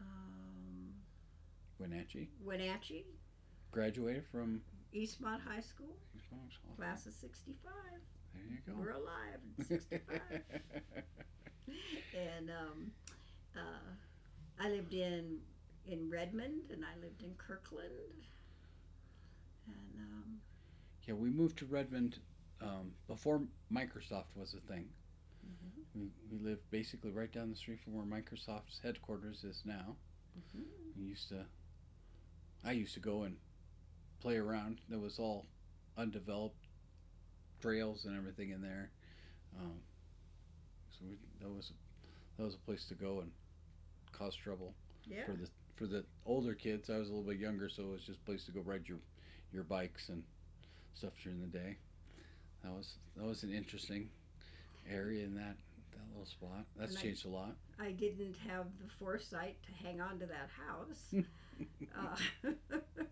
um, 0.00 0.92
Wenatchee. 1.78 2.28
Wenatchee, 2.44 3.04
Graduated 3.70 4.24
from. 4.30 4.60
Eastmont 4.94 5.40
High 5.46 5.60
School, 5.60 5.96
class 6.76 7.06
of 7.06 7.12
65. 7.12 7.72
There 8.32 8.42
you 8.50 8.58
go. 8.66 8.72
We're 8.78 8.90
alive 8.92 9.40
in 9.58 9.64
65. 9.64 10.20
and 12.14 12.50
um, 12.50 12.90
uh, 13.56 14.60
I 14.64 14.68
lived 14.70 14.94
in 14.94 15.38
in 15.86 16.08
Redmond, 16.10 16.70
and 16.72 16.82
I 16.84 16.98
lived 17.02 17.22
in 17.22 17.34
Kirkland, 17.36 17.90
and 19.66 20.00
um, 20.00 20.40
Yeah, 21.06 21.14
we 21.14 21.28
moved 21.30 21.58
to 21.58 21.66
Redmond 21.66 22.20
um, 22.62 22.92
before 23.06 23.42
Microsoft 23.72 24.34
was 24.36 24.54
a 24.54 24.60
thing. 24.72 24.88
We, 25.94 26.08
we 26.30 26.38
lived 26.38 26.68
basically 26.70 27.12
right 27.12 27.30
down 27.30 27.50
the 27.50 27.56
street 27.56 27.78
from 27.80 27.92
where 27.94 28.04
Microsoft's 28.04 28.80
headquarters 28.82 29.44
is 29.44 29.62
now. 29.64 29.94
Mhm. 30.36 30.62
We 30.98 31.04
used 31.04 31.28
to, 31.28 31.44
I 32.64 32.72
used 32.72 32.94
to 32.94 33.00
go 33.00 33.22
and 33.22 33.36
play 34.24 34.38
around. 34.38 34.80
That 34.88 34.98
was 34.98 35.18
all 35.18 35.44
undeveloped 35.98 36.66
trails 37.60 38.06
and 38.06 38.16
everything 38.16 38.50
in 38.50 38.62
there. 38.62 38.90
Um, 39.60 39.74
so 40.90 41.04
we, 41.08 41.16
that 41.40 41.54
was 41.54 41.72
that 42.36 42.44
was 42.44 42.54
a 42.54 42.58
place 42.58 42.86
to 42.86 42.94
go 42.94 43.20
and 43.20 43.30
cause 44.12 44.34
trouble 44.34 44.74
yeah, 45.06 45.24
for 45.26 45.32
the 45.32 45.48
for 45.76 45.86
the 45.86 46.04
older 46.26 46.54
kids. 46.54 46.90
I 46.90 46.98
was 46.98 47.08
a 47.08 47.12
little 47.12 47.28
bit 47.30 47.38
younger, 47.38 47.68
so 47.68 47.82
it 47.82 47.90
was 47.90 48.02
just 48.02 48.18
a 48.20 48.24
place 48.24 48.44
to 48.46 48.52
go 48.52 48.60
ride 48.60 48.84
your 48.88 48.98
your 49.52 49.62
bikes 49.62 50.08
and 50.08 50.22
stuff 50.94 51.12
during 51.22 51.40
the 51.40 51.46
day. 51.46 51.76
That 52.64 52.72
was 52.72 52.94
that 53.16 53.24
was 53.26 53.42
an 53.42 53.52
interesting 53.52 54.08
area 54.90 55.24
in 55.24 55.34
that 55.34 55.56
that 55.92 56.08
little 56.10 56.26
spot. 56.26 56.64
That's 56.76 56.94
And 56.94 57.02
changed 57.02 57.26
a 57.26 57.28
lot. 57.28 57.54
I 57.78 57.92
didn't 57.92 58.36
have 58.48 58.66
the 58.82 58.88
foresight 58.98 59.56
to 59.66 59.84
hang 59.84 60.00
on 60.00 60.18
to 60.20 60.26
that 60.26 60.48
house, 60.66 61.14
uh, 61.98 62.50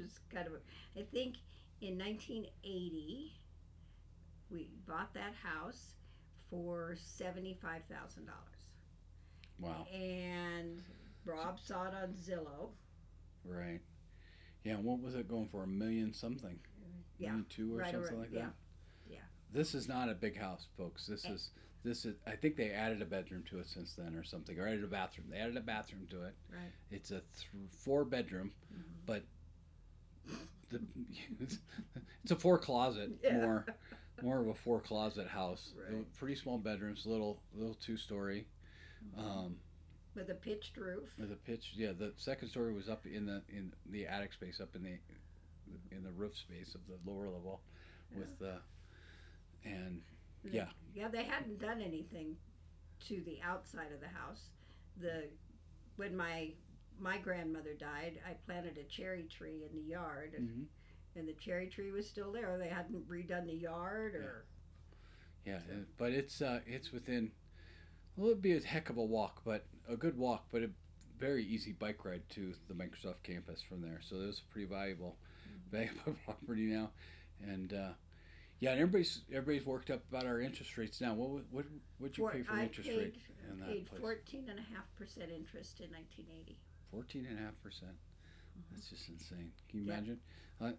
is 0.00 0.18
kind 0.32 0.46
of. 0.46 0.54
I 0.96 1.02
think 1.12 1.36
in 1.80 1.96
1980 1.98 3.32
we 4.50 4.68
bought 4.86 5.14
that 5.14 5.34
house 5.34 5.94
for 6.50 6.96
seventy-five 7.00 7.82
thousand 7.90 8.26
dollars. 8.26 8.46
Wow. 9.58 9.86
and 9.92 10.82
Rob 11.26 11.58
saw 11.62 11.84
it 11.86 11.94
on 11.94 12.14
Zillow. 12.14 12.70
Right. 13.44 13.80
Yeah. 14.64 14.74
and 14.74 14.84
What 14.84 15.00
was 15.00 15.14
it 15.14 15.28
going 15.28 15.48
for? 15.48 15.64
A 15.64 15.66
million 15.66 16.12
something. 16.14 16.58
Yeah, 17.18 17.28
Million 17.28 17.46
two 17.50 17.74
or 17.74 17.78
right 17.80 17.90
something 17.92 18.10
around- 18.12 18.20
like 18.20 18.32
yeah, 18.32 18.40
that. 18.46 18.54
yeah. 19.10 19.18
This 19.52 19.74
is 19.74 19.86
not 19.86 20.08
a 20.08 20.14
big 20.14 20.36
house, 20.38 20.66
folks. 20.78 21.06
This 21.06 21.26
Eh. 21.26 21.32
is 21.32 21.50
this 21.82 22.04
is. 22.04 22.16
I 22.26 22.36
think 22.36 22.56
they 22.56 22.70
added 22.70 23.00
a 23.02 23.06
bedroom 23.06 23.42
to 23.50 23.58
it 23.58 23.66
since 23.66 23.94
then, 23.94 24.14
or 24.14 24.22
something, 24.24 24.58
or 24.58 24.66
added 24.66 24.84
a 24.84 24.86
bathroom. 24.86 25.28
They 25.30 25.38
added 25.38 25.56
a 25.56 25.60
bathroom 25.62 26.06
to 26.10 26.24
it. 26.24 26.34
Right. 26.50 26.72
It's 26.90 27.10
a 27.10 27.20
th- 27.20 27.48
four 27.70 28.04
bedroom, 28.04 28.52
Mhm. 28.72 28.82
but 29.06 29.24
the 30.70 30.80
it's 31.40 32.30
a 32.30 32.36
four 32.36 32.58
closet 32.58 33.10
Yeah. 33.22 33.36
more 33.38 33.66
more 34.22 34.40
of 34.40 34.48
a 34.48 34.54
four 34.54 34.80
closet 34.80 35.26
house. 35.28 35.72
Right. 35.90 36.04
Pretty 36.18 36.34
small 36.34 36.58
bedrooms, 36.58 37.06
little 37.06 37.40
little 37.54 37.74
two 37.74 37.96
story. 37.96 38.46
Um, 39.16 39.56
with 40.14 40.28
a 40.28 40.34
pitched 40.34 40.76
roof. 40.76 41.08
with 41.18 41.32
a 41.32 41.36
pitch, 41.36 41.72
yeah. 41.74 41.92
The 41.98 42.12
second 42.16 42.48
story 42.48 42.74
was 42.74 42.88
up 42.88 43.06
in 43.06 43.26
the 43.26 43.42
in 43.48 43.72
the 43.90 44.06
attic 44.06 44.32
space, 44.32 44.60
up 44.60 44.74
in 44.76 44.82
the 44.82 44.98
in 45.96 46.02
the 46.02 46.10
roof 46.10 46.36
space 46.36 46.74
of 46.74 46.80
the 46.88 47.10
lower 47.10 47.28
level, 47.28 47.60
with 48.14 48.38
the, 48.38 48.58
and 49.64 50.02
yeah. 50.50 50.66
Yeah, 50.94 51.08
they 51.08 51.22
hadn't 51.24 51.60
done 51.60 51.80
anything 51.80 52.36
to 53.08 53.22
the 53.24 53.38
outside 53.42 53.92
of 53.94 54.00
the 54.00 54.08
house. 54.08 54.50
The 55.00 55.24
when 55.96 56.16
my 56.16 56.50
my 57.00 57.18
grandmother 57.18 57.74
died, 57.74 58.20
I 58.28 58.34
planted 58.46 58.78
a 58.78 58.84
cherry 58.84 59.24
tree 59.24 59.64
in 59.68 59.74
the 59.74 59.82
yard, 59.88 60.34
and, 60.36 60.48
mhm. 60.48 60.64
and 61.16 61.28
the 61.28 61.32
cherry 61.34 61.68
tree 61.68 61.90
was 61.90 62.08
still 62.08 62.30
there. 62.32 62.56
They 62.58 62.68
hadn't 62.68 63.08
redone 63.08 63.46
the 63.46 63.54
yard 63.54 64.14
or 64.14 64.44
Yeah, 65.46 65.60
So- 65.66 65.72
uh, 65.72 65.76
but 65.96 66.12
it's 66.12 66.42
uh, 66.42 66.60
it's 66.66 66.92
within. 66.92 67.32
Well, 68.16 68.28
it'd 68.30 68.42
be 68.42 68.52
a 68.52 68.60
heck 68.60 68.90
of 68.90 68.98
a 68.98 69.04
walk, 69.04 69.40
but 69.44 69.66
a 69.88 69.96
good 69.96 70.18
walk, 70.18 70.48
but 70.52 70.62
a 70.62 70.70
very 71.18 71.44
easy 71.44 71.72
bike 71.72 72.04
ride 72.04 72.28
to 72.30 72.54
the 72.68 72.74
Microsoft 72.74 73.22
campus 73.22 73.62
from 73.62 73.80
there. 73.80 74.00
So 74.02 74.16
it's 74.20 74.40
pretty 74.40 74.66
valuable, 74.66 75.16
valuable 75.70 76.14
property 76.26 76.66
now, 76.66 76.90
and 77.42 77.72
uh, 77.72 77.92
yeah, 78.58 78.72
and 78.72 78.80
everybody's 78.80 79.22
everybody's 79.32 79.66
worked 79.66 79.88
up 79.90 80.02
about 80.10 80.26
our 80.26 80.40
interest 80.42 80.76
rates 80.76 81.00
now. 81.00 81.14
What 81.14 81.30
would- 81.30 81.50
what 81.52 81.64
would 82.00 82.18
you 82.18 82.24
For- 82.26 82.32
pay 82.32 82.42
for 82.42 82.52
I 82.52 82.64
interest 82.64 82.90
paid, 82.90 82.98
rate 82.98 83.16
in 83.50 83.60
that 83.60 83.68
paid 83.68 83.88
fourteen 83.98 84.50
and 84.50 84.58
a 84.58 84.62
half 84.62 84.94
percent 84.96 85.30
interest 85.32 85.80
in 85.80 85.90
nineteen 85.90 86.26
eighty. 86.38 86.58
Fourteen 86.90 87.26
and 87.26 87.38
a 87.38 87.42
half 87.42 87.60
percent. 87.62 87.92
That's 88.72 88.88
just 88.90 89.08
insane. 89.08 89.52
Can 89.68 89.80
you 89.80 89.86
Yeah. 89.86 89.94
imagine? 89.94 90.18
I, 90.60 90.74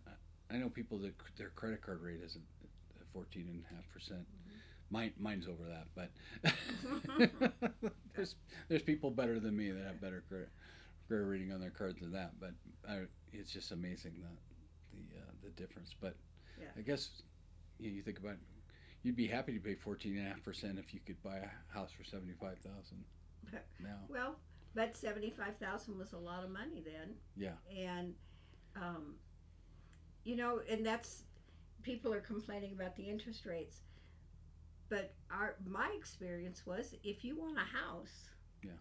I- 0.52 0.58
know 0.58 0.70
people 0.70 0.98
that 1.00 1.14
their 1.38 1.50
credit 1.50 1.82
card 1.82 2.02
rate 2.02 2.20
isn't 2.24 2.44
fourteen 3.14 3.48
and 3.48 3.64
a 3.72 3.76
half 3.76 3.90
percent. 3.94 4.26
Mine, 4.90 5.14
mine's 5.18 5.48
over 5.48 5.64
that, 5.70 5.88
but 5.96 6.12
there's 8.16 8.36
there's 8.68 8.82
people 8.82 9.10
better 9.12 9.40
than 9.40 9.56
me 9.56 9.72
that 9.72 9.84
have 9.86 10.02
better 10.02 10.24
credit 10.28 10.50
credit 11.08 11.24
rating 11.26 11.52
on 11.54 11.62
their 11.62 11.70
cards 11.70 12.00
than 12.02 12.12
that. 12.12 12.32
But 12.40 12.52
I, 12.90 13.04
it's 13.32 13.52
just 13.52 13.72
amazing 13.72 14.14
the 14.20 14.98
the 14.98 15.20
uh, 15.22 15.32
the 15.44 15.50
difference. 15.52 15.96
But 16.00 16.16
Yeah. 16.60 16.68
I 16.78 16.82
guess 16.82 17.10
you, 17.80 17.90
know, 17.90 17.96
you 17.96 18.02
think 18.04 18.20
about 18.20 18.36
you'd 19.04 19.16
be 19.16 19.28
happy 19.28 19.54
to 19.54 19.60
pay 19.60 19.76
fourteen 19.76 20.18
and 20.18 20.28
a 20.28 20.30
half 20.32 20.44
percent 20.44 20.78
if 20.78 20.94
you 20.94 21.00
could 21.06 21.22
buy 21.24 21.38
a 21.38 21.74
house 21.74 21.92
for 21.98 22.04
seventy 22.04 22.34
five 22.40 22.58
thousand 22.60 23.04
now. 23.80 24.00
Well, 24.10 24.36
but 24.76 24.96
seventy-five 24.96 25.58
thousand 25.58 25.98
was 25.98 26.14
a 26.14 26.18
lot 26.18 26.44
of 26.44 26.50
money 26.50 26.84
then. 26.86 27.16
Yeah. 27.36 27.56
And, 27.76 28.14
um, 28.76 29.16
you 30.24 30.36
know, 30.36 30.62
and 30.70 30.86
that's 30.86 31.24
people 31.84 32.14
are 32.14 32.22
complaining 32.22 32.74
about 32.74 32.96
the 32.96 33.04
interest 33.04 33.46
rates, 33.46 33.82
but 34.90 35.14
our 35.32 35.56
my 35.66 35.92
experience 35.98 36.66
was 36.66 36.96
if 37.04 37.24
you 37.24 37.38
want 37.38 37.58
a 37.58 37.62
house, 37.78 38.30
Yeah. 38.64 38.72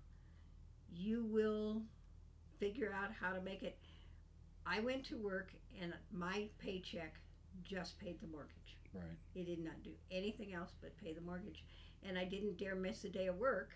you 0.92 1.24
will 1.24 1.82
figure 2.58 2.92
out 2.92 3.10
how 3.18 3.32
to 3.32 3.40
make 3.40 3.62
it. 3.62 3.78
I 4.66 4.80
went 4.80 5.04
to 5.06 5.16
work 5.16 5.52
and 5.80 5.94
my 6.12 6.48
paycheck 6.58 7.14
just 7.64 7.98
paid 7.98 8.20
the 8.20 8.26
mortgage. 8.28 8.76
Right. 8.92 9.04
It 9.34 9.46
did 9.46 9.64
not 9.64 9.82
do 9.82 9.92
anything 10.10 10.52
else 10.52 10.74
but 10.80 10.96
pay 10.98 11.14
the 11.14 11.20
mortgage, 11.22 11.64
and 12.02 12.18
I 12.18 12.24
didn't 12.24 12.58
dare 12.58 12.74
miss 12.74 13.04
a 13.04 13.08
day 13.08 13.26
of 13.28 13.36
work 13.38 13.70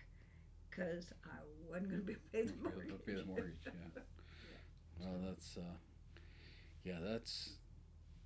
because 0.75 1.05
I 1.25 1.37
wasn't 1.69 1.89
going 1.89 2.01
to 2.01 2.07
be 2.07 2.15
pay 2.31 2.43
the 2.43 2.53
mortgage. 2.61 3.05
Pay 3.05 3.13
the 3.13 3.25
mortgage, 3.25 3.55
yeah. 3.65 4.01
Well, 4.99 5.19
that's, 5.25 5.57
uh, 5.57 5.61
yeah, 6.83 6.97
that's, 7.01 7.51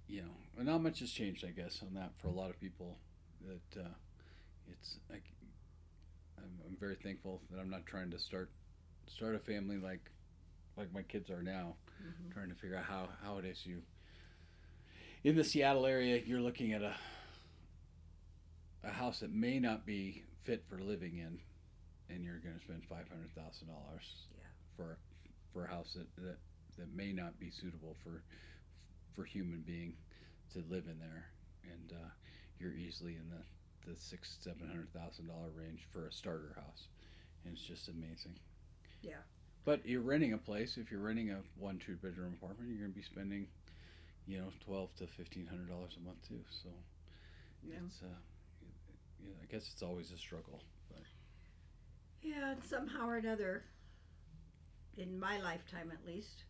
you 0.07 0.21
know, 0.21 0.31
and 0.57 0.67
not 0.67 0.81
much 0.81 0.99
has 0.99 1.11
changed, 1.11 1.45
I 1.45 1.49
guess, 1.51 1.81
on 1.81 1.93
that 1.95 2.11
for 2.21 2.27
a 2.27 2.31
lot 2.31 2.49
of 2.49 2.59
people. 2.59 2.97
That 3.47 3.81
uh, 3.81 3.87
it's, 4.71 4.97
like, 5.09 5.23
I'm, 6.37 6.49
I'm 6.67 6.77
very 6.79 6.95
thankful 6.95 7.41
that 7.51 7.59
I'm 7.59 7.69
not 7.69 7.85
trying 7.85 8.11
to 8.11 8.19
start 8.19 8.49
start 9.07 9.33
a 9.33 9.39
family 9.39 9.77
like 9.77 10.11
like 10.77 10.93
my 10.93 11.01
kids 11.01 11.29
are 11.31 11.41
now, 11.41 11.73
Mhm. 12.01 12.31
trying 12.31 12.49
to 12.49 12.55
figure 12.55 12.77
out 12.77 12.85
how 12.85 13.09
how 13.23 13.37
it 13.37 13.45
is 13.45 13.65
you. 13.65 13.81
In 15.23 15.35
the 15.35 15.43
Seattle 15.43 15.85
area, 15.85 16.21
you're 16.25 16.39
looking 16.41 16.73
at 16.73 16.81
a 16.81 16.95
a 18.83 18.91
house 18.91 19.19
that 19.19 19.31
may 19.33 19.59
not 19.59 19.85
be 19.85 20.23
fit 20.43 20.63
for 20.69 20.79
living 20.79 21.17
in, 21.17 21.39
and 22.09 22.23
you're 22.23 22.39
going 22.39 22.55
to 22.57 22.63
spend 22.63 22.83
five 22.85 23.07
hundred 23.09 23.33
thousand 23.35 23.67
dollars 23.67 24.27
Yeah. 24.35 24.45
for 24.75 24.97
for 25.53 25.65
a 25.65 25.67
house 25.67 25.93
that, 25.93 26.07
that 26.23 26.37
that 26.77 26.93
may 26.95 27.11
not 27.11 27.39
be 27.39 27.49
suitable 27.49 27.95
for 28.03 28.23
for 29.15 29.23
human 29.23 29.61
being 29.61 29.93
to 30.53 30.59
live 30.69 30.85
in 30.87 30.99
there, 30.99 31.25
and 31.63 31.91
uh, 31.93 32.09
you're 32.59 32.73
easily 32.73 33.15
in 33.15 33.29
the 33.29 33.43
the 33.89 33.95
six 33.95 34.37
seven 34.41 34.67
hundred 34.67 34.91
thousand 34.93 35.27
dollar 35.27 35.49
range 35.55 35.87
for 35.91 36.05
a 36.07 36.11
starter 36.11 36.53
house, 36.55 36.87
and 37.45 37.53
it's 37.53 37.63
just 37.63 37.87
amazing. 37.87 38.35
Yeah. 39.01 39.21
But 39.65 39.85
you're 39.85 40.01
renting 40.01 40.33
a 40.33 40.37
place. 40.37 40.77
If 40.77 40.91
you're 40.91 41.01
renting 41.01 41.31
a 41.31 41.39
one 41.57 41.79
two 41.79 41.95
bedroom 41.95 42.35
apartment, 42.41 42.69
you're 42.69 42.79
going 42.79 42.91
to 42.91 42.95
be 42.95 43.03
spending, 43.03 43.47
you 44.25 44.37
know, 44.39 44.47
twelve 44.65 44.95
to 44.97 45.07
fifteen 45.07 45.45
hundred 45.47 45.69
dollars 45.69 45.95
a 45.97 46.05
month 46.05 46.27
too. 46.27 46.39
So 46.63 46.69
Yeah. 47.67 47.75
it's 47.85 48.01
uh, 48.01 48.07
yeah, 49.23 49.33
I 49.43 49.45
guess 49.51 49.69
it's 49.73 49.83
always 49.83 50.11
a 50.11 50.17
struggle. 50.17 50.61
Yeah, 52.21 52.51
and 52.51 52.63
somehow 52.63 53.07
or 53.07 53.17
another, 53.17 53.63
in 54.97 55.19
my 55.19 55.39
lifetime 55.39 55.91
at 55.91 56.05
least, 56.05 56.43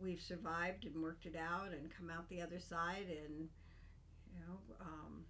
we've 0.00 0.20
survived 0.20 0.84
and 0.84 1.02
worked 1.02 1.26
it 1.26 1.36
out 1.36 1.72
and 1.72 1.90
come 1.96 2.10
out 2.10 2.28
the 2.28 2.42
other 2.42 2.60
side. 2.60 3.06
And, 3.08 3.48
you 4.34 4.40
know, 4.40 4.58
um, 4.80 5.24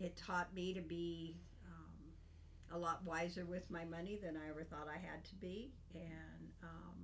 it 0.00 0.16
taught 0.16 0.52
me 0.54 0.74
to 0.74 0.80
be 0.80 1.36
um, 1.66 2.76
a 2.76 2.78
lot 2.78 3.04
wiser 3.04 3.44
with 3.44 3.70
my 3.70 3.84
money 3.84 4.18
than 4.20 4.36
I 4.36 4.50
ever 4.50 4.64
thought 4.64 4.88
I 4.88 4.98
had 4.98 5.24
to 5.26 5.34
be. 5.36 5.70
And 5.94 6.50
um, 6.62 6.96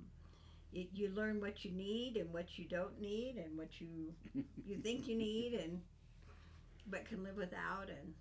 it, 0.73 0.89
you 0.93 1.09
learn 1.09 1.39
what 1.39 1.63
you 1.63 1.71
need 1.71 2.17
and 2.17 2.33
what 2.33 2.57
you 2.57 2.65
don't 2.65 2.99
need 2.99 3.35
and 3.37 3.57
what 3.57 3.79
you 3.79 4.13
you 4.65 4.77
think 4.77 5.07
you 5.07 5.15
need 5.15 5.53
and 5.53 5.81
but 6.87 7.05
can 7.05 7.23
live 7.23 7.35
without 7.35 7.89
and 7.89 8.13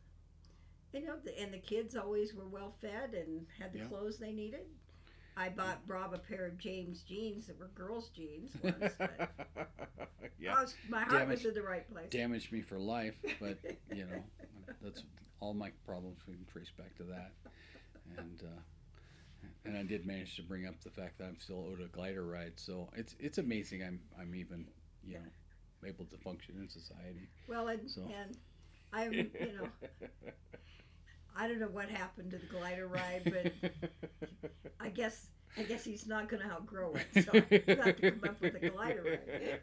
you 1.01 1.07
know 1.07 1.15
and 1.39 1.53
the 1.53 1.59
kids 1.59 1.97
always 1.97 2.35
were 2.35 2.49
well 2.49 2.73
fed 2.81 3.15
and 3.15 3.47
had 3.59 3.73
the 3.73 3.79
Yeah. 3.81 3.85
clothes 3.87 4.19
they 4.19 4.33
needed 4.33 4.67
i 5.37 5.49
bought 5.49 5.81
rob 5.87 6.15
a 6.15 6.19
pair 6.19 6.47
of 6.47 6.59
james 6.59 7.03
jeans 7.03 7.47
that 7.47 7.59
were 7.59 7.69
girls 7.75 8.09
jeans 8.11 8.53
once 8.63 8.95
but 8.99 9.31
I 10.49 10.63
was, 10.63 10.75
my 10.89 11.01
heart 11.03 11.11
Damage- 11.13 11.39
was 11.39 11.47
in 11.47 11.55
the 11.55 11.63
right 11.63 11.91
place 11.91 12.11
damaged 12.11 12.53
me 12.53 12.61
for 12.61 12.79
life, 12.79 13.17
but 13.41 13.59
you 13.95 14.05
know, 14.05 14.23
that's 14.81 15.03
all 15.41 15.55
my 15.55 15.71
problems 15.85 16.19
we 16.29 16.35
can 16.35 16.45
trace 16.45 16.71
back 16.79 16.95
to 16.99 17.03
that. 17.05 17.33
And 18.17 18.43
uh, 18.45 19.49
and 19.65 19.77
I 19.77 19.83
did 19.83 20.07
manage 20.07 20.37
to 20.37 20.43
bring 20.43 20.67
up 20.67 20.81
the 20.85 20.91
fact 20.91 21.19
that 21.19 21.25
I'm 21.25 21.41
still 21.41 21.67
owed 21.71 21.81
a 21.81 21.89
glider 21.89 22.25
ride, 22.25 22.53
so 22.57 22.89
it's 22.95 23.17
it's 23.19 23.39
amazing 23.39 23.83
I'm 23.83 23.99
I'm 24.21 24.35
even 24.37 24.67
you 25.05 25.15
know 25.15 25.89
able 25.89 26.05
to 26.07 26.17
function 26.19 26.55
in 26.61 26.69
society. 26.69 27.29
well 27.49 27.67
and, 27.69 27.91
So. 27.91 28.03
and 28.03 28.37
i'm 28.93 29.13
you 29.13 29.53
know 29.59 29.69
i 31.37 31.47
don't 31.47 31.61
know 31.61 31.67
what 31.69 31.89
happened 31.89 32.31
to 32.31 32.39
the 32.39 32.47
glider 32.47 32.87
ride 32.87 33.23
but 33.25 33.71
i 34.81 34.89
guess 34.89 35.29
i 35.59 35.63
guess 35.63 35.85
he's 35.85 36.07
not 36.07 36.29
going 36.29 36.43
to 36.43 36.49
outgrow 36.51 36.93
it 36.95 37.25
so 37.25 37.33
you 37.35 37.77
have 37.83 37.97
to 37.97 38.11
come 38.13 38.25
up 38.31 38.41
with 38.41 38.55
a 38.63 38.69
glider 38.71 39.03
ride 39.03 39.61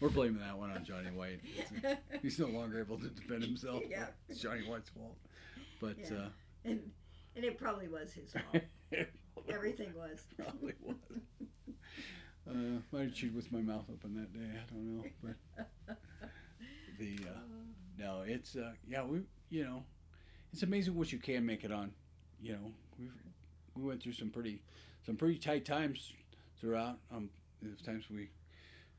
We're 0.00 0.08
blaming 0.08 0.40
that 0.40 0.56
one 0.56 0.70
on 0.70 0.84
Johnny 0.84 1.10
White. 1.10 1.40
It's- 1.58 1.96
He's 2.22 2.38
no 2.38 2.46
longer 2.46 2.78
able 2.80 2.96
to 2.98 3.08
defend 3.08 3.42
himself. 3.42 3.82
Yeah. 3.88 4.06
It's 4.28 4.40
Johnny 4.40 4.60
White's 4.68 4.88
fault. 4.90 5.16
But 5.80 5.96
Yeah. 5.98 6.28
and 6.64 6.80
and 7.36 7.44
it 7.44 7.58
probably 7.58 7.88
was 7.88 8.12
his 8.12 8.32
fault 8.52 8.62
uh, 8.96 9.02
everything 9.48 9.92
was 9.94 10.22
probably 10.36 10.74
was. 10.82 10.96
Uh, 12.48 12.80
might 12.92 13.02
have 13.04 13.14
chewed 13.14 13.34
with 13.34 13.50
my 13.50 13.60
mouth 13.60 13.84
open 13.90 14.14
that 14.14 14.32
day. 14.32 14.48
I 14.54 14.72
don't 14.72 14.96
know, 14.96 15.04
but 15.86 15.96
the 16.98 17.18
uh, 17.28 17.38
no, 17.98 18.22
it's 18.26 18.54
uh, 18.56 18.72
yeah, 18.88 19.04
we 19.04 19.22
you 19.50 19.64
know, 19.64 19.82
it's 20.54 20.62
amazing 20.62 20.94
what 20.94 21.10
you 21.10 21.18
can 21.18 21.44
make 21.44 21.64
it 21.64 21.72
on. 21.72 21.90
You 22.40 22.52
know, 22.52 22.72
we 22.96 23.06
we 23.74 23.82
went 23.82 24.00
through 24.00 24.12
some 24.12 24.30
pretty 24.30 24.62
some 25.04 25.16
pretty 25.16 25.36
tight 25.36 25.64
times 25.64 26.12
throughout. 26.60 26.98
Um, 27.12 27.28
there's 27.60 27.80
times 27.82 28.04
we 28.08 28.28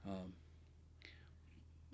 um, 0.05 0.33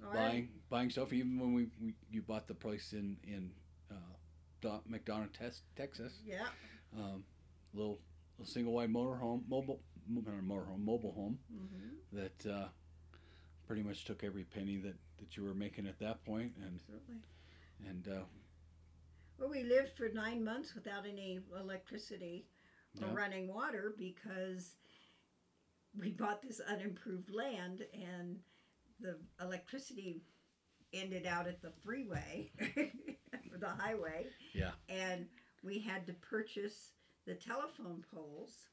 right. 0.02 0.14
buying 0.16 0.50
buying 0.72 0.90
stuff. 0.90 1.14
Even 1.14 1.40
when 1.40 1.54
we, 1.54 1.68
we 1.80 1.94
you 2.10 2.24
bought 2.24 2.48
the 2.48 2.56
place 2.56 2.94
in 2.94 3.18
in 3.24 3.52
uh, 3.92 4.80
Macdona, 4.90 5.30
Texas, 5.76 6.14
Yeah. 6.26 6.48
um, 6.98 7.24
little 7.76 8.00
little 8.40 8.52
single 8.52 8.74
wide 8.74 8.90
motor 8.90 9.16
home, 9.16 9.44
mobile 9.48 9.80
mo- 10.08 10.24
motor 10.42 10.66
home, 10.66 10.84
mobile 10.84 11.12
home 11.14 11.38
Mm-hmm. 11.54 12.18
that 12.18 12.52
uh, 12.52 12.68
pretty 13.68 13.84
much 13.84 14.06
took 14.06 14.24
every 14.24 14.44
penny 14.44 14.78
that, 14.78 14.96
that 15.20 15.38
you 15.38 15.44
were 15.44 15.54
making 15.54 15.86
at 15.86 16.00
that 16.00 16.26
point, 16.26 16.54
and 16.66 16.80
Absolutely. 16.80 17.16
and 17.88 18.08
uh, 18.08 18.24
Well, 19.42 19.50
we 19.50 19.64
lived 19.64 19.98
for 19.98 20.08
nine 20.10 20.44
months 20.44 20.76
without 20.76 21.08
any 21.08 21.40
electricity 21.60 22.46
or 23.02 23.08
Yeah. 23.08 23.14
running 23.16 23.48
water 23.48 23.96
because 23.98 24.76
we 25.96 26.12
bought 26.12 26.44
this 26.44 26.60
unimproved 26.60 27.32
land 27.32 27.82
and 27.92 28.40
the 29.00 29.20
electricity 29.40 30.22
ended 30.94 31.26
out 31.26 31.48
at 31.48 31.60
the 31.60 31.72
freeway 31.72 32.52
or 33.52 33.58
the 33.58 33.68
highway. 33.70 34.28
Yeah. 34.54 34.74
And 34.90 35.28
we 35.64 35.80
had 35.80 36.06
to 36.06 36.14
purchase 36.14 36.94
the 37.26 37.34
telephone 37.34 38.04
poles 38.14 38.70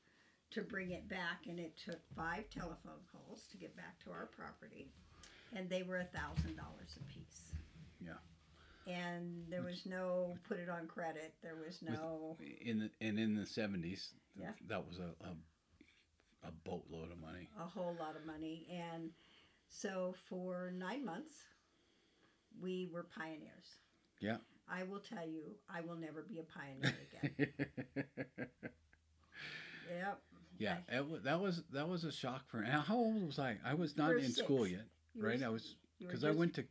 to 0.51 0.61
bring 0.63 0.91
it 0.91 1.09
back, 1.09 1.47
and 1.47 1.59
it 1.59 1.77
took 1.79 2.01
five 2.15 2.49
telephone 2.51 3.01
poles 3.11 3.47
to 3.51 3.57
get 3.57 3.75
back 3.75 3.99
to 4.01 4.11
our 4.11 4.27
property, 4.27 4.91
and 5.55 5.69
they 5.71 5.83
were 5.83 5.99
a 5.99 6.05
thousand 6.05 6.57
dollars 6.57 6.99
a 6.99 7.05
piece. 7.05 7.53
Yeah. 8.01 8.19
And 8.89 9.45
there 9.51 9.63
was 9.63 9.85
no 9.87 10.37
put 10.49 10.59
it 10.59 10.69
on 10.69 10.87
credit. 10.87 11.35
There 11.43 11.57
was 11.57 11.81
no. 11.83 12.37
in 12.63 12.79
the 12.79 12.91
and 13.07 13.19
in 13.19 13.35
the 13.35 13.45
seventies, 13.47 14.15
Yeah. 14.35 14.51
that 14.69 14.87
was 14.87 14.99
a, 14.99 15.15
a 15.27 16.49
a 16.49 16.53
boatload 16.65 17.11
of 17.13 17.19
money. 17.21 17.49
a 17.61 17.65
whole 17.67 17.95
lot 17.99 18.17
of 18.17 18.25
money. 18.25 18.67
And 18.73 19.11
so 19.69 20.15
for 20.29 20.73
nine 20.75 21.05
months, 21.05 21.35
we 22.63 22.89
were 22.93 23.07
pioneers. 23.17 23.79
Yeah. 24.21 24.37
I 24.71 24.83
will 24.85 25.01
tell 25.01 25.27
you, 25.27 25.57
I 25.69 25.81
will 25.81 25.97
never 25.97 26.23
be 26.23 26.39
a 26.41 26.43
pioneer 26.43 26.95
again. 27.23 27.49
yep. 29.91 30.21
yeah, 30.59 30.77
I- 30.91 30.97
it, 30.99 31.25
that 31.25 31.41
was 31.41 31.63
that 31.73 31.89
was 31.89 32.05
a 32.05 32.13
shock 32.13 32.49
for. 32.49 32.59
Now, 32.59 32.81
how 32.81 32.97
old 32.97 33.27
was 33.27 33.39
I? 33.39 33.57
I 33.65 33.75
was 33.75 33.97
not 33.97 34.13
in 34.17 34.31
school 34.31 34.67
yet, 34.67 34.85
You 35.15 35.23
were 35.23 35.29
right? 35.29 35.43
I 35.43 35.49
was 35.49 35.77
because 35.99 36.25
I 36.25 36.31
went 36.31 36.55
to 36.55 36.65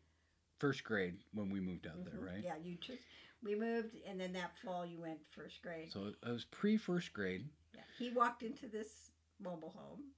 first 0.60 0.84
grade 0.84 1.18
when 1.34 1.50
we 1.50 1.60
moved 1.60 1.88
out 1.88 2.04
there, 2.06 2.16
Mhm. 2.20 2.26
right? 2.26 2.44
Yeah, 2.44 2.58
you 2.58 2.76
just 2.76 3.04
we 3.44 3.56
moved, 3.56 3.96
and 4.06 4.20
then 4.20 4.34
that 4.34 4.58
fall 4.60 4.86
you 4.86 5.00
went 5.00 5.20
first 5.30 5.62
grade. 5.62 5.92
So 5.92 6.08
it 6.08 6.16
was 6.28 6.46
pre 6.46 6.78
first 6.78 7.14
grade. 7.14 7.48
Yeah. 7.76 7.82
He 7.98 8.10
walked 8.12 8.42
into 8.44 8.68
this 8.68 9.12
mobile 9.40 9.70
home 9.70 10.12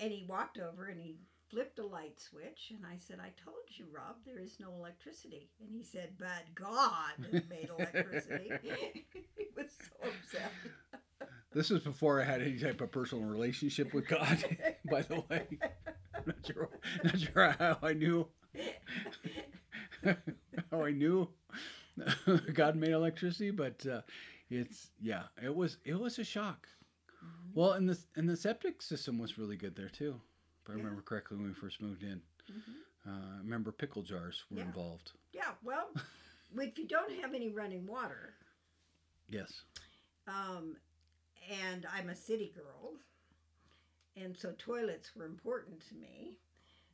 and 0.00 0.12
he 0.12 0.24
walked 0.24 0.58
over 0.58 0.86
and 0.86 1.00
he 1.00 1.16
flipped 1.48 1.78
a 1.78 1.86
light 1.86 2.20
switch. 2.20 2.70
And 2.76 2.84
I 2.84 2.96
said, 2.98 3.18
I 3.20 3.30
told 3.42 3.56
you, 3.68 3.86
Rob, 3.90 4.16
there 4.26 4.38
is 4.38 4.60
no 4.60 4.72
electricity. 4.74 5.50
And 5.60 5.70
he 5.70 5.82
said, 5.82 6.10
But 6.18 6.54
God 6.54 7.12
made 7.48 7.70
electricity. 7.78 8.50
he 9.36 9.46
was 9.56 9.70
so 9.78 10.08
upset. 10.08 10.52
This 11.54 11.68
was 11.68 11.82
before 11.82 12.18
I 12.18 12.24
had 12.24 12.40
any 12.40 12.58
type 12.58 12.80
of 12.80 12.90
personal 12.90 13.24
relationship 13.26 13.92
with 13.92 14.08
God. 14.08 14.42
by 14.90 15.02
the 15.02 15.20
way, 15.28 15.46
not 16.24 16.36
sure, 16.46 16.70
not 17.04 17.18
sure 17.20 17.50
how 17.58 17.76
I 17.82 17.92
knew 17.92 18.26
how 20.70 20.84
I 20.84 20.90
knew 20.92 21.28
God 22.54 22.76
made 22.76 22.90
electricity, 22.90 23.50
but 23.50 23.84
uh, 23.86 24.00
it's 24.50 24.90
yeah, 25.00 25.24
it 25.42 25.54
was 25.54 25.78
it 25.84 25.94
was 25.98 26.18
a 26.18 26.24
shock. 26.24 26.68
Well, 27.54 27.72
and 27.72 27.88
the 27.88 27.98
and 28.16 28.28
the 28.28 28.36
septic 28.36 28.80
system 28.82 29.18
was 29.18 29.38
really 29.38 29.56
good 29.56 29.76
there 29.76 29.88
too, 29.90 30.20
if 30.62 30.70
I 30.70 30.72
Yeah. 30.72 30.78
remember 30.78 31.02
correctly 31.02 31.36
when 31.36 31.46
we 31.48 31.54
first 31.54 31.80
moved 31.82 32.02
in. 32.02 32.22
Mhm. 32.50 32.60
Uh, 33.06 33.34
I 33.34 33.38
remember 33.38 33.72
pickle 33.72 34.02
jars 34.02 34.44
were 34.50 34.58
Yeah. 34.58 34.64
involved. 34.66 35.12
Yeah, 35.32 35.54
well, 35.62 35.90
if 36.58 36.78
you 36.78 36.86
don't 36.86 37.12
have 37.20 37.34
any 37.34 37.48
running 37.50 37.86
water, 37.86 38.34
Yes. 39.28 39.64
um, 40.26 40.76
and 41.50 41.84
I'm 41.86 42.08
a 42.10 42.14
city 42.16 42.52
girl, 42.56 42.94
and 44.16 44.36
so 44.36 44.52
toilets 44.58 45.14
were 45.16 45.24
important 45.26 45.80
to 45.88 45.94
me. 45.94 46.38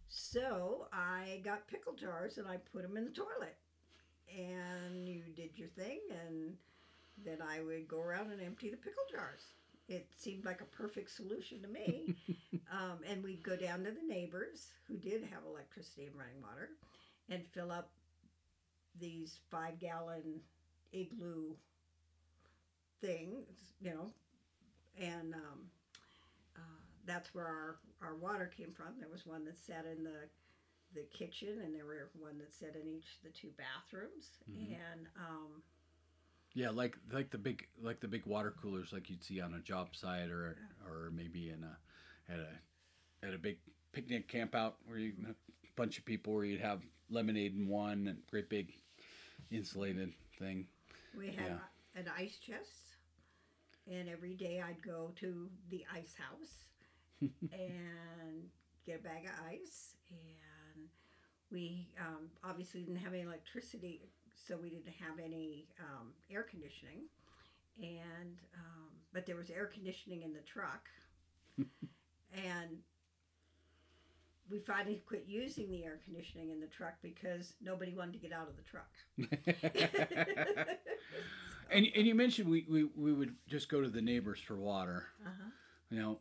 So 0.08 0.86
I 0.92 1.40
got 1.44 1.66
pickle 1.68 1.92
jars 1.94 2.38
and 2.38 2.48
I 2.48 2.56
put 2.72 2.82
them 2.82 2.96
in 2.96 3.04
the 3.04 3.10
toilet, 3.10 3.56
and 4.34 5.06
you 5.08 5.22
did 5.36 5.50
your 5.56 5.68
thing, 5.68 6.00
and 6.10 6.56
then 7.24 7.38
I 7.42 7.60
would 7.60 7.88
go 7.88 8.00
around 8.00 8.32
and 8.32 8.40
empty 8.40 8.70
the 8.70 8.76
pickle 8.76 9.04
jars. 9.10 9.42
It 9.88 10.06
seemed 10.16 10.44
like 10.44 10.60
a 10.60 10.64
perfect 10.64 11.10
solution 11.10 11.62
to 11.62 11.68
me. 11.68 12.14
um, 12.72 12.98
and 13.08 13.22
we'd 13.22 13.42
go 13.42 13.56
down 13.56 13.84
to 13.84 13.90
the 13.90 14.06
neighbors 14.06 14.68
who 14.86 14.96
did 14.96 15.22
have 15.22 15.44
electricity 15.46 16.06
and 16.06 16.16
running 16.16 16.42
water, 16.42 16.70
and 17.30 17.42
fill 17.52 17.70
up 17.70 17.90
these 19.00 19.38
five 19.50 19.78
gallon 19.78 20.40
igloo 20.92 21.52
things, 23.00 23.74
you 23.80 23.90
know, 23.90 24.10
and 24.98 25.34
um, 25.34 25.70
that's 27.08 27.34
where 27.34 27.46
our, 27.46 27.78
our 28.02 28.14
water 28.16 28.46
came 28.56 28.72
from. 28.72 28.94
There 29.00 29.08
was 29.10 29.26
one 29.26 29.44
that 29.46 29.58
sat 29.58 29.84
in 29.86 30.04
the 30.04 30.28
the 30.94 31.04
kitchen, 31.12 31.60
and 31.64 31.74
there 31.74 31.84
were 31.84 32.08
one 32.18 32.38
that 32.38 32.52
sat 32.54 32.74
in 32.74 32.88
each 32.88 33.18
of 33.18 33.24
the 33.24 33.38
two 33.38 33.50
bathrooms, 33.58 34.38
Mhm. 34.50 34.72
and 34.74 35.06
um, 35.16 35.62
Yeah, 36.54 36.70
like 36.70 36.96
like 37.12 37.30
the 37.30 37.38
big 37.38 37.68
like 37.82 38.00
the 38.00 38.08
big 38.08 38.24
water 38.26 38.50
coolers 38.60 38.92
like 38.92 39.10
you'd 39.10 39.22
see 39.22 39.40
on 39.40 39.54
a 39.54 39.60
job 39.60 39.94
site 39.94 40.30
or 40.30 40.56
or 40.86 41.10
maybe 41.10 41.50
in 41.50 41.62
a 41.64 41.78
at 42.32 42.38
a 42.40 43.26
at 43.26 43.34
a 43.34 43.38
big 43.38 43.58
picnic 43.92 44.28
camp 44.28 44.54
out 44.54 44.76
where 44.86 44.98
you 44.98 45.12
a 45.28 45.34
bunch 45.76 45.98
of 45.98 46.04
people 46.06 46.32
where 46.34 46.44
you'd 46.44 46.60
have 46.60 46.82
lemonade 47.10 47.54
in 47.54 47.68
one 47.68 48.06
and 48.08 48.26
great 48.30 48.48
big 48.48 48.72
insulated 49.50 50.12
thing. 50.38 50.66
we 51.16 51.28
had 51.28 51.46
Yeah. 51.46 51.58
an 51.94 52.08
ice 52.16 52.38
chest, 52.38 52.96
and 53.86 54.08
every 54.08 54.34
day 54.34 54.60
I'd 54.62 54.82
go 54.82 55.12
to 55.16 55.50
the 55.68 55.84
ice 55.92 56.14
house 56.14 56.64
and 57.20 58.44
get 58.86 59.00
a 59.00 59.02
bag 59.02 59.24
of 59.24 59.32
ice, 59.50 59.96
and 60.10 60.88
we 61.50 61.88
um, 62.00 62.28
obviously 62.44 62.80
didn't 62.80 62.96
have 62.98 63.12
any 63.12 63.22
electricity, 63.22 64.02
so 64.34 64.56
we 64.56 64.70
didn't 64.70 64.88
have 64.88 65.18
any 65.22 65.66
um, 65.80 66.08
air 66.30 66.42
conditioning, 66.42 67.02
and 67.80 68.38
um, 68.54 68.88
but 69.12 69.26
there 69.26 69.36
was 69.36 69.50
air 69.50 69.66
conditioning 69.66 70.22
in 70.22 70.32
the 70.32 70.40
truck, 70.40 70.88
and 72.32 72.78
we 74.50 74.58
finally 74.60 75.02
quit 75.06 75.24
using 75.26 75.70
the 75.70 75.84
air 75.84 76.00
conditioning 76.04 76.50
in 76.50 76.60
the 76.60 76.66
truck 76.66 76.94
because 77.02 77.54
nobody 77.60 77.94
wanted 77.94 78.12
to 78.12 78.18
get 78.18 78.32
out 78.32 78.48
of 78.48 78.56
the 78.56 78.62
truck. 78.62 78.88
and 81.70 81.86
and 81.94 82.06
you 82.06 82.14
mentioned 82.14 82.48
we, 82.48 82.64
we, 82.68 82.84
we 82.96 83.12
would 83.12 83.34
just 83.46 83.68
go 83.68 83.82
to 83.82 83.88
the 83.88 84.00
neighbors 84.00 84.40
for 84.40 84.56
water. 84.56 85.06
Uh-huh. 85.24 85.50
You 85.90 85.98
know, 86.00 86.18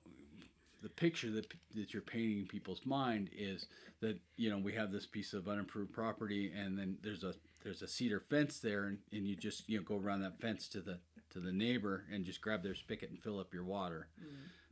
the 0.82 0.90
picture 0.90 1.30
that 1.32 1.52
that 1.76 1.94
you're 1.94 2.02
painting 2.02 2.40
in 2.40 2.46
people's 2.48 2.86
mind 2.86 3.30
is 3.36 3.66
that 4.02 4.20
you 4.36 4.50
know 4.50 4.58
we 4.58 4.74
have 4.74 4.92
this 4.92 5.06
piece 5.06 5.34
of 5.34 5.48
unimproved 5.48 5.92
property, 5.94 6.52
and 6.56 6.78
then 6.78 6.98
there's 7.04 7.24
a 7.24 7.34
there's 7.64 7.82
a 7.82 7.88
cedar 7.88 8.20
fence 8.30 8.60
there, 8.60 8.86
and, 8.86 9.00
and 9.12 9.28
you 9.28 9.36
just 9.36 9.68
you 9.70 9.78
know 9.78 9.84
go 9.84 9.98
around 9.98 10.22
that 10.22 10.40
fence 10.40 10.68
to 10.70 10.80
the 10.82 11.00
to 11.32 11.40
the 11.40 11.52
neighbor 11.52 12.06
and 12.12 12.24
just 12.26 12.42
grab 12.42 12.64
their 12.64 12.76
spigot 12.76 13.10
and 13.10 13.22
fill 13.22 13.40
up 13.40 13.54
your 13.54 13.64
water. 13.66 14.08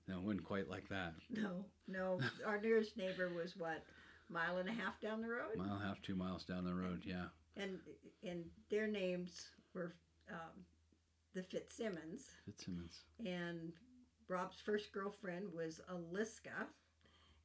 No, 0.08 0.18
it 0.18 0.22
wasn't 0.24 0.46
quite 0.46 0.70
like 0.70 0.88
that. 0.90 1.14
No, 1.32 1.66
no. 1.88 2.20
Our 2.46 2.62
nearest 2.62 2.96
neighbor 2.96 3.30
was 3.36 3.56
what, 3.58 3.84
mile 4.30 4.58
and 4.58 4.70
a 4.70 4.72
half 4.72 5.02
down 5.02 5.22
the 5.22 5.28
road, 5.30 5.58
Mile 5.58 5.74
and 5.74 5.84
a 5.84 5.86
half, 5.88 6.02
two 6.04 6.16
miles 6.16 6.44
down 6.46 6.64
the 6.64 6.74
road. 6.74 7.02
Yeah. 7.04 7.26
and 7.58 7.80
and 8.24 8.46
their 8.70 8.86
names 8.88 9.48
were 9.74 9.96
um, 10.30 10.64
the 11.34 11.42
Fitzsimmons, 11.44 12.30
Fitzsimmons. 12.46 13.02
and 13.26 13.74
Rob's 14.28 14.60
first 14.60 14.92
girlfriend 14.92 15.54
was 15.54 15.82
Aliska, 15.90 16.68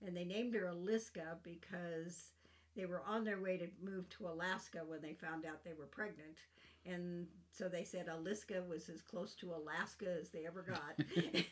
and 0.05 0.17
they 0.17 0.25
named 0.25 0.55
her 0.55 0.67
Aliska 0.67 1.39
because 1.43 2.33
they 2.77 2.87
were 2.87 3.03
on 3.07 3.25
their 3.25 3.41
way 3.41 3.59
to 3.59 3.67
move 3.83 4.09
to 4.11 4.27
Alaska 4.27 4.81
when 4.87 5.03
they 5.03 5.13
found 5.15 5.45
out 5.45 5.65
they 5.65 5.75
were 5.79 5.87
pregnant. 5.87 6.39
And 6.87 7.27
so 7.53 7.69
they 7.69 7.85
said 7.85 8.09
Aliska 8.09 8.63
was 8.69 8.89
as 8.89 9.03
close 9.03 9.35
to 9.37 9.53
Alaska 9.53 10.17
as 10.19 10.31
they 10.31 10.47
ever 10.47 10.63
got. 10.63 10.97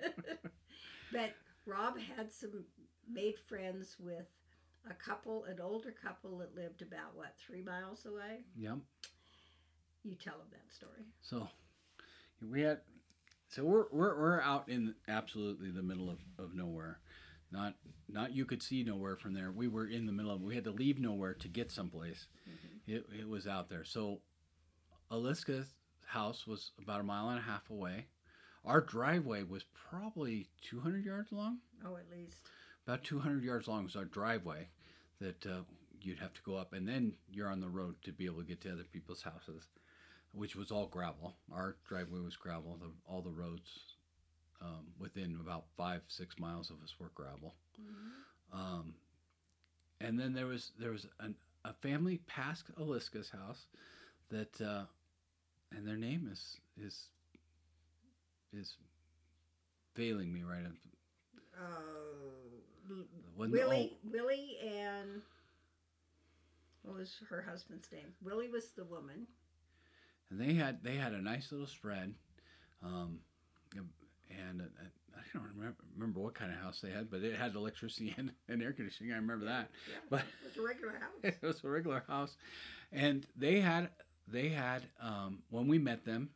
but 1.12 1.34
Rob 1.66 1.98
had 2.16 2.32
some 2.32 2.64
made 3.10 3.38
friends 3.38 3.96
with 3.98 4.26
a 4.90 4.94
couple, 4.94 5.44
an 5.44 5.60
older 5.60 5.92
couple 5.92 6.38
that 6.38 6.54
lived 6.54 6.82
about 6.82 7.14
what 7.14 7.34
three 7.38 7.62
miles 7.62 8.06
away. 8.06 8.40
Yep. 8.56 8.78
You 10.02 10.14
tell 10.14 10.38
them 10.38 10.48
that 10.52 10.72
story. 10.72 11.04
So 11.22 11.48
we 12.50 12.62
had 12.62 12.80
so 13.54 13.62
we're 13.62 13.84
we're, 13.92 14.18
we're 14.18 14.40
out 14.40 14.68
in 14.68 14.94
absolutely 15.06 15.70
the 15.70 15.82
middle 15.82 16.10
of, 16.10 16.18
of 16.38 16.54
nowhere. 16.54 16.98
Not 17.52 17.74
not 18.08 18.34
you 18.34 18.44
could 18.44 18.62
see 18.62 18.82
nowhere 18.82 19.16
from 19.16 19.32
there. 19.32 19.52
We 19.52 19.68
were 19.68 19.86
in 19.86 20.06
the 20.06 20.12
middle 20.12 20.32
of 20.32 20.42
we 20.42 20.56
had 20.56 20.64
to 20.64 20.72
leave 20.72 20.98
nowhere 20.98 21.34
to 21.34 21.48
get 21.48 21.70
someplace. 21.70 22.26
It 22.86 23.06
it 23.16 23.28
was 23.28 23.46
out 23.46 23.68
there. 23.68 23.84
So 23.84 24.20
Aliska's 25.10 25.68
house 26.06 26.46
was 26.46 26.72
about 26.82 27.00
a 27.00 27.04
mile 27.04 27.28
and 27.28 27.38
a 27.38 27.42
half 27.42 27.70
away. 27.70 28.06
Our 28.64 28.80
driveway 28.80 29.44
was 29.44 29.64
probably 29.90 30.48
200 30.62 31.04
yards 31.04 31.30
long. 31.30 31.58
Oh, 31.84 31.96
at 31.96 32.10
least. 32.10 32.38
About 32.86 33.04
200 33.04 33.44
yards 33.44 33.68
long 33.68 33.84
was 33.84 33.94
our 33.94 34.06
driveway 34.06 34.68
that 35.20 35.46
uh, 35.46 35.60
you'd 36.00 36.18
have 36.18 36.32
to 36.34 36.42
go 36.42 36.56
up, 36.56 36.72
and 36.72 36.88
then 36.88 37.14
you're 37.30 37.50
on 37.50 37.60
the 37.60 37.68
road 37.68 37.96
to 38.04 38.12
be 38.12 38.24
able 38.24 38.40
to 38.40 38.48
get 38.48 38.62
to 38.62 38.72
other 38.72 38.86
people's 38.90 39.22
houses, 39.22 39.68
which 40.34 40.56
was 40.56 40.70
all 40.70 40.86
gravel. 40.86 41.34
Our 41.52 41.76
driveway 41.88 42.20
was 42.20 42.36
gravel. 42.36 42.78
The, 42.80 42.90
all 43.06 43.22
the 43.22 43.30
roads 43.30 43.94
um, 44.60 44.86
within 44.98 45.38
about 45.40 45.64
five, 45.76 46.02
six 46.08 46.38
miles 46.38 46.70
of 46.70 46.76
us 46.82 46.94
were 46.98 47.10
gravel. 47.14 47.54
Um, 48.52 48.94
and 50.00 50.18
then 50.18 50.32
there 50.32 50.46
was 50.46 50.72
there 50.78 50.90
was 50.90 51.06
an, 51.20 51.34
a 51.64 51.72
family 51.72 52.20
past 52.26 52.64
Aliska's 52.78 53.30
house 53.30 53.66
that, 54.30 54.60
uh, 54.60 54.84
and 55.74 55.86
their 55.86 55.96
name 55.96 56.28
is 56.30 56.58
is 56.80 57.08
is 58.52 58.76
failing 59.94 60.32
me 60.32 60.42
right. 60.42 60.62
now. 60.62 60.70
Uh, 61.56 62.94
Willie, 63.36 63.96
Willie, 64.04 64.58
and 64.62 65.22
what 66.82 66.96
was 66.96 67.16
her 67.28 67.42
husband's 67.48 67.90
name? 67.92 68.12
Willie 68.22 68.48
was 68.48 68.68
the 68.76 68.84
woman. 68.84 69.26
And 70.38 70.48
they 70.48 70.54
had 70.54 70.82
they 70.82 70.96
had 70.96 71.12
a 71.12 71.20
nice 71.22 71.50
little 71.52 71.66
spread, 71.66 72.14
um, 72.82 73.18
and 74.30 74.60
uh, 74.62 74.64
I 75.16 75.20
don't 75.32 75.46
remember 75.56 75.76
remember 75.96 76.20
what 76.20 76.34
kind 76.34 76.52
of 76.52 76.58
house 76.58 76.80
they 76.80 76.90
had, 76.90 77.10
but 77.10 77.22
it 77.22 77.36
had 77.36 77.54
electricity 77.54 78.14
and, 78.18 78.32
and 78.48 78.62
air 78.62 78.72
conditioning. 78.72 79.12
I 79.12 79.16
remember 79.16 79.46
that, 79.46 79.70
Yeah, 79.88 79.98
but 80.10 80.20
it 80.20 80.26
was 80.44 80.56
a 80.56 80.66
regular 80.66 80.92
house. 81.00 81.10
it 81.22 81.42
was 81.46 81.64
a 81.64 81.68
regular 81.68 82.02
house, 82.08 82.36
and 82.92 83.26
they 83.36 83.60
had 83.60 83.90
they 84.26 84.48
had 84.48 84.82
um, 85.00 85.42
when 85.50 85.68
we 85.68 85.78
met 85.78 86.04
them, 86.04 86.30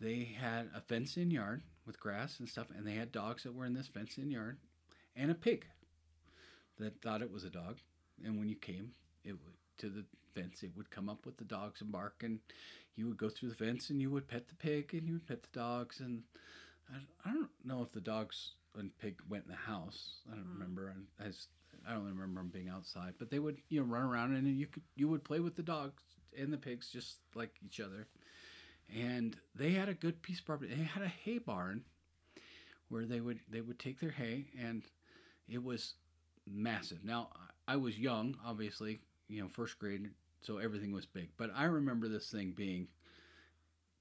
they 0.00 0.36
had 0.40 0.70
a 0.74 0.80
fenced-in 0.80 1.30
yard 1.30 1.62
with 1.86 1.98
grass 2.00 2.38
and 2.38 2.48
stuff, 2.48 2.68
and 2.76 2.86
they 2.86 2.94
had 2.94 3.12
dogs 3.12 3.42
that 3.42 3.54
were 3.54 3.64
in 3.66 3.74
this 3.74 3.88
fenced 3.88 4.18
in 4.18 4.30
yard, 4.30 4.58
and 5.16 5.30
a 5.30 5.34
pig 5.34 5.66
that 6.78 7.00
thought 7.02 7.22
it 7.22 7.32
was 7.32 7.44
a 7.44 7.50
dog. 7.50 7.76
And 8.24 8.38
when 8.38 8.48
you 8.48 8.56
came, 8.56 8.90
it 9.24 9.32
would 9.32 9.54
to 9.78 9.88
the 9.88 10.04
fence, 10.34 10.62
it 10.62 10.72
would 10.76 10.90
come 10.90 11.08
up 11.08 11.26
with 11.26 11.36
the 11.38 11.44
dogs 11.44 11.80
and 11.80 11.92
bark, 11.92 12.22
and 12.24 12.40
you 12.96 13.06
would 13.08 13.16
go 13.18 13.28
through 13.28 13.50
the 13.50 13.54
fence 13.54 13.90
and 13.90 14.00
you 14.00 14.10
would 14.10 14.28
pet 14.28 14.48
the 14.48 14.54
pig 14.54 14.94
and 14.94 15.06
you 15.06 15.14
would 15.14 15.26
pet 15.26 15.42
the 15.42 15.58
dogs. 15.58 16.00
And 16.00 16.22
I, 16.92 17.28
I 17.28 17.32
don't 17.32 17.50
know 17.64 17.82
if 17.82 17.92
the 17.92 18.00
dogs 18.00 18.52
and 18.76 18.96
pig 18.98 19.20
went 19.28 19.44
in 19.44 19.50
the 19.50 19.56
house. 19.56 20.20
I 20.30 20.34
don't 20.36 20.46
Mm. 20.46 20.54
remember. 20.54 20.88
And 20.88 21.06
I, 21.20 21.90
I 21.90 21.94
don't 21.94 22.06
remember 22.06 22.40
them 22.40 22.50
being 22.50 22.68
outside, 22.68 23.14
but 23.18 23.30
they 23.30 23.38
would 23.38 23.58
you 23.68 23.80
know 23.80 23.86
run 23.86 24.02
around 24.02 24.34
and 24.34 24.46
you 24.58 24.66
could 24.66 24.82
you 24.96 25.08
would 25.08 25.24
play 25.24 25.40
with 25.40 25.56
the 25.56 25.62
dogs 25.62 26.02
and 26.38 26.52
the 26.52 26.58
pigs 26.58 26.90
just 26.90 27.18
like 27.34 27.56
each 27.64 27.80
other. 27.80 28.06
And 28.94 29.36
they 29.54 29.72
had 29.72 29.88
a 29.88 29.94
good 29.94 30.22
piece 30.22 30.40
of 30.40 30.46
property. 30.46 30.74
They 30.74 30.82
had 30.84 31.02
a 31.02 31.08
hay 31.08 31.38
barn 31.38 31.84
where 32.88 33.04
they 33.06 33.20
would 33.20 33.40
they 33.48 33.60
would 33.60 33.78
take 33.78 34.00
their 34.00 34.10
hay 34.10 34.46
and 34.60 34.84
it 35.48 35.62
was 35.62 35.94
massive. 36.46 37.04
Now 37.04 37.30
I 37.66 37.76
was 37.76 37.98
young, 37.98 38.36
obviously, 38.44 39.00
you 39.28 39.42
know, 39.42 39.48
first 39.48 39.78
grade, 39.78 40.10
so 40.40 40.58
everything 40.58 40.92
was 40.92 41.06
big. 41.06 41.28
But 41.36 41.50
I 41.54 41.64
remember 41.64 42.08
this 42.08 42.30
thing 42.30 42.52
being 42.56 42.88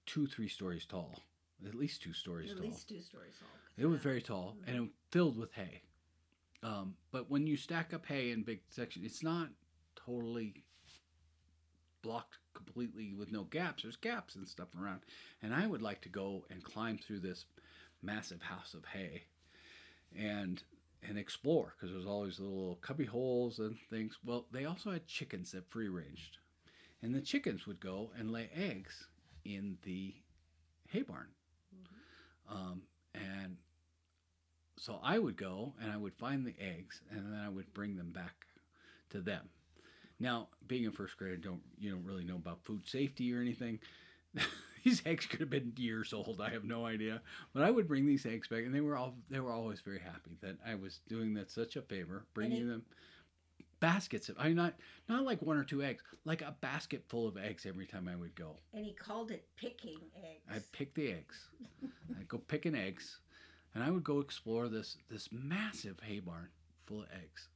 two, 0.06 0.28
three 0.28 0.48
stories 0.48 0.86
tall, 0.86 1.20
at 1.68 1.76
least 1.76 2.02
two 2.02 2.14
stories 2.14 2.52
At 2.52 2.58
tall. 2.58 2.66
least 2.66 2.88
two 2.90 3.02
stories 3.02 3.34
tall. 3.40 3.50
It 3.78 3.86
was 3.86 4.00
very 4.00 4.22
tall 4.22 4.56
and 4.66 4.76
it 4.76 4.80
was 4.80 4.90
filled 5.12 5.38
with 5.38 5.52
hay. 5.54 5.82
Um, 6.64 6.96
but 7.12 7.30
when 7.30 7.46
you 7.46 7.56
stack 7.58 7.94
up 7.94 8.06
hay 8.08 8.32
in 8.32 8.44
big 8.44 8.62
sections, 8.70 9.06
it's 9.06 9.22
not 9.24 9.50
totally 9.96 10.64
blocked 12.02 12.38
completely 12.54 13.14
with 13.14 13.32
no 13.32 13.44
gaps. 13.44 13.84
There's 13.84 13.96
gaps 13.96 14.36
and 14.36 14.48
stuff 14.48 14.70
around. 14.82 15.02
And 15.44 15.54
I 15.54 15.68
would 15.68 15.82
like 15.82 16.02
to 16.02 16.10
go 16.10 16.46
and 16.50 16.64
climb 16.64 16.98
through 16.98 17.20
this 17.20 17.46
massive 18.02 18.42
house 18.42 18.74
of 18.74 18.86
hay 18.86 19.24
and 20.18 20.64
and 21.08 21.18
explore 21.18 21.74
because 21.76 21.94
there's 21.94 22.06
always 22.06 22.40
little 22.40 22.78
cubby 22.82 23.06
holes 23.06 23.60
and 23.60 23.78
things. 23.90 24.18
Well, 24.26 24.46
they 24.52 24.66
also 24.66 24.92
had 24.92 25.08
chickens 25.08 25.52
that 25.52 25.70
free 25.70 25.88
ranged. 25.88 26.38
And 27.02 27.14
the 27.14 27.22
chickens 27.22 27.68
would 27.68 27.80
go 27.80 28.12
and 28.18 28.32
lay 28.32 28.50
eggs 28.56 29.08
in 29.46 29.78
the 29.84 30.16
hay 30.90 31.04
barn. 31.04 31.28
Um, 32.50 32.84
and 33.14 33.58
so 34.78 35.00
I 35.04 35.20
would 35.20 35.38
go 35.38 35.74
and 35.82 35.92
I 35.92 35.98
would 35.98 36.16
find 36.16 36.46
the 36.46 36.56
eggs 36.60 37.02
and 37.12 37.34
then 37.34 37.40
I 37.40 37.50
would 37.50 37.74
bring 37.74 37.96
them 37.96 38.12
back 38.12 38.46
to 39.12 39.22
them. 39.22 39.50
Now, 40.20 40.48
being 40.68 40.86
in 40.86 40.92
first 40.92 41.18
grade, 41.18 41.42
don't 41.42 41.62
you 41.78 41.92
don't 41.92 42.06
really 42.06 42.24
know 42.24 42.38
about 42.38 42.64
food 42.64 42.88
safety 42.88 43.34
or 43.34 43.40
anything. 43.40 43.80
these 44.88 45.02
eggs 45.06 45.26
could 45.26 45.42
have 45.42 45.50
been 45.50 45.74
years 45.78 46.14
old. 46.14 46.40
I 46.42 46.50
have 46.50 46.64
no 46.64 46.86
idea. 46.86 47.22
But 47.54 47.64
I 47.64 47.72
would 47.72 47.88
bring 47.88 48.06
these 48.06 48.26
eggs 48.26 48.48
back, 48.48 48.64
and 48.64 48.74
they 48.74 48.82
were 48.82 48.96
all 48.96 49.16
they 49.30 49.40
were 49.40 49.52
always 49.52 49.82
very 49.82 50.00
happy 50.00 50.38
that 50.42 50.58
I 50.66 50.76
was 50.76 51.00
doing 51.08 51.34
that 51.34 51.52
such 51.52 51.76
a 51.76 51.82
favor, 51.82 52.26
bringing 52.34 52.64
it- 52.64 52.68
them 52.68 52.86
baskets. 53.80 54.30
Of, 54.30 54.38
I 54.40 54.48
mean, 54.48 54.56
not 54.56 54.76
not 55.10 55.24
like 55.24 55.42
one 55.42 55.58
or 55.58 55.64
two 55.64 55.84
eggs, 55.84 56.04
like 56.26 56.42
a 56.42 56.56
basket 56.62 57.04
full 57.10 57.28
of 57.28 57.38
eggs 57.38 57.66
every 57.66 57.86
time 57.86 58.08
I 58.08 58.16
would 58.16 58.36
go. 58.36 58.56
And 58.74 58.86
he 58.86 58.94
called 58.94 59.32
it 59.32 59.46
picking 59.56 60.00
eggs. 60.24 60.44
I'd 60.50 60.72
pick 60.72 60.94
the 60.94 61.12
eggs. 61.12 61.50
I'd 62.18 62.28
go 62.28 62.38
picking 62.38 62.76
eggs, 62.76 63.20
and 63.76 63.84
I 63.84 63.92
would 63.92 64.04
go 64.04 64.20
explore 64.20 64.70
this 64.70 64.98
this 65.10 65.30
massive 65.32 66.00
hay 66.02 66.20
barn 66.20 66.48
full 66.86 67.02
of 67.02 67.08
eggs, 67.12 67.50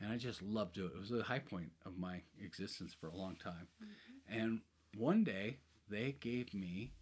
and 0.00 0.10
I 0.10 0.16
just 0.16 0.40
loved 0.42 0.78
it. 0.78 0.84
It 0.84 0.98
was 0.98 1.10
the 1.10 1.22
high 1.22 1.40
point 1.40 1.72
of 1.84 1.98
my 1.98 2.22
existence 2.42 2.94
for 2.98 3.08
a 3.08 3.16
long 3.16 3.36
time. 3.36 3.68
Mm-hmm. 3.82 4.40
And 4.40 4.60
one 4.96 5.24
day 5.24 5.58
they 5.90 6.16
gave 6.20 6.54
me 6.54 6.92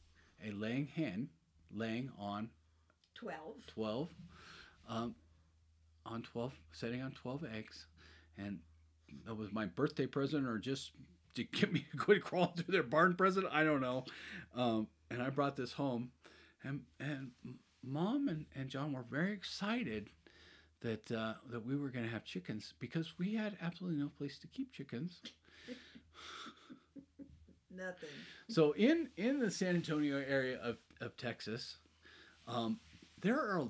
a 0.44 0.50
laying 0.52 0.86
hen, 0.86 1.28
laying 1.72 2.10
on 2.18 2.50
Twelve. 3.14 3.56
twelve, 3.66 4.08
um, 4.88 5.14
on 6.06 6.22
twelve, 6.22 6.54
setting 6.72 7.02
on 7.02 7.10
twelve 7.12 7.44
eggs, 7.54 7.86
and 8.36 8.60
that 9.26 9.34
was 9.34 9.52
my 9.52 9.66
birthday 9.66 10.06
present, 10.06 10.46
or 10.46 10.58
just 10.58 10.92
to 11.34 11.44
get 11.52 11.72
me 11.72 11.84
to 11.90 11.96
quit 11.96 12.22
crawling 12.22 12.52
through 12.56 12.72
their 12.72 12.82
barn 12.82 13.14
present. 13.14 13.46
I 13.50 13.64
don't 13.64 13.80
know. 13.80 14.04
Um, 14.54 14.88
and 15.10 15.22
I 15.22 15.30
brought 15.30 15.56
this 15.56 15.72
home, 15.72 16.10
and 16.62 16.82
and 17.00 17.32
mom 17.82 18.28
and, 18.28 18.46
and 18.54 18.68
John 18.68 18.92
were 18.92 19.04
very 19.10 19.32
excited 19.32 20.10
that 20.80 21.10
uh, 21.10 21.34
that 21.50 21.66
we 21.66 21.76
were 21.76 21.88
going 21.88 22.04
to 22.04 22.10
have 22.10 22.24
chickens 22.24 22.74
because 22.78 23.18
we 23.18 23.34
had 23.34 23.56
absolutely 23.60 23.98
no 23.98 24.10
place 24.16 24.38
to 24.38 24.46
keep 24.46 24.72
chickens. 24.72 25.20
Nothing. 27.74 28.08
So 28.48 28.72
in 28.72 29.10
in 29.16 29.40
the 29.40 29.50
San 29.50 29.76
Antonio 29.76 30.16
area 30.16 30.58
of, 30.62 30.78
of 31.00 31.16
Texas, 31.16 31.76
um, 32.46 32.80
there 33.20 33.36
are 33.36 33.68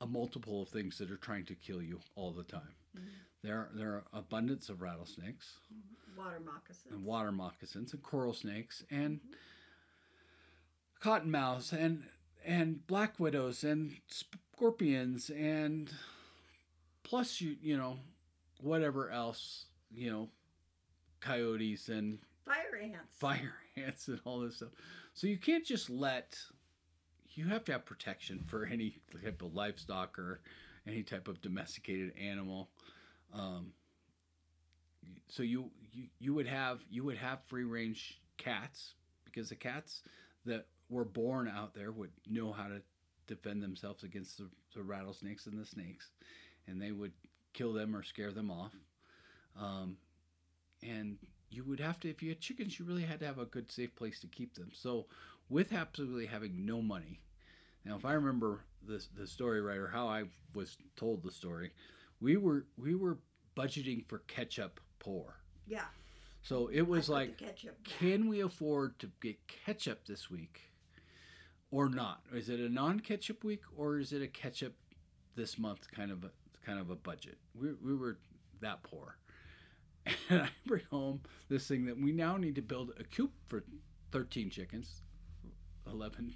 a 0.00 0.06
multiple 0.06 0.62
of 0.62 0.68
things 0.68 0.98
that 0.98 1.10
are 1.10 1.16
trying 1.16 1.44
to 1.46 1.54
kill 1.54 1.82
you 1.82 2.00
all 2.14 2.32
the 2.32 2.44
time. 2.44 2.74
Mm-hmm. 2.96 3.06
There 3.42 3.68
there 3.74 3.88
are 3.90 4.04
abundance 4.12 4.68
of 4.68 4.82
rattlesnakes 4.82 5.58
mm-hmm. 5.72 6.20
Water 6.20 6.40
moccasins. 6.44 6.92
and 6.92 7.04
water 7.04 7.32
moccasins 7.32 7.92
and 7.92 8.02
coral 8.02 8.32
snakes 8.32 8.82
and 8.90 9.20
mm-hmm. 9.20 11.08
cottonmouths 11.08 11.72
and 11.72 12.04
and 12.44 12.86
black 12.86 13.20
widows 13.20 13.64
and 13.64 13.96
scorpions 14.08 15.30
and 15.30 15.90
plus 17.02 17.40
you 17.40 17.56
you 17.60 17.76
know 17.76 17.98
whatever 18.60 19.10
else 19.10 19.66
you 19.94 20.10
know 20.10 20.28
coyotes 21.20 21.88
and 21.88 22.18
Fire 22.76 22.90
ants. 22.92 23.16
fire 23.18 23.54
ants 23.76 24.08
and 24.08 24.20
all 24.24 24.40
this 24.40 24.56
stuff. 24.56 24.70
So 25.14 25.26
you 25.26 25.38
can't 25.38 25.64
just 25.64 25.90
let 25.90 26.38
you 27.34 27.46
have 27.48 27.64
to 27.66 27.72
have 27.72 27.84
protection 27.84 28.42
for 28.46 28.64
any 28.64 28.98
type 29.22 29.42
of 29.42 29.54
livestock 29.54 30.18
or 30.18 30.40
any 30.86 31.02
type 31.02 31.28
of 31.28 31.40
domesticated 31.42 32.12
animal. 32.18 32.70
Um, 33.34 33.72
so 35.28 35.42
you, 35.42 35.70
you 35.92 36.04
you 36.18 36.34
would 36.34 36.46
have 36.46 36.80
you 36.90 37.04
would 37.04 37.16
have 37.16 37.40
free 37.46 37.64
range 37.64 38.20
cats 38.38 38.94
because 39.24 39.48
the 39.48 39.56
cats 39.56 40.02
that 40.44 40.66
were 40.88 41.04
born 41.04 41.48
out 41.48 41.74
there 41.74 41.92
would 41.92 42.10
know 42.28 42.52
how 42.52 42.68
to 42.68 42.80
defend 43.26 43.62
themselves 43.62 44.04
against 44.04 44.38
the, 44.38 44.48
the 44.74 44.82
rattlesnakes 44.82 45.46
and 45.46 45.58
the 45.58 45.66
snakes, 45.66 46.10
and 46.68 46.80
they 46.80 46.92
would 46.92 47.12
kill 47.52 47.72
them 47.72 47.94
or 47.94 48.02
scare 48.02 48.32
them 48.32 48.50
off. 48.50 48.72
Um, 49.60 49.96
and 50.82 51.16
you 51.56 51.64
would 51.64 51.80
have 51.80 51.98
to 52.00 52.10
if 52.10 52.22
you 52.22 52.28
had 52.28 52.40
chickens 52.40 52.78
you 52.78 52.84
really 52.84 53.02
had 53.02 53.20
to 53.20 53.26
have 53.26 53.38
a 53.38 53.46
good 53.46 53.70
safe 53.70 53.94
place 53.96 54.20
to 54.20 54.26
keep 54.26 54.54
them. 54.54 54.70
So 54.72 55.06
with 55.48 55.72
absolutely 55.72 56.26
having 56.26 56.66
no 56.66 56.82
money 56.82 57.20
now 57.84 57.96
if 57.96 58.04
i 58.04 58.12
remember 58.12 58.64
this 58.86 59.08
the 59.16 59.26
story 59.26 59.60
right 59.60 59.78
or 59.78 59.86
how 59.86 60.08
i 60.08 60.24
was 60.54 60.76
told 60.96 61.22
the 61.22 61.30
story 61.30 61.70
we 62.20 62.36
were 62.36 62.66
we 62.76 62.94
were 62.94 63.18
budgeting 63.56 64.06
for 64.06 64.18
ketchup 64.26 64.80
poor. 64.98 65.36
Yeah. 65.66 65.84
so 66.42 66.68
it 66.72 66.82
was 66.82 67.08
like 67.08 67.38
ketchup. 67.38 67.76
can 67.84 68.28
we 68.28 68.40
afford 68.40 68.98
to 69.00 69.10
get 69.20 69.36
ketchup 69.48 70.06
this 70.06 70.30
week 70.30 70.60
or 71.70 71.88
not? 71.88 72.20
Is 72.32 72.48
it 72.48 72.60
a 72.60 72.68
non-ketchup 72.68 73.42
week 73.42 73.62
or 73.76 73.98
is 73.98 74.12
it 74.12 74.22
a 74.22 74.28
ketchup 74.28 74.74
this 75.34 75.58
month 75.58 75.90
kind 75.90 76.10
of 76.10 76.24
a 76.24 76.30
kind 76.64 76.78
of 76.78 76.90
a 76.90 76.96
budget? 76.96 77.38
We, 77.58 77.72
we 77.74 77.94
were 77.94 78.18
that 78.60 78.82
poor 78.82 79.16
and 80.30 80.42
i 80.42 80.48
bring 80.66 80.82
home 80.90 81.20
this 81.48 81.66
thing 81.66 81.86
that 81.86 81.98
we 81.98 82.12
now 82.12 82.36
need 82.36 82.54
to 82.54 82.62
build 82.62 82.92
a 82.98 83.04
coop 83.04 83.32
for 83.46 83.64
13 84.12 84.50
chickens 84.50 85.02
11 85.90 86.34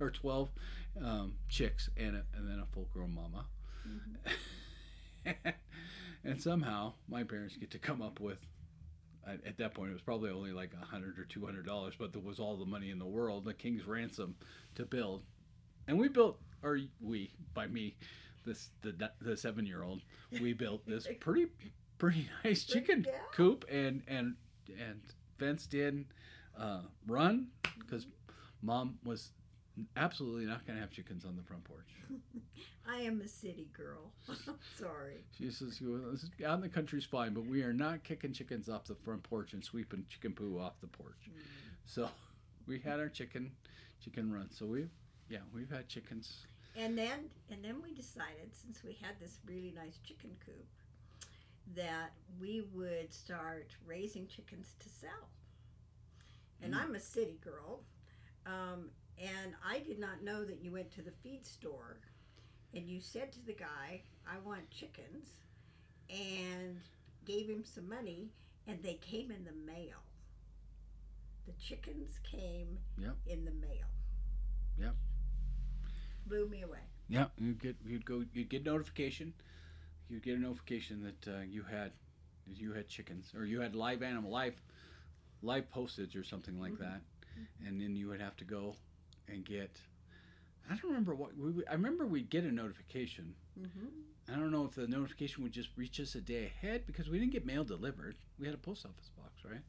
or 0.00 0.10
12 0.10 0.50
um, 1.04 1.34
chicks 1.48 1.88
and, 1.96 2.16
a, 2.16 2.22
and 2.36 2.48
then 2.48 2.58
a 2.58 2.66
full 2.72 2.88
grown 2.92 3.14
mama 3.14 3.46
and 6.24 6.40
somehow 6.40 6.92
my 7.08 7.22
parents 7.22 7.56
get 7.56 7.70
to 7.70 7.78
come 7.78 8.02
up 8.02 8.20
with 8.20 8.38
at, 9.26 9.44
at 9.46 9.58
that 9.58 9.74
point 9.74 9.90
it 9.90 9.92
was 9.92 10.02
probably 10.02 10.30
only 10.30 10.52
like 10.52 10.70
a 10.80 10.84
hundred 10.84 11.18
or 11.18 11.24
two 11.24 11.44
hundred 11.44 11.66
dollars 11.66 11.94
but 11.98 12.12
there 12.12 12.22
was 12.22 12.38
all 12.38 12.56
the 12.56 12.66
money 12.66 12.90
in 12.90 12.98
the 12.98 13.06
world 13.06 13.44
the 13.44 13.54
king's 13.54 13.86
ransom 13.86 14.34
to 14.74 14.84
build. 14.84 15.22
And 15.88 15.98
we 15.98 16.08
built 16.08 16.38
or 16.62 16.78
we 17.00 17.32
by 17.54 17.66
me 17.66 17.96
this 18.44 18.70
the 18.82 19.10
the 19.20 19.36
seven 19.36 19.66
year 19.66 19.82
old 19.82 20.02
we 20.40 20.52
built 20.52 20.86
this 20.86 21.08
pretty 21.20 21.46
pretty 21.98 22.28
nice 22.44 22.64
chicken 22.64 23.04
Yeah. 23.06 23.18
coop 23.32 23.64
and 23.70 24.02
and 24.08 24.34
and 24.68 25.00
fenced 25.38 25.74
in 25.74 26.06
uh, 26.58 26.80
run 27.06 27.48
because 27.78 28.06
mom 28.62 28.98
was 29.04 29.30
absolutely 29.96 30.46
not 30.46 30.66
going 30.66 30.76
to 30.76 30.80
have 30.80 30.90
chickens 30.90 31.24
on 31.24 31.36
the 31.36 31.42
front 31.42 31.62
porch 31.64 31.88
I 32.88 32.98
am 33.00 33.20
a 33.20 33.26
city 33.26 33.68
girl. 33.76 34.12
Sorry. 34.78 35.24
She 35.36 35.50
says, 35.50 35.80
"You 35.80 35.88
know, 35.98 36.12
this 36.12 36.22
is- 36.22 36.30
out 36.46 36.54
in 36.54 36.60
the 36.60 36.68
country's 36.68 37.04
fine, 37.04 37.34
but 37.34 37.44
we 37.44 37.64
are 37.64 37.72
not 37.72 38.04
kicking 38.04 38.32
chickens 38.32 38.68
off 38.68 38.84
the 38.84 38.94
front 38.94 39.24
porch 39.24 39.54
and 39.54 39.64
sweeping 39.64 40.06
chicken 40.08 40.32
poo 40.32 40.60
off 40.60 40.74
the 40.80 40.86
porch. 40.86 41.28
So 41.84 42.08
we 42.68 42.78
had 42.78 43.00
our 43.00 43.08
chicken 43.08 43.50
chicken 44.00 44.32
run. 44.32 44.50
So 44.52 44.66
we've 44.66 44.88
yeah, 45.28 45.40
we've 45.52 45.68
had 45.68 45.88
chickens. 45.88 46.46
And 46.76 46.96
then 46.96 47.28
and 47.50 47.64
then 47.64 47.82
we 47.82 47.92
decided 47.92 48.52
since 48.54 48.84
we 48.84 48.92
had 49.02 49.18
this 49.20 49.40
really 49.44 49.72
nice 49.74 49.98
chicken 50.04 50.30
coop 50.46 50.64
that 51.74 52.12
we 52.40 52.60
would 52.72 53.12
start 53.12 53.70
raising 53.86 54.26
chickens 54.28 54.74
to 54.80 54.88
sell. 54.88 55.28
And 56.62 56.72
Mm. 56.74 56.78
I'm 56.82 56.94
a 56.94 57.00
city 57.00 57.38
girl. 57.42 57.84
Um, 58.46 58.90
And 59.18 59.56
I 59.64 59.78
did 59.78 59.98
not 59.98 60.22
know 60.22 60.44
that 60.44 60.58
you 60.60 60.72
went 60.72 60.90
to 60.92 61.00
the 61.00 61.10
feed 61.10 61.46
store 61.46 61.96
and 62.74 62.86
you 62.86 63.00
said 63.00 63.32
to 63.32 63.40
the 63.40 63.54
guy, 63.54 64.02
I 64.26 64.36
want 64.40 64.68
chickens, 64.70 65.30
and 66.10 66.78
gave 67.24 67.48
him 67.48 67.64
some 67.64 67.88
money, 67.88 68.30
and 68.66 68.82
they 68.82 68.94
came 68.96 69.30
in 69.30 69.44
the 69.46 69.52
mail. 69.52 70.02
The 71.46 71.52
chickens 71.54 72.18
came 72.24 72.78
Yep. 72.98 73.16
in 73.26 73.44
the 73.46 73.52
mail. 73.52 73.86
Yep. 74.78 74.96
Blew 76.26 76.46
me 76.48 76.60
away. 76.62 76.82
Yeah, 77.08 77.30
you'd 77.38 77.58
get 77.58 77.76
you'd 77.86 78.04
go 78.04 78.26
you'd 78.34 78.50
get 78.50 78.64
notification. 78.64 79.32
You'd 80.08 80.22
get 80.22 80.36
a 80.36 80.40
notification 80.40 81.02
that 81.02 81.28
uh, 81.36 81.40
you 81.40 81.62
had 81.62 81.92
you 82.46 82.72
had 82.72 82.88
chickens 82.88 83.32
or 83.36 83.44
you 83.44 83.60
had 83.60 83.74
live 83.74 84.02
animal 84.02 84.30
live 84.30 84.54
live 85.42 85.68
postage 85.70 86.14
or 86.16 86.22
something 86.24 86.60
like 86.60 86.72
Mhm. 86.74 86.78
that, 86.78 87.02
and 87.66 87.80
then 87.80 87.96
you 87.96 88.08
would 88.08 88.20
have 88.20 88.36
to 88.36 88.44
go 88.44 88.76
and 89.28 89.44
get. 89.44 89.80
I 90.68 90.74
don't 90.76 90.84
remember 90.84 91.14
what 91.14 91.36
we. 91.36 91.64
I 91.66 91.72
remember 91.72 92.06
we'd 92.06 92.30
get 92.30 92.44
a 92.44 92.52
notification. 92.52 93.34
Mm-hmm. 93.58 94.32
I 94.32 94.36
don't 94.36 94.50
know 94.50 94.64
if 94.64 94.74
the 94.74 94.86
notification 94.88 95.42
would 95.44 95.52
just 95.52 95.70
reach 95.76 96.00
us 96.00 96.14
a 96.14 96.20
day 96.20 96.46
ahead 96.46 96.86
because 96.86 97.08
we 97.08 97.18
didn't 97.18 97.32
get 97.32 97.44
mail 97.46 97.64
delivered. 97.64 98.16
We 98.38 98.46
had 98.46 98.54
a 98.54 98.58
post 98.58 98.84
office 98.84 99.08
box, 99.16 99.44
right? 99.44 99.62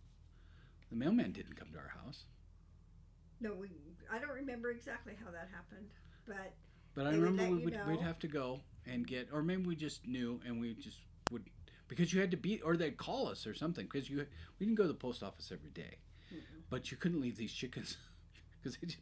The 0.90 0.96
mailman 0.96 1.32
didn't 1.32 1.56
come 1.56 1.72
to 1.74 1.78
our 1.80 1.90
house, 1.90 2.26
No, 3.40 3.54
we. 3.54 3.70
I 4.10 4.20
don't 4.20 4.32
remember 4.34 4.70
exactly 4.72 5.14
how 5.24 5.30
that 5.32 5.50
happened, 5.54 5.90
but 6.26 6.54
but 6.96 7.06
I 7.08 7.12
remember 7.16 7.44
we 7.56 7.66
would 7.66 7.86
we'd 7.88 8.00
have 8.02 8.20
to 8.20 8.28
go 8.28 8.62
and 8.90 9.06
get, 9.08 9.30
or 9.34 9.42
maybe 9.44 9.64
we 9.64 9.76
just 9.76 10.06
knew 10.08 10.40
and 10.46 10.60
we 10.60 10.74
just 10.76 10.98
would 11.32 11.44
because 11.88 12.14
you 12.14 12.20
had 12.20 12.32
to 12.32 12.38
be, 12.38 12.62
or 12.62 12.76
they'd 12.76 12.98
call 12.98 13.28
us 13.28 13.48
or 13.48 13.54
something 13.54 13.86
because 13.86 14.10
you 14.10 14.26
we 14.60 14.66
didn't 14.66 14.76
go 14.78 14.84
to 14.84 14.90
the 14.90 14.94
post 14.94 15.24
office 15.24 15.52
every 15.52 15.70
day, 15.72 15.96
Mm-mm. 16.34 16.42
but 16.70 16.92
you 16.92 16.98
couldn't 16.98 17.22
leave 17.22 17.38
these 17.38 17.52
chickens 17.54 17.98
because 18.62 18.78
they, 18.78 18.88
just- 18.88 19.00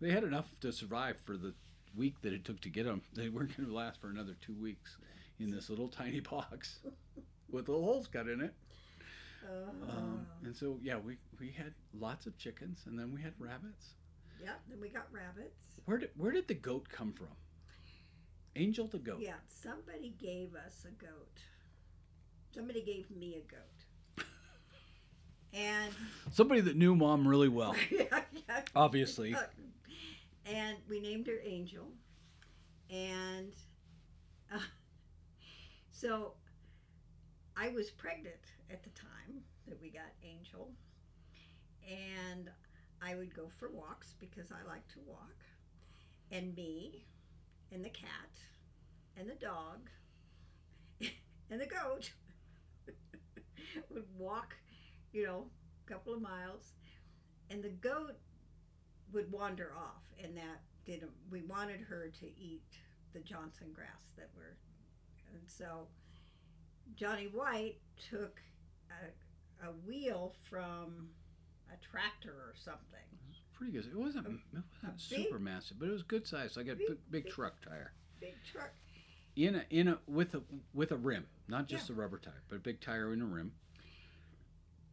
they 0.00 0.10
had 0.10 0.24
enough 0.24 0.48
to 0.60 0.72
survive 0.72 1.16
for 1.24 1.36
the 1.36 1.52
week 1.96 2.14
that 2.22 2.32
it 2.32 2.44
took 2.44 2.60
to 2.62 2.68
get 2.70 2.84
them. 2.86 3.02
They 3.14 3.28
weren't 3.28 3.56
going 3.56 3.68
to 3.68 3.74
last 3.74 4.00
for 4.00 4.08
another 4.08 4.34
two 4.40 4.54
weeks 4.54 4.96
in 5.38 5.50
this 5.50 5.68
little 5.70 5.88
tiny 5.88 6.20
box 6.20 6.80
with 7.50 7.68
little 7.68 7.84
holes 7.84 8.06
cut 8.08 8.28
in 8.28 8.40
it. 8.40 8.54
uh, 9.46 9.90
Um, 9.96 10.26
and 10.44 10.56
so 10.56 10.78
yeah, 10.82 10.96
we 10.98 11.18
we 11.38 11.50
had 11.50 11.74
lots 11.92 12.26
of 12.26 12.36
chickens, 12.38 12.84
and 12.86 12.98
then 12.98 13.12
we 13.12 13.20
had 13.20 13.34
rabbits. 13.38 13.94
yeah. 14.42 14.52
Then 14.68 14.80
we 14.80 14.88
got 14.88 15.06
rabbits. 15.12 15.80
Where 15.84 15.98
did 15.98 16.10
where 16.16 16.32
did 16.32 16.48
the 16.48 16.54
goat 16.54 16.88
come 16.88 17.12
from? 17.12 17.28
Angel 18.56 18.86
the 18.86 18.98
goat. 18.98 19.20
Yeah, 19.20 19.34
somebody 19.48 20.14
gave 20.20 20.54
us 20.54 20.84
a 20.86 20.90
goat. 21.02 21.38
Somebody 22.54 22.82
gave 22.82 23.10
me 23.10 23.36
a 23.36 23.50
goat. 23.50 24.24
And 25.54 25.92
Somebody 26.32 26.62
that 26.62 26.76
knew 26.76 26.94
mom 26.96 27.28
really 27.28 27.48
well, 27.48 27.76
yeah, 27.90 28.22
yeah. 28.48 28.62
obviously. 28.74 29.36
and 30.46 30.78
we 30.88 30.98
named 30.98 31.26
her 31.26 31.40
Angel. 31.44 31.88
And 32.90 33.52
uh, 34.50 34.58
so 35.90 36.32
I 37.54 37.68
was 37.68 37.90
pregnant 37.90 38.34
at 38.70 38.82
the 38.82 38.88
time 38.90 39.42
that 39.68 39.80
we 39.80 39.90
got 39.90 40.10
Angel. 40.24 40.70
And 41.86 42.48
I 43.02 43.14
would 43.14 43.34
go 43.34 43.48
for 43.58 43.70
walks 43.70 44.14
because 44.20 44.50
I 44.52 44.66
like 44.66 44.86
to 44.94 45.00
walk. 45.06 45.36
And 46.30 46.54
me 46.54 47.04
and 47.72 47.84
the 47.84 47.90
cat 47.90 48.30
and 49.16 49.28
the 49.28 49.34
dog 49.34 49.88
and 51.50 51.60
the 51.60 51.66
goat 51.66 52.12
would 53.90 54.04
walk, 54.16 54.54
you 55.12 55.24
know, 55.24 55.46
a 55.86 55.90
couple 55.90 56.14
of 56.14 56.20
miles. 56.20 56.72
And 57.50 57.62
the 57.62 57.70
goat 57.70 58.16
would 59.12 59.30
wander 59.30 59.72
off 59.76 60.02
and 60.22 60.36
that 60.36 60.60
didn't 60.84 61.10
we 61.30 61.42
wanted 61.42 61.80
her 61.80 62.10
to 62.18 62.26
eat 62.26 62.62
the 63.12 63.20
johnson 63.20 63.68
grass 63.74 64.10
that 64.16 64.28
were 64.36 64.56
and 65.32 65.42
so 65.46 65.86
johnny 66.96 67.28
white 67.32 67.76
took 68.10 68.40
a, 68.90 69.66
a 69.66 69.70
wheel 69.86 70.34
from 70.48 71.08
a 71.72 71.76
tractor 71.84 72.32
or 72.32 72.54
something 72.56 73.06
Pretty 73.62 73.78
good. 73.78 73.86
It 73.92 73.96
wasn't, 73.96 74.26
um, 74.26 74.42
it 74.52 74.62
wasn't 74.82 75.00
super 75.00 75.38
big- 75.38 75.44
massive, 75.44 75.78
but 75.78 75.86
it 75.88 75.92
was 75.92 76.02
good 76.02 76.26
size. 76.26 76.56
Like 76.56 76.66
a 76.66 76.74
big- 76.74 76.88
big, 76.88 76.98
big 77.12 77.24
big- 77.24 77.32
truck 77.32 77.60
tire 77.60 77.92
big 78.18 78.34
truck 78.44 78.72
in 79.36 79.54
a 79.54 79.64
in 79.70 79.86
a 79.86 80.00
with 80.08 80.34
a 80.34 80.42
with 80.74 80.90
a 80.90 80.96
rim, 80.96 81.28
not 81.46 81.68
just 81.68 81.88
Yeah. 81.88 81.94
a 81.94 81.98
rubber 81.98 82.18
tire, 82.18 82.42
but 82.48 82.56
a 82.56 82.58
big 82.58 82.80
tire 82.80 83.12
in 83.12 83.22
a 83.22 83.24
rim. 83.24 83.52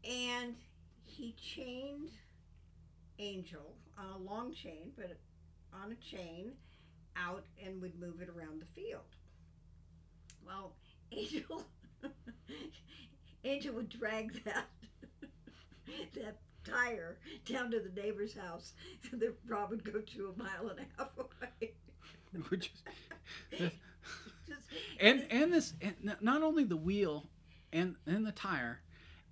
and 0.03 0.55
he 1.03 1.31
chained 1.33 2.11
angel 3.17 3.75
on 3.97 4.05
a 4.11 4.17
long 4.19 4.53
chain 4.53 4.93
but 4.95 5.17
on 5.73 5.91
a 5.91 5.95
chain 5.95 6.55
out 7.15 7.43
and 7.61 7.81
would 7.81 7.99
move 7.99 8.21
it 8.21 8.29
around 8.29 8.61
the 8.61 8.65
field 8.67 9.15
well 10.45 10.75
angel 11.11 11.65
angel 13.43 13.73
would 13.73 13.89
drag 13.89 14.41
that 14.45 14.69
that 16.13 16.37
tire 16.71 17.17
down 17.45 17.71
to 17.71 17.79
the 17.79 18.01
neighbor's 18.01 18.35
house 18.37 18.73
the 19.13 19.33
Rob 19.47 19.69
would 19.71 19.83
go 19.83 19.99
to 20.01 20.33
a 20.35 20.37
mile 20.41 20.69
and 20.69 20.79
a 20.79 20.85
half 20.97 21.09
away 21.17 21.73
Which 22.49 22.71
is, 23.51 23.59
Just, 24.47 24.61
and 24.99 25.25
and 25.29 25.53
this 25.53 25.73
and 25.81 25.95
not 26.21 26.41
only 26.43 26.63
the 26.63 26.77
wheel 26.77 27.29
and 27.73 27.95
and 28.07 28.25
the 28.25 28.31
tire 28.31 28.81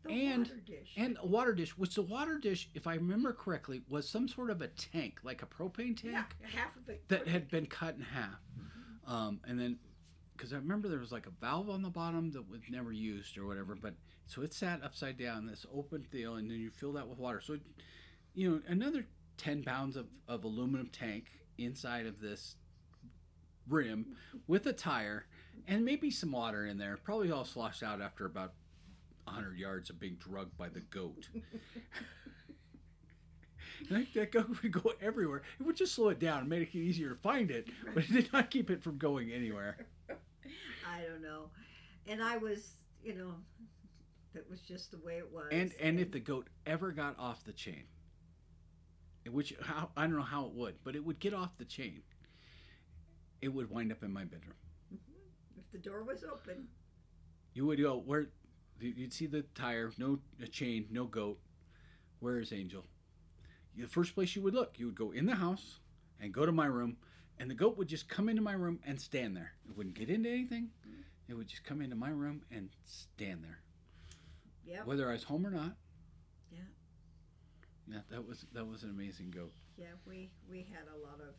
the 0.03 0.11
and- 0.11 0.47
water 0.47 0.61
dish 0.65 0.93
and 0.97 1.17
a 1.21 1.25
water 1.25 1.53
dish, 1.53 1.77
which 1.77 1.95
the 1.95 2.01
water 2.01 2.37
dish, 2.39 2.69
if 2.75 2.87
I 2.87 2.95
remember 2.95 3.33
correctly, 3.33 3.81
was 3.89 4.07
some 4.07 4.27
sort 4.27 4.49
of 4.49 4.61
a 4.61 4.67
tank, 4.67 5.19
like 5.23 5.41
a 5.41 5.45
propane 5.45 5.99
tank. 5.99 6.13
yeah 6.13 6.23
half 6.53 6.75
of 6.77 6.87
it 6.89 7.03
that 7.09 7.27
had 7.27 7.49
been 7.49 7.65
cut 7.65 7.95
in 7.95 8.01
half. 8.01 8.39
Um, 9.07 9.39
and 9.47 9.59
then, 9.59 9.77
because 10.35 10.53
I 10.53 10.57
remember 10.57 10.87
there 10.87 10.99
was 10.99 11.11
like 11.11 11.25
a 11.27 11.31
valve 11.41 11.69
on 11.69 11.81
the 11.81 11.89
bottom 11.89 12.31
that 12.31 12.47
was 12.49 12.61
never 12.69 12.91
used 12.91 13.37
or 13.37 13.45
whatever, 13.47 13.75
but 13.75 13.93
so 14.27 14.41
it 14.41 14.53
sat 14.53 14.83
upside 14.83 15.17
down, 15.17 15.45
this 15.45 15.65
open 15.73 16.05
deal, 16.11 16.35
and 16.35 16.49
then 16.49 16.57
you 16.57 16.69
fill 16.69 16.93
that 16.93 17.07
with 17.07 17.17
water. 17.17 17.41
So, 17.41 17.57
you 18.33 18.49
know, 18.49 18.61
another 18.67 19.05
10 19.37 19.63
pounds 19.63 19.95
of, 19.95 20.07
of 20.27 20.43
aluminum 20.43 20.89
tank 20.91 21.25
inside 21.57 22.05
of 22.05 22.19
this 22.19 22.55
rim 23.67 24.05
with 24.47 24.65
a 24.67 24.73
tire 24.73 25.25
and 25.67 25.83
maybe 25.83 26.11
some 26.11 26.31
water 26.31 26.65
in 26.65 26.77
there, 26.77 26.97
probably 26.97 27.31
all 27.31 27.45
sloshed 27.45 27.83
out 27.83 28.01
after 28.01 28.25
about 28.25 28.53
100 29.25 29.57
yards 29.57 29.89
of 29.89 29.99
being 29.99 30.15
drugged 30.15 30.57
by 30.57 30.69
the 30.69 30.81
goat. 30.81 31.29
That, 33.91 34.07
that 34.15 34.31
goat 34.31 34.63
would 34.63 34.71
go 34.71 34.93
everywhere. 35.01 35.43
It 35.59 35.63
would 35.63 35.75
just 35.75 35.93
slow 35.93 36.09
it 36.09 36.19
down 36.19 36.39
and 36.39 36.49
make 36.49 36.73
it 36.73 36.79
easier 36.79 37.09
to 37.09 37.15
find 37.15 37.51
it, 37.51 37.67
but 37.93 38.03
it 38.03 38.11
did 38.11 38.33
not 38.33 38.49
keep 38.49 38.69
it 38.69 38.81
from 38.81 38.97
going 38.97 39.31
anywhere. 39.31 39.77
I 40.09 41.01
don't 41.07 41.21
know. 41.21 41.51
And 42.07 42.21
I 42.21 42.37
was, 42.37 42.71
you 43.03 43.13
know, 43.13 43.35
that 44.37 44.47
was 44.47 44.61
just 44.61 44.91
the 44.91 44.99
way 44.99 45.17
it 45.17 45.33
was. 45.33 45.47
And 45.51 45.73
and 45.81 45.99
if 45.99 46.11
the 46.11 46.19
goat 46.19 46.47
ever 46.67 46.91
got 46.91 47.17
off 47.17 47.43
the 47.43 47.51
chain, 47.51 47.85
which 49.31 49.55
how 49.61 49.89
I 49.97 50.03
don't 50.03 50.15
know 50.15 50.21
how 50.21 50.45
it 50.45 50.53
would, 50.53 50.75
but 50.83 50.95
it 50.95 51.03
would 51.03 51.19
get 51.19 51.33
off 51.33 51.57
the 51.57 51.65
chain. 51.65 52.01
It 53.41 53.49
would 53.49 53.69
wind 53.69 53.91
up 53.91 54.03
in 54.03 54.13
my 54.13 54.23
bedroom. 54.23 54.55
Mm-hmm. 54.93 55.59
if 55.59 55.71
the 55.71 55.77
door 55.79 56.03
was 56.03 56.23
open, 56.23 56.67
You 57.53 57.65
would 57.65 57.81
go 57.81 57.97
where 57.97 58.27
you'd 58.79 59.13
see 59.13 59.25
the 59.25 59.41
tire, 59.55 59.91
no 59.97 60.19
a 60.41 60.47
chain, 60.47 60.85
no 60.91 61.05
goat. 61.05 61.39
Where 62.19 62.39
is 62.39 62.53
Angel? 62.53 62.85
The 63.75 63.87
first 63.87 64.13
place 64.13 64.35
you 64.35 64.41
would 64.43 64.53
look, 64.53 64.77
you 64.77 64.87
would 64.87 64.95
go 64.95 65.11
in 65.11 65.25
the 65.25 65.35
house 65.35 65.79
and 66.19 66.31
go 66.33 66.45
to 66.45 66.51
my 66.51 66.65
room, 66.65 66.97
and 67.39 67.49
the 67.49 67.55
goat 67.55 67.77
would 67.77 67.87
just 67.87 68.07
come 68.07 68.29
into 68.29 68.41
my 68.41 68.53
room 68.53 68.79
and 68.85 68.99
stand 68.99 69.35
there. 69.35 69.53
It 69.67 69.75
wouldn't 69.75 69.95
get 69.95 70.09
into 70.09 70.29
anything. 70.29 70.69
Mm-hmm. 70.87 71.01
It 71.27 71.33
would 71.35 71.47
just 71.47 71.63
come 71.63 71.81
into 71.81 71.95
my 71.95 72.09
room 72.09 72.41
and 72.51 72.69
stand 72.85 73.43
there, 73.43 73.59
yep, 74.67 74.85
whether 74.85 75.09
I 75.09 75.13
was 75.13 75.23
home 75.23 75.45
or 75.45 75.51
not. 75.51 75.75
Yeah. 76.51 76.59
Yeah, 77.87 77.99
that 78.11 78.27
was 78.27 78.45
that 78.53 78.65
was 78.67 78.83
an 78.83 78.89
amazing 78.89 79.31
goat. 79.31 79.53
yeah, 79.77 79.85
we 80.05 80.29
we 80.49 80.59
had 80.71 80.87
a 80.93 80.97
lot 81.05 81.19
of 81.21 81.33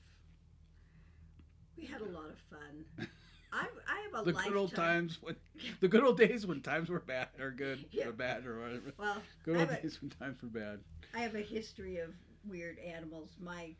we 1.77 1.85
had 1.87 2.01
a 2.01 2.05
lot 2.07 2.31
of 2.31 2.39
fun. 2.51 2.85
I 3.53 3.67
I 3.89 4.01
have 4.13 4.21
a 4.23 4.25
The 4.25 4.33
lifetime. 4.33 4.53
good 4.53 4.59
old 4.59 4.75
times 4.75 5.19
when 5.23 5.37
the 5.81 5.89
good 5.89 6.05
old 6.05 6.19
days 6.19 6.47
when 6.47 6.61
times 6.61 6.89
were 6.91 7.01
bad 7.01 7.29
or 7.41 7.51
good 7.51 7.85
Yeah. 7.91 8.09
or 8.09 8.13
bad 8.13 8.47
or 8.47 8.61
whatever. 8.61 8.93
Well, 8.99 9.23
Good 9.45 9.57
old 9.57 9.71
a- 9.71 9.81
days 9.83 10.01
when 10.01 10.11
times 10.11 10.43
were 10.43 10.49
bad. 10.49 10.81
I 11.15 11.21
have 11.21 11.35
a 11.35 11.41
history 11.41 11.99
of 11.99 12.11
weird 12.47 12.79
animals. 12.81 13.31
My, 13.41 13.75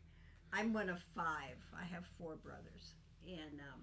I'm 0.51 0.73
one 0.73 0.89
of 0.89 0.99
five. 1.15 1.57
I 1.79 1.83
have 1.85 2.03
four 2.17 2.35
brothers, 2.37 2.95
and 3.27 3.59
um, 3.59 3.81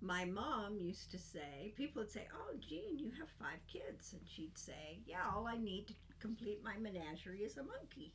my 0.00 0.24
mom 0.24 0.78
used 0.78 1.10
to 1.10 1.18
say, 1.18 1.72
people 1.76 2.02
would 2.02 2.10
say, 2.10 2.26
"Oh, 2.34 2.56
Jean, 2.58 2.98
you 2.98 3.10
have 3.18 3.28
five 3.38 3.64
kids," 3.66 4.12
and 4.12 4.26
she'd 4.28 4.56
say, 4.58 5.00
"Yeah, 5.06 5.28
all 5.34 5.46
I 5.46 5.56
need 5.56 5.88
to 5.88 5.94
complete 6.18 6.62
my 6.62 6.76
menagerie 6.78 7.42
is 7.44 7.56
a 7.56 7.62
monkey." 7.62 8.12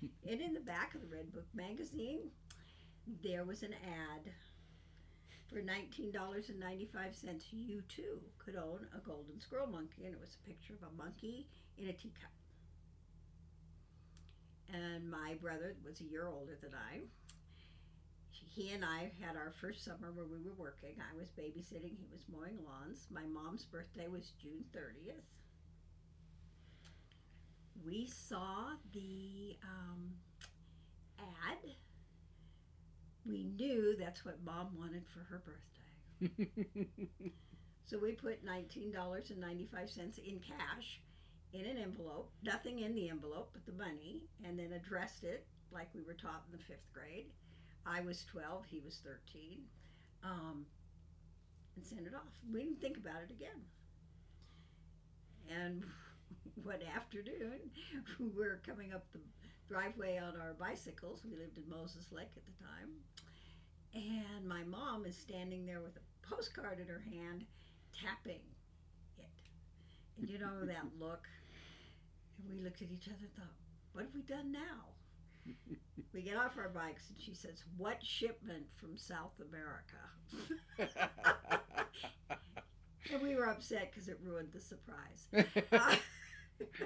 and 0.28 0.40
in 0.40 0.54
the 0.54 0.60
back 0.60 0.94
of 0.94 1.00
the 1.02 1.06
Redbook 1.08 1.46
magazine, 1.54 2.30
there 3.22 3.44
was 3.44 3.62
an 3.62 3.74
ad. 3.74 4.32
For 5.48 5.60
nineteen 5.60 6.12
dollars 6.12 6.48
and 6.48 6.60
ninety-five 6.60 7.14
cents, 7.16 7.52
you 7.52 7.82
too 7.82 8.20
could 8.38 8.54
own 8.56 8.86
a 8.94 8.98
golden 9.00 9.40
squirrel 9.40 9.66
monkey, 9.66 10.04
and 10.04 10.14
it 10.14 10.20
was 10.20 10.36
a 10.36 10.46
picture 10.48 10.74
of 10.74 10.82
a 10.88 10.92
monkey 10.92 11.48
in 11.76 11.88
a 11.88 11.92
teacup. 11.92 12.30
and 14.72 15.10
my 15.10 15.34
brother 15.40 15.74
was 15.84 16.00
a 16.00 16.04
year 16.04 16.26
older 16.28 16.56
than 16.60 16.72
I. 16.74 17.00
He 18.54 18.72
and 18.72 18.84
I 18.84 19.12
had 19.20 19.36
our 19.36 19.50
first 19.50 19.84
summer 19.84 20.12
where 20.12 20.26
we 20.26 20.38
were 20.38 20.54
working. 20.58 20.96
I 21.00 21.16
was 21.16 21.30
babysitting, 21.30 21.96
he 21.96 22.06
was 22.12 22.26
mowing 22.28 22.58
lawns. 22.64 23.06
My 23.10 23.24
mom's 23.26 23.64
birthday 23.64 24.08
was 24.08 24.32
June 24.42 24.64
30th. 24.74 25.22
We 27.84 28.06
saw 28.06 28.72
the 28.92 29.56
um, 29.62 30.12
ad. 31.18 31.58
We 33.24 33.44
knew 33.44 33.96
that's 33.98 34.24
what 34.24 34.42
mom 34.44 34.76
wanted 34.78 35.04
for 35.08 35.20
her 35.20 35.42
birthday. 35.44 36.50
So 37.86 37.98
we 37.98 38.12
put 38.12 38.44
$19.95 38.46 40.18
in 40.18 40.38
cash 40.38 41.00
in 41.52 41.66
an 41.66 41.76
envelope, 41.76 42.30
nothing 42.40 42.78
in 42.80 42.94
the 42.94 43.08
envelope 43.08 43.50
but 43.52 43.66
the 43.66 43.72
money, 43.72 44.22
and 44.44 44.56
then 44.56 44.72
addressed 44.72 45.24
it 45.24 45.44
like 45.72 45.88
we 45.92 46.02
were 46.02 46.14
taught 46.14 46.44
in 46.46 46.56
the 46.56 46.62
fifth 46.62 46.86
grade. 46.92 47.26
I 47.86 48.00
was 48.00 48.24
12, 48.30 48.64
he 48.70 48.80
was 48.84 49.00
13, 49.04 49.58
um, 50.24 50.66
and 51.76 51.84
sent 51.84 52.06
it 52.06 52.14
off. 52.14 52.32
We 52.52 52.62
didn't 52.62 52.80
think 52.80 52.96
about 52.96 53.22
it 53.22 53.30
again. 53.30 53.60
And 55.48 55.82
one 56.62 56.80
afternoon, 56.94 57.58
we 58.20 58.28
were 58.36 58.60
coming 58.66 58.92
up 58.92 59.04
the 59.12 59.20
driveway 59.68 60.18
on 60.18 60.40
our 60.40 60.54
bicycles. 60.58 61.22
We 61.24 61.36
lived 61.36 61.56
in 61.56 61.68
Moses 61.68 62.06
Lake 62.12 62.34
at 62.36 62.42
the 62.44 62.64
time. 62.64 62.90
And 63.94 64.46
my 64.46 64.62
mom 64.64 65.04
is 65.04 65.16
standing 65.16 65.66
there 65.66 65.80
with 65.80 65.96
a 65.96 66.26
postcard 66.34 66.78
in 66.80 66.86
her 66.86 67.02
hand, 67.10 67.44
tapping 67.92 68.42
it. 69.18 69.28
And 70.18 70.28
you 70.28 70.38
know 70.38 70.64
that 70.64 70.84
look. 71.00 71.26
And 72.38 72.56
we 72.56 72.62
looked 72.62 72.82
at 72.82 72.90
each 72.90 73.08
other 73.08 73.22
and 73.22 73.34
thought, 73.34 73.56
what 73.92 74.04
have 74.04 74.14
we 74.14 74.22
done 74.22 74.52
now? 74.52 75.54
We 76.12 76.22
get 76.22 76.36
off 76.36 76.58
our 76.58 76.68
bikes 76.68 77.10
and 77.10 77.20
she 77.20 77.34
says, 77.34 77.64
What 77.76 78.04
shipment 78.04 78.66
from 78.76 78.96
South 78.96 79.34
America? 79.48 79.96
and 83.12 83.22
we 83.22 83.34
were 83.34 83.48
upset 83.48 83.90
because 83.90 84.08
it 84.08 84.18
ruined 84.22 84.52
the 84.52 84.60
surprise. 84.60 85.26
Uh, 85.72 85.96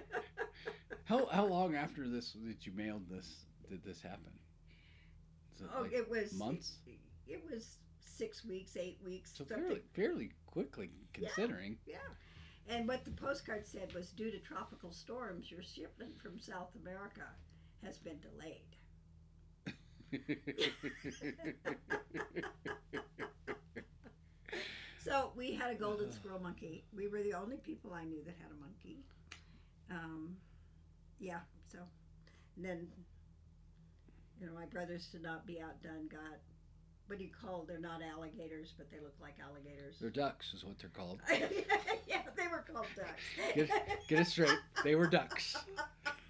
how 1.05 1.27
how 1.27 1.47
long 1.47 1.75
after 1.75 2.09
this 2.09 2.33
did 2.33 2.65
you 2.65 2.73
mailed 2.75 3.09
this? 3.09 3.47
Did 3.69 3.85
this 3.85 4.03
happen? 4.03 4.33
It 5.61 5.67
oh, 5.77 5.83
like 5.83 5.93
it 5.93 6.09
was 6.09 6.35
months. 6.35 6.79
It, 6.87 6.99
it 7.27 7.43
was 7.51 7.79
six 8.01 8.45
weeks, 8.45 8.77
eight 8.77 8.99
weeks. 9.05 9.33
So 9.37 9.45
something. 9.45 9.57
fairly 9.57 9.83
fairly 9.95 10.31
quickly 10.47 10.91
considering. 11.13 11.77
Yeah. 11.87 11.97
And 12.67 12.89
what 12.89 13.05
the 13.05 13.11
postcard 13.11 13.67
said 13.67 13.93
was 13.93 14.11
due 14.11 14.31
to 14.31 14.39
tropical 14.39 14.91
storms, 14.91 15.51
your 15.51 15.63
shipment 15.63 16.19
from 16.21 16.39
South 16.39 16.71
America 16.81 17.29
has 17.83 17.99
been 17.99 18.19
delayed. 18.21 18.77
So 25.05 25.33
we 25.37 25.53
had 25.53 25.71
a 25.71 25.75
golden 25.75 26.11
squirrel 26.11 26.41
monkey. 26.41 26.85
We 26.97 27.09
were 27.09 27.23
the 27.23 27.35
only 27.35 27.59
people 27.59 27.93
I 27.93 28.05
knew 28.05 28.25
that 28.25 28.37
had 28.41 28.51
a 28.51 28.59
monkey. 28.59 29.05
Um, 29.91 30.37
yeah, 31.21 31.41
so 31.71 31.79
and 32.57 32.65
then 32.65 32.89
you 34.41 34.47
know 34.47 34.55
my 34.55 34.65
brothers 34.65 35.09
to 35.13 35.19
not 35.21 35.47
be 35.47 35.61
outdone 35.61 36.09
got 36.09 36.39
what 37.07 37.19
do 37.19 37.25
you 37.25 37.31
call 37.31 37.67
they're 37.69 37.79
not 37.79 38.01
alligators 38.03 38.73
but 38.79 38.91
they 38.91 38.99
look 38.99 39.15
like 39.21 39.35
alligators. 39.47 39.97
They're 40.01 40.09
ducks, 40.09 40.55
is 40.55 40.65
what 40.65 40.79
they're 40.79 40.89
called. 40.89 41.21
yeah, 42.09 42.23
they 42.35 42.49
were 42.49 42.65
called 42.73 42.87
ducks. 42.97 43.23
Get, 43.55 43.71
get 44.09 44.21
it 44.21 44.27
straight. 44.27 44.59
They 44.83 44.95
were 44.95 45.07
ducks. 45.07 45.57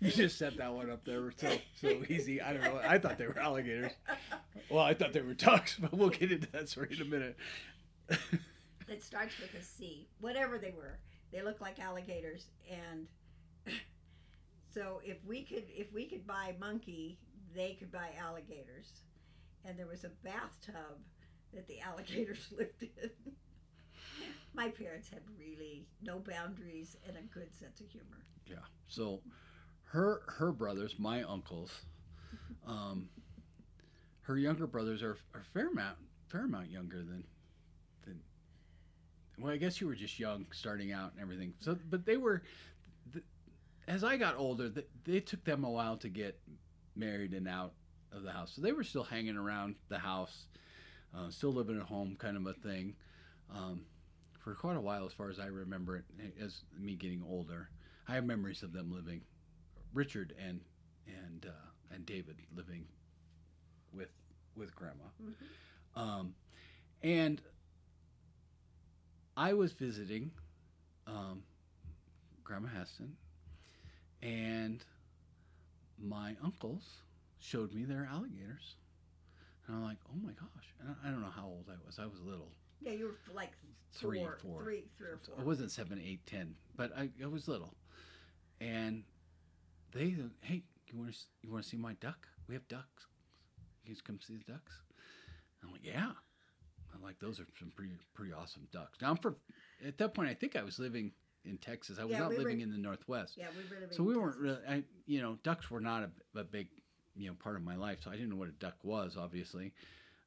You 0.00 0.10
just 0.10 0.38
set 0.38 0.56
that 0.58 0.72
one 0.72 0.90
up 0.90 1.04
there 1.04 1.32
so 1.36 1.56
so 1.80 2.02
easy. 2.08 2.40
I 2.40 2.52
don't 2.52 2.62
know. 2.62 2.80
I 2.86 2.98
thought 2.98 3.18
they 3.18 3.26
were 3.26 3.38
alligators. 3.38 3.92
Well, 4.70 4.84
I 4.84 4.94
thought 4.94 5.12
they 5.12 5.20
were 5.22 5.34
ducks, 5.34 5.76
but 5.80 5.92
we'll 5.92 6.10
get 6.10 6.32
into 6.32 6.50
that 6.52 6.68
story 6.68 6.88
in 6.92 7.02
a 7.02 7.04
minute. 7.04 7.36
It 8.88 9.02
starts 9.02 9.34
with 9.40 9.54
a 9.54 9.64
C. 9.64 10.08
Whatever 10.20 10.58
they 10.58 10.72
were, 10.76 10.98
they 11.32 11.42
look 11.42 11.60
like 11.60 11.80
alligators. 11.80 12.46
And 12.70 13.06
so 14.72 15.00
if 15.04 15.16
we 15.26 15.42
could 15.42 15.64
if 15.68 15.92
we 15.92 16.06
could 16.06 16.26
buy 16.26 16.54
monkey, 16.60 17.18
they 17.54 17.74
could 17.74 17.90
buy 17.90 18.10
alligators. 18.20 19.02
And 19.64 19.78
there 19.78 19.86
was 19.86 20.04
a 20.04 20.10
bathtub 20.22 21.00
that 21.52 21.66
the 21.66 21.80
alligators 21.80 22.46
lived 22.56 22.82
in. 22.82 23.10
My 24.54 24.68
parents 24.68 25.08
had 25.08 25.20
really 25.38 25.86
no 26.02 26.18
boundaries 26.18 26.96
and 27.06 27.16
a 27.16 27.22
good 27.22 27.54
sense 27.54 27.80
of 27.80 27.88
humor. 27.88 28.24
Yeah. 28.46 28.64
So 28.86 29.20
her 29.86 30.22
her 30.26 30.52
brothers, 30.52 30.94
my 30.98 31.22
uncles, 31.22 31.70
um, 32.66 33.08
her 34.22 34.36
younger 34.36 34.66
brothers 34.66 35.02
are, 35.02 35.16
are 35.34 35.42
fair 35.52 35.68
amount 35.68 35.96
fair 36.28 36.44
amount 36.44 36.70
younger 36.70 36.98
than 36.98 37.24
than. 38.04 38.20
Well, 39.38 39.52
I 39.52 39.56
guess 39.56 39.80
you 39.80 39.86
were 39.86 39.94
just 39.94 40.18
young, 40.18 40.46
starting 40.52 40.92
out 40.92 41.12
and 41.12 41.22
everything. 41.22 41.54
So, 41.60 41.78
but 41.88 42.06
they 42.06 42.16
were. 42.16 42.42
The, 43.12 43.22
as 43.88 44.02
I 44.02 44.16
got 44.16 44.36
older, 44.36 44.68
they, 44.68 44.84
they 45.04 45.20
took 45.20 45.44
them 45.44 45.64
a 45.64 45.70
while 45.70 45.96
to 45.98 46.08
get 46.08 46.38
married 46.96 47.32
and 47.32 47.46
out 47.46 47.72
of 48.12 48.22
the 48.22 48.32
house. 48.32 48.52
So 48.56 48.62
they 48.62 48.72
were 48.72 48.84
still 48.84 49.04
hanging 49.04 49.36
around 49.36 49.76
the 49.88 49.98
house, 49.98 50.46
uh, 51.14 51.30
still 51.30 51.52
living 51.52 51.76
at 51.76 51.82
home, 51.82 52.16
kind 52.18 52.36
of 52.36 52.46
a 52.46 52.54
thing, 52.54 52.94
um, 53.54 53.82
for 54.42 54.54
quite 54.54 54.76
a 54.76 54.80
while, 54.80 55.06
as 55.06 55.12
far 55.12 55.30
as 55.30 55.38
I 55.38 55.46
remember 55.46 55.96
it. 55.96 56.04
As 56.42 56.62
me 56.78 56.94
getting 56.94 57.22
older, 57.28 57.68
I 58.08 58.14
have 58.14 58.24
memories 58.24 58.62
of 58.62 58.72
them 58.72 58.92
living, 58.92 59.20
Richard 59.96 60.34
and 60.38 60.60
and 61.06 61.46
uh, 61.46 61.94
and 61.94 62.04
David 62.04 62.36
living 62.54 62.84
with 63.94 64.10
with 64.54 64.74
Grandma, 64.76 65.04
um, 65.96 66.34
and 67.02 67.40
I 69.36 69.54
was 69.54 69.72
visiting 69.72 70.30
um, 71.06 71.42
Grandma 72.44 72.68
Heston, 72.68 73.16
and 74.22 74.84
my 75.98 76.36
uncles 76.44 76.82
showed 77.40 77.72
me 77.72 77.84
their 77.84 78.06
alligators. 78.10 78.76
And 79.66 79.76
I'm 79.76 79.82
like, 79.82 79.98
oh 80.10 80.16
my 80.22 80.32
gosh. 80.32 80.74
And 80.80 80.90
I 81.02 81.08
I 81.08 81.10
don't 81.10 81.22
know 81.22 81.32
how 81.34 81.46
old 81.46 81.64
I 81.68 81.74
was. 81.86 81.98
I 81.98 82.04
was 82.04 82.20
little. 82.20 82.52
Yeah, 82.82 82.92
you 82.92 83.06
were 83.06 83.34
like 83.34 83.52
Three, 83.92 84.18
four, 84.18 84.38
four. 84.42 84.62
three, 84.62 84.84
three 84.98 85.08
or 85.08 85.18
four. 85.24 85.36
I 85.38 85.42
wasn't 85.42 85.70
seven, 85.70 85.98
eight, 86.04 86.20
ten, 86.26 86.54
but 86.76 86.92
I, 86.96 87.08
I 87.22 87.26
was 87.26 87.48
little. 87.48 87.72
And 88.60 89.04
they, 89.92 90.14
hey, 90.40 90.62
you 90.88 90.98
want 90.98 91.12
to 91.12 91.18
you 91.42 91.50
want 91.50 91.64
to 91.64 91.68
see 91.68 91.76
my 91.76 91.94
duck? 91.94 92.26
We 92.48 92.54
have 92.54 92.66
ducks. 92.68 93.06
You 93.84 93.94
guys 93.94 94.00
come 94.00 94.18
see 94.20 94.36
the 94.36 94.52
ducks? 94.52 94.72
I'm 95.62 95.72
like, 95.72 95.84
yeah. 95.84 96.10
I'm 96.94 97.02
like, 97.02 97.18
those 97.18 97.40
are 97.40 97.46
some 97.58 97.70
pretty 97.74 97.92
pretty 98.14 98.32
awesome 98.32 98.66
ducks. 98.72 98.98
Now 99.02 99.10
I'm 99.10 99.16
from 99.16 99.36
at 99.86 99.98
that 99.98 100.14
point. 100.14 100.28
I 100.28 100.34
think 100.34 100.56
I 100.56 100.62
was 100.62 100.78
living 100.78 101.12
in 101.44 101.58
Texas. 101.58 101.98
I 102.00 102.04
was 102.04 102.12
Yeah, 102.12 102.20
not 102.20 102.30
we 102.30 102.36
were- 102.36 102.42
living 102.44 102.60
in 102.60 102.70
the 102.70 102.78
Northwest. 102.78 103.34
Yeah, 103.36 103.46
we 103.56 103.62
were 103.68 103.80
living 103.80 103.96
So 103.96 104.02
we 104.02 104.16
weren't 104.16 104.36
really, 104.38 104.58
I, 104.68 104.82
you 105.06 105.20
know, 105.20 105.38
ducks 105.42 105.70
were 105.70 105.80
not 105.80 106.02
a, 106.34 106.38
a 106.40 106.44
big, 106.44 106.68
you 107.14 107.28
know, 107.28 107.34
part 107.34 107.56
of 107.56 107.62
my 107.62 107.76
life. 107.76 107.98
So 108.02 108.10
I 108.10 108.14
didn't 108.14 108.30
know 108.30 108.36
what 108.36 108.48
a 108.48 108.52
duck 108.52 108.76
was, 108.82 109.16
obviously. 109.18 109.72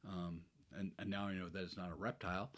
Um, 0.07 0.41
and, 0.77 0.91
and 0.99 1.09
now 1.09 1.25
I 1.27 1.33
know 1.33 1.49
that 1.49 1.63
it's 1.63 1.75
not 1.77 1.91
a 1.91 1.95
reptile. 1.95 2.51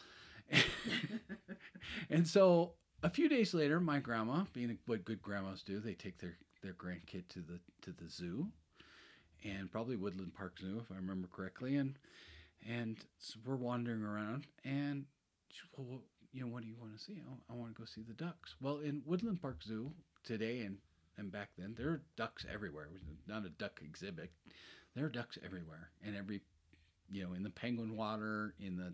and 2.10 2.28
so 2.28 2.74
a 3.04 3.10
few 3.10 3.30
days 3.30 3.54
later, 3.54 3.80
my 3.80 4.00
grandma, 4.00 4.44
being 4.54 4.78
what 4.86 5.06
good 5.06 5.22
grandmas 5.22 5.64
do, 5.64 5.80
they 5.80 5.94
take 5.94 6.20
their, 6.20 6.38
their 6.62 6.74
grandkid 6.74 7.28
to 7.30 7.40
the 7.40 7.60
to 7.82 7.92
the 7.92 8.10
zoo, 8.10 8.48
and 9.44 9.72
probably 9.72 9.96
Woodland 9.96 10.34
Park 10.34 10.58
Zoo, 10.60 10.82
if 10.84 10.92
I 10.92 10.96
remember 10.96 11.28
correctly. 11.28 11.76
And 11.78 11.98
and 12.68 12.98
so 13.18 13.40
we're 13.46 13.56
wandering 13.56 14.04
around, 14.04 14.48
and 14.64 15.06
she, 15.50 15.62
well, 15.76 16.02
you 16.32 16.42
know, 16.42 16.48
what 16.48 16.62
do 16.62 16.68
you 16.68 16.76
want 16.80 16.98
to 16.98 17.04
see? 17.04 17.22
Oh, 17.30 17.38
I 17.50 17.54
want 17.54 17.74
to 17.76 17.80
go 17.80 17.86
see 17.86 18.04
the 18.08 18.14
ducks. 18.14 18.56
Well, 18.62 18.80
in 18.80 19.02
Woodland 19.06 19.42
Park 19.42 19.64
Zoo 19.64 19.92
today 20.24 20.62
and 20.62 20.78
and 21.18 21.32
back 21.32 21.50
then, 21.58 21.76
there 21.78 21.90
are 21.90 22.02
ducks 22.16 22.46
everywhere. 22.52 22.86
It 22.86 22.94
was 22.94 23.02
not 23.28 23.46
a 23.46 23.50
duck 23.50 23.82
exhibit. 23.84 24.32
There 24.96 25.06
are 25.06 25.10
ducks 25.10 25.38
everywhere, 25.44 25.90
and 26.04 26.16
every, 26.16 26.42
you 27.10 27.24
know, 27.24 27.34
in 27.34 27.44
the 27.44 27.50
penguin 27.50 27.96
water, 27.96 28.54
in 28.60 28.78
the 28.78 28.94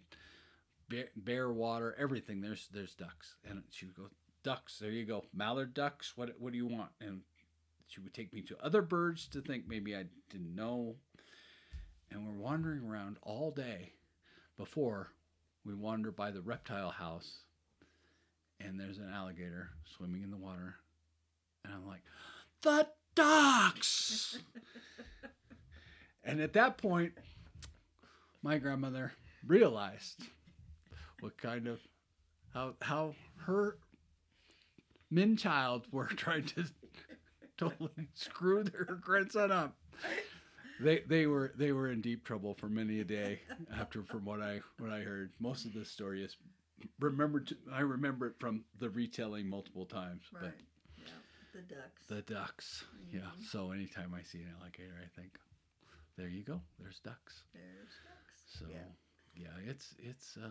bear, 0.89 1.07
bear 1.15 1.51
water, 1.51 1.95
everything. 1.97 2.41
There's 2.41 2.68
there's 2.74 2.95
ducks, 2.95 3.36
and 3.47 3.63
she 3.72 3.86
would 3.86 3.95
go, 3.95 4.09
ducks. 4.43 4.80
There 4.80 4.91
you 4.91 5.05
go, 5.05 5.26
mallard 5.34 5.74
ducks. 5.74 6.13
What 6.15 6.32
what 6.39 6.51
do 6.51 6.57
you 6.57 6.68
want? 6.68 6.89
And 7.01 7.22
she 7.88 7.99
would 8.01 8.13
take 8.13 8.33
me 8.33 8.41
to 8.43 8.57
other 8.63 8.81
birds 8.81 9.27
to 9.29 9.41
think 9.41 9.63
maybe 9.67 9.95
I 9.95 10.05
didn't 10.29 10.55
know. 10.55 10.95
And 12.11 12.25
we're 12.25 12.41
wandering 12.41 12.83
around 12.83 13.17
all 13.21 13.51
day 13.51 13.93
before 14.57 15.11
we 15.65 15.73
wander 15.73 16.11
by 16.11 16.31
the 16.31 16.41
reptile 16.41 16.91
house 16.91 17.39
and 18.59 18.79
there's 18.79 18.97
an 18.97 19.11
alligator 19.13 19.69
swimming 19.85 20.23
in 20.23 20.31
the 20.31 20.38
water. 20.38 20.75
And 21.63 21.73
I'm 21.73 21.88
like, 21.88 22.01
the 22.61 22.88
ducks! 23.15 24.39
and 26.23 26.41
at 26.41 26.53
that 26.53 26.77
point, 26.77 27.13
my 28.41 28.57
grandmother 28.57 29.13
realized 29.45 30.23
what 31.19 31.38
kind 31.38 31.67
of 31.67 31.79
how 32.53 32.73
how 32.81 33.15
her 33.45 33.77
Min 35.09 35.38
Child 35.38 35.88
were 35.91 36.05
trying 36.15 36.45
to 36.45 36.65
totally 37.58 37.89
screw 38.14 38.64
their 38.64 38.86
grandson 39.01 39.51
up. 39.51 39.76
They 40.80 40.99
they 41.08 41.26
were 41.28 41.53
they 41.58 41.72
were 41.72 41.91
in 41.91 42.01
deep 42.01 42.24
trouble 42.24 42.53
for 42.53 42.70
many 42.70 42.99
a 42.99 43.03
day 43.03 43.41
after 43.80 44.03
from 44.03 44.26
what 44.26 44.41
I 44.41 44.62
what 44.80 44.91
I 44.91 44.99
heard. 44.99 45.32
Most 45.39 45.66
of 45.66 45.74
this 45.74 45.89
story 45.89 46.24
is 46.24 46.38
remembered. 46.99 47.47
To, 47.47 47.58
I 47.74 47.80
remember 47.80 48.28
it 48.28 48.34
from 48.39 48.64
the 48.80 48.89
retelling 48.89 49.49
multiple 49.49 49.86
times. 49.86 50.24
Right. 50.32 50.43
But 50.43 50.53
Yeah. 50.97 51.14
The 51.53 51.62
ducks. 51.76 52.05
the 52.08 52.22
ducks, 52.22 52.84
yeah. 53.12 53.32
So 53.49 53.72
anytime 53.72 54.14
I 54.14 54.22
see 54.22 54.39
an 54.39 54.53
alligator, 54.62 54.93
I 55.03 55.08
think, 55.20 55.32
there 56.16 56.28
you 56.28 56.43
go. 56.43 56.62
There's 56.80 56.99
ducks. 56.99 57.41
There's 57.53 57.93
ducks. 58.05 58.60
So 58.60 58.66
Yeah. 58.70 58.86
yeah, 59.36 59.72
it's 59.72 59.95
it's 59.97 60.38
uh 60.38 60.49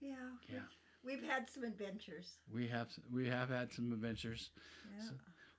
Yeah. 0.00 0.14
yeah. 0.48 0.58
We've 1.04 1.22
had 1.22 1.48
some 1.50 1.64
adventures. 1.64 2.38
We 2.52 2.66
have 2.68 2.88
we 3.12 3.28
have 3.28 3.48
had 3.50 3.72
some 3.72 3.92
adventures. 3.92 4.50
Yeah. 4.98 5.10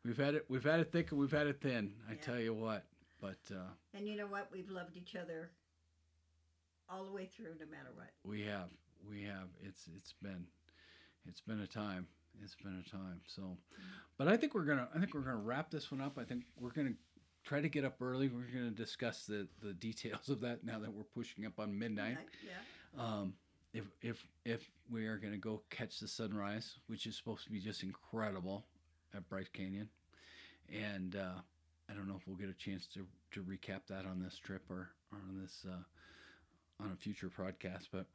We've 0.03 0.17
had 0.17 0.35
it 0.35 0.45
we've 0.49 0.63
had 0.63 0.79
it 0.79 0.91
thick 0.91 1.11
and 1.11 1.19
we've 1.19 1.31
had 1.31 1.47
it 1.47 1.61
thin. 1.61 1.93
I 2.09 2.13
Yeah. 2.13 2.19
tell 2.21 2.39
you 2.39 2.53
what. 2.53 2.85
But 3.21 3.37
uh, 3.51 3.69
And 3.93 4.07
you 4.07 4.15
know 4.17 4.27
what? 4.27 4.49
We've 4.51 4.69
loved 4.69 4.97
each 4.97 5.15
other 5.15 5.49
all 6.89 7.05
the 7.05 7.11
way 7.11 7.25
through, 7.25 7.55
no 7.59 7.65
matter 7.65 7.89
what. 7.95 8.09
we 8.23 8.41
have 8.43 8.69
we 9.09 9.23
have 9.23 9.49
it's 9.61 9.87
it's 9.95 10.13
been 10.21 10.45
it's 11.27 11.41
been 11.41 11.61
a 11.61 11.67
time. 11.67 12.07
It's 12.43 12.55
been 12.55 12.83
a 12.85 12.89
time. 12.89 13.21
So, 13.27 13.57
but 14.17 14.27
I 14.27 14.35
think 14.37 14.53
we're 14.55 14.65
gonna 14.65 14.87
I 14.95 14.99
think 14.99 15.13
we're 15.13 15.21
gonna 15.21 15.37
wrap 15.37 15.69
this 15.71 15.91
one 15.91 16.01
up. 16.01 16.17
I 16.17 16.23
think 16.23 16.43
we're 16.59 16.71
gonna 16.71 16.93
try 17.43 17.61
to 17.61 17.69
get 17.69 17.85
up 17.85 18.01
early. 18.01 18.27
We're 18.27 18.51
gonna 18.53 18.71
discuss 18.71 19.25
the 19.25 19.47
the 19.61 19.73
details 19.73 20.29
of 20.29 20.41
that 20.41 20.63
now 20.63 20.79
that 20.79 20.91
we're 20.93 21.03
pushing 21.03 21.45
up 21.45 21.59
on 21.59 21.77
midnight. 21.77 22.17
Yeah. 22.45 23.01
um, 23.03 23.33
if 23.75 23.83
if 24.01 24.27
if 24.45 24.69
we 24.89 25.05
are 25.05 25.17
going 25.17 25.33
to 25.33 25.39
go 25.39 25.61
catch 25.69 25.99
the 25.99 26.07
sunrise, 26.07 26.75
which 26.87 27.05
is 27.05 27.15
supposed 27.17 27.43
to 27.43 27.51
be 27.51 27.59
just 27.59 27.83
incredible 27.83 28.65
at 29.13 29.27
Bryce 29.29 29.49
Canyon, 29.51 29.89
and 30.71 31.15
uh, 31.15 31.39
I 31.89 31.93
don't 31.93 32.07
know 32.07 32.15
if 32.15 32.25
we'll 32.25 32.37
get 32.37 32.49
a 32.49 32.53
chance 32.53 32.87
to 32.93 33.05
to 33.31 33.43
recap 33.43 33.81
that 33.89 34.05
on 34.05 34.21
this 34.23 34.37
trip 34.37 34.63
or, 34.69 34.89
or 35.11 35.19
on 35.29 35.41
this 35.41 35.65
uh, 35.69 36.83
on 36.83 36.91
a 36.91 36.95
future 36.95 37.29
podcast. 37.29 37.87
But 37.91 38.05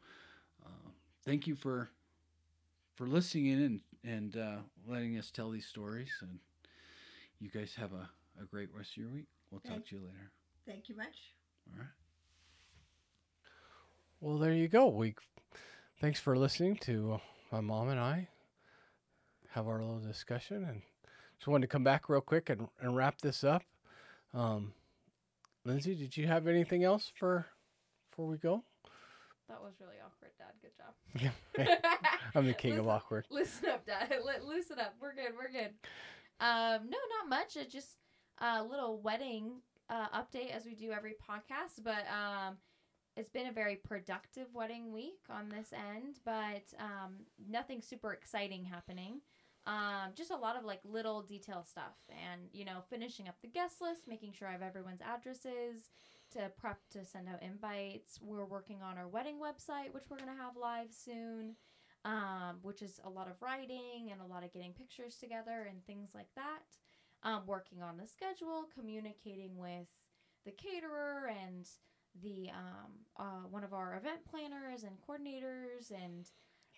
uh, 0.64 0.90
thank 1.24 1.46
you 1.46 1.54
for 1.54 1.90
for 2.96 3.06
listening 3.06 3.46
in 3.46 3.60
and 3.62 3.80
and 4.02 4.36
uh, 4.36 4.56
letting 4.88 5.18
us 5.18 5.30
tell 5.30 5.50
these 5.50 5.66
stories. 5.66 6.10
And 6.22 6.38
you 7.38 7.50
guys 7.50 7.74
have 7.76 7.92
a, 7.92 8.08
a 8.40 8.46
great 8.46 8.70
rest 8.74 8.92
of 8.92 8.96
your 8.96 9.08
week. 9.10 9.26
We'll 9.50 9.60
talk 9.60 9.86
to 9.88 9.96
you 9.96 10.02
later. 10.02 10.30
Thank 10.66 10.88
you 10.88 10.96
much. 10.96 11.34
All 11.72 11.80
right. 11.80 11.99
Well, 14.22 14.36
there 14.36 14.52
you 14.52 14.68
go. 14.68 14.88
We 14.88 15.14
thanks 15.98 16.20
for 16.20 16.36
listening 16.36 16.76
to 16.82 17.14
uh, 17.14 17.18
my 17.50 17.60
mom 17.62 17.88
and 17.88 17.98
I 17.98 18.28
have 19.52 19.66
our 19.66 19.80
little 19.80 19.98
discussion, 19.98 20.62
and 20.64 20.82
just 21.38 21.48
wanted 21.48 21.62
to 21.62 21.72
come 21.72 21.84
back 21.84 22.10
real 22.10 22.20
quick 22.20 22.50
and, 22.50 22.68
and 22.82 22.94
wrap 22.94 23.22
this 23.22 23.42
up. 23.42 23.62
Um, 24.34 24.74
Lynzee, 25.66 25.98
did 25.98 26.18
you 26.18 26.26
have 26.26 26.46
anything 26.46 26.84
else 26.84 27.10
for 27.18 27.46
before 28.10 28.26
we 28.26 28.36
go? 28.36 28.62
That 29.48 29.62
was 29.62 29.72
really 29.80 29.96
awkward, 30.04 30.32
Dad. 30.36 30.52
Good 30.60 30.76
job. 30.76 32.12
I'm 32.34 32.44
the 32.44 32.52
king 32.52 32.78
of 32.78 32.88
awkward. 32.88 33.24
Listen 33.30 33.70
up, 33.70 33.86
Dad. 33.86 34.10
Li- 34.24 34.46
Loosen 34.46 34.78
up. 34.78 34.96
We're 35.00 35.14
good. 35.14 35.32
We're 35.34 35.50
good. 35.50 35.72
Um, 36.40 36.90
no, 36.90 36.98
not 37.18 37.30
much. 37.30 37.56
It's 37.56 37.72
just 37.72 37.96
a 38.38 38.62
little 38.62 39.00
wedding 39.00 39.62
uh, 39.88 40.08
update 40.10 40.50
as 40.54 40.66
we 40.66 40.74
do 40.74 40.92
every 40.92 41.14
podcast. 41.26 41.82
But 41.82 42.04
um, 42.12 42.58
it's 43.20 43.28
been 43.28 43.46
a 43.46 43.52
very 43.52 43.76
productive 43.76 44.46
wedding 44.54 44.92
week 44.92 45.20
on 45.30 45.48
this 45.48 45.72
end, 45.72 46.16
but 46.24 46.74
um, 46.78 47.14
nothing 47.48 47.82
super 47.82 48.12
exciting 48.12 48.64
happening. 48.64 49.20
Um, 49.66 50.12
just 50.14 50.30
a 50.30 50.36
lot 50.36 50.56
of 50.56 50.64
like 50.64 50.80
little 50.84 51.22
detail 51.22 51.64
stuff 51.68 51.98
and 52.08 52.40
you 52.52 52.64
know 52.64 52.78
finishing 52.88 53.28
up 53.28 53.36
the 53.42 53.48
guest 53.48 53.82
list 53.82 54.08
making 54.08 54.32
sure 54.32 54.48
i 54.48 54.52
have 54.52 54.62
everyone's 54.62 55.02
addresses 55.02 55.90
to 56.32 56.50
prep 56.58 56.78
to 56.92 57.04
send 57.04 57.28
out 57.28 57.42
invites 57.42 58.18
we're 58.22 58.46
working 58.46 58.78
on 58.82 58.96
our 58.96 59.06
wedding 59.06 59.36
website 59.36 59.92
which 59.92 60.04
we're 60.08 60.16
going 60.16 60.34
to 60.34 60.42
have 60.42 60.56
live 60.56 60.88
soon 60.90 61.56
um, 62.04 62.58
which 62.62 62.82
is 62.82 63.00
a 63.04 63.10
lot 63.10 63.28
of 63.28 63.40
writing 63.42 64.08
and 64.10 64.20
a 64.20 64.26
lot 64.32 64.44
of 64.44 64.52
getting 64.52 64.72
pictures 64.72 65.16
together 65.16 65.66
and 65.68 65.84
things 65.84 66.10
like 66.14 66.30
that. 66.34 66.62
Um, 67.22 67.42
working 67.46 67.82
on 67.82 67.98
the 67.98 68.06
schedule, 68.06 68.64
communicating 68.74 69.58
with 69.58 69.86
the 70.46 70.52
caterer 70.52 71.30
and 71.44 71.68
the 72.22 72.50
um, 72.50 72.92
uh, 73.18 73.46
one 73.50 73.64
of 73.64 73.72
our 73.72 73.96
event 73.96 74.20
planners 74.30 74.84
and 74.84 74.96
coordinators, 75.06 75.90
and 75.90 76.26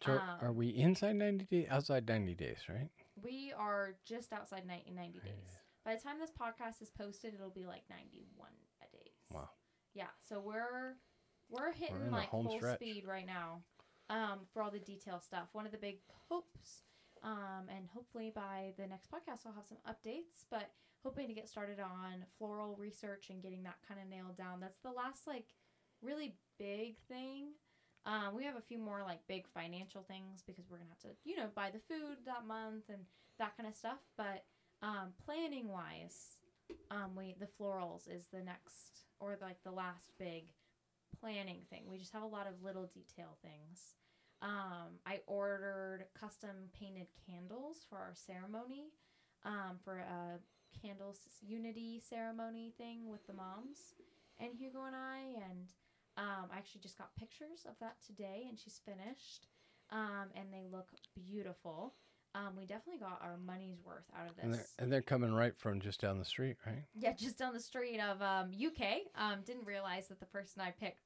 So 0.05 0.13
Um, 0.19 0.39
are 0.41 0.53
we 0.53 0.69
inside 0.71 1.17
90 1.17 1.45
days, 1.45 1.67
outside 1.71 2.09
90 2.09 2.35
days, 2.35 2.59
right? 2.69 2.91
we 3.23 3.53
are 3.57 3.95
just 4.05 4.33
outside 4.33 4.67
90, 4.67 4.91
90 4.91 5.21
days. 5.21 5.61
By 5.85 5.95
the 5.97 6.01
time 6.01 6.19
this 6.19 6.31
podcast 6.33 6.81
is 6.83 6.91
posted, 6.91 7.35
it'll 7.35 7.51
be 7.51 7.67
like 7.67 7.83
91 7.91 8.51
days. 8.93 9.13
Wow. 9.31 9.51
Yeah, 9.95 10.09
so 10.27 10.41
we're 10.41 10.97
we're 11.51 11.73
hitting 11.73 11.97
in 11.97 12.05
the 12.07 12.11
like 12.11 12.31
full 12.31 12.51
stretch. 12.57 12.77
speed 12.77 13.05
right 13.07 13.27
now 13.27 13.63
um, 14.09 14.41
for 14.53 14.63
all 14.63 14.71
the 14.71 14.79
detail 14.79 15.21
stuff. 15.21 15.49
One 15.53 15.67
of 15.67 15.73
the 15.73 15.79
big 15.79 15.99
hopes, 16.29 16.83
um, 17.23 17.69
and 17.69 17.87
hopefully 17.93 18.33
by 18.35 18.73
the 18.79 18.87
next 18.87 19.11
podcast 19.11 19.47
I'll 19.47 19.53
have 19.53 19.67
some 19.69 19.79
updates. 19.87 20.45
But 20.51 20.71
hoping 21.03 21.29
to 21.29 21.35
get 21.35 21.49
started 21.49 21.81
on 21.81 22.25
floral 22.39 22.77
research 22.77 23.29
and 23.31 23.43
getting 23.43 23.63
that 23.65 23.77
kind 23.87 24.01
of 24.01 24.09
nailed 24.09 24.37
down. 24.37 24.61
That's 24.61 24.79
the 24.79 24.91
last 24.91 25.27
like 25.27 25.47
really 26.01 26.35
big 26.59 26.97
thing. 27.09 27.49
Um, 28.05 28.35
we 28.35 28.45
have 28.45 28.57
a 28.57 28.61
few 28.61 28.79
more 28.79 29.03
like 29.05 29.27
big 29.29 29.47
financial 29.55 30.03
things 30.03 30.43
because 30.47 30.65
we're 30.69 30.79
gonna 30.79 30.91
have 30.91 31.11
to 31.11 31.17
you 31.25 31.37
know 31.37 31.49
buy 31.55 31.71
the 31.71 31.81
food 31.89 32.19
that 32.27 32.47
month 32.47 32.85
and 32.89 33.03
that 33.39 33.57
kind 33.57 33.69
of 33.69 33.77
stuff. 33.77 33.99
But 34.17 34.45
um, 34.83 35.13
planning 35.25 35.69
wise, 35.69 36.37
um, 36.91 37.15
we 37.17 37.37
the 37.39 37.47
florals 37.47 38.09
is 38.09 38.27
the 38.33 38.43
next 38.43 39.07
or 39.21 39.39
like 39.41 39.63
the 39.65 39.71
last 39.71 40.13
big 40.19 40.45
planning 41.21 41.61
thing. 41.71 41.85
We 41.89 41.99
just 41.99 42.13
have 42.13 42.23
a 42.23 42.27
lot 42.27 42.47
of 42.47 42.63
little 42.63 42.91
detail 42.93 43.39
things. 43.43 43.95
Um, 44.43 44.99
I 45.07 45.21
ordered 45.29 46.07
custom 46.19 46.69
painted 46.79 47.07
candles 47.27 47.87
for 47.89 47.97
our 47.97 48.15
ceremony, 48.15 48.91
um, 49.45 49.79
for 49.85 49.99
a 49.99 50.41
candles 50.81 51.21
unity 51.41 52.01
ceremony 52.01 52.73
thing 52.77 53.09
with 53.11 53.27
the 53.27 53.33
moms 53.35 53.95
and 54.39 54.51
Hugo 54.55 54.85
and 54.85 54.97
I. 54.97 55.21
And 55.49 55.69
um, 56.17 56.51
I 56.53 56.59
actually 56.59 56.81
just 56.81 56.99
got 56.99 57.15
pictures 57.17 57.65
of 57.69 57.75
that 57.81 57.97
today, 58.07 58.47
and 58.49 58.59
she's 58.59 58.81
finished, 58.85 59.47
um, 59.91 60.29
and 60.35 60.53
they 60.53 60.65
look 60.71 60.89
beautiful. 61.15 61.95
Um, 62.35 62.55
we 62.57 62.65
definitely 62.65 62.99
got 63.01 63.21
our 63.23 63.37
money's 63.47 63.79
worth 63.85 64.07
out 64.19 64.27
of 64.31 64.33
And 64.43 64.55
they're, 64.55 64.61
this. 64.61 64.75
and 64.79 64.91
they're 64.91 65.03
coming 65.03 65.35
right 65.35 65.55
from 65.57 65.81
just 65.81 66.01
down 66.01 66.19
the 66.19 66.25
street, 66.25 66.57
right? 66.67 66.85
Yeah, 66.95 67.13
just 67.13 67.39
down 67.39 67.53
the 67.53 67.61
street 67.61 68.01
of 68.01 68.23
um, 68.23 68.51
UK. 68.55 69.03
Um, 69.17 69.41
didn't 69.45 69.67
realize 69.67 70.09
that 70.09 70.19
the 70.19 70.27
person 70.27 70.63
I 70.63 70.71
picked, 70.71 71.03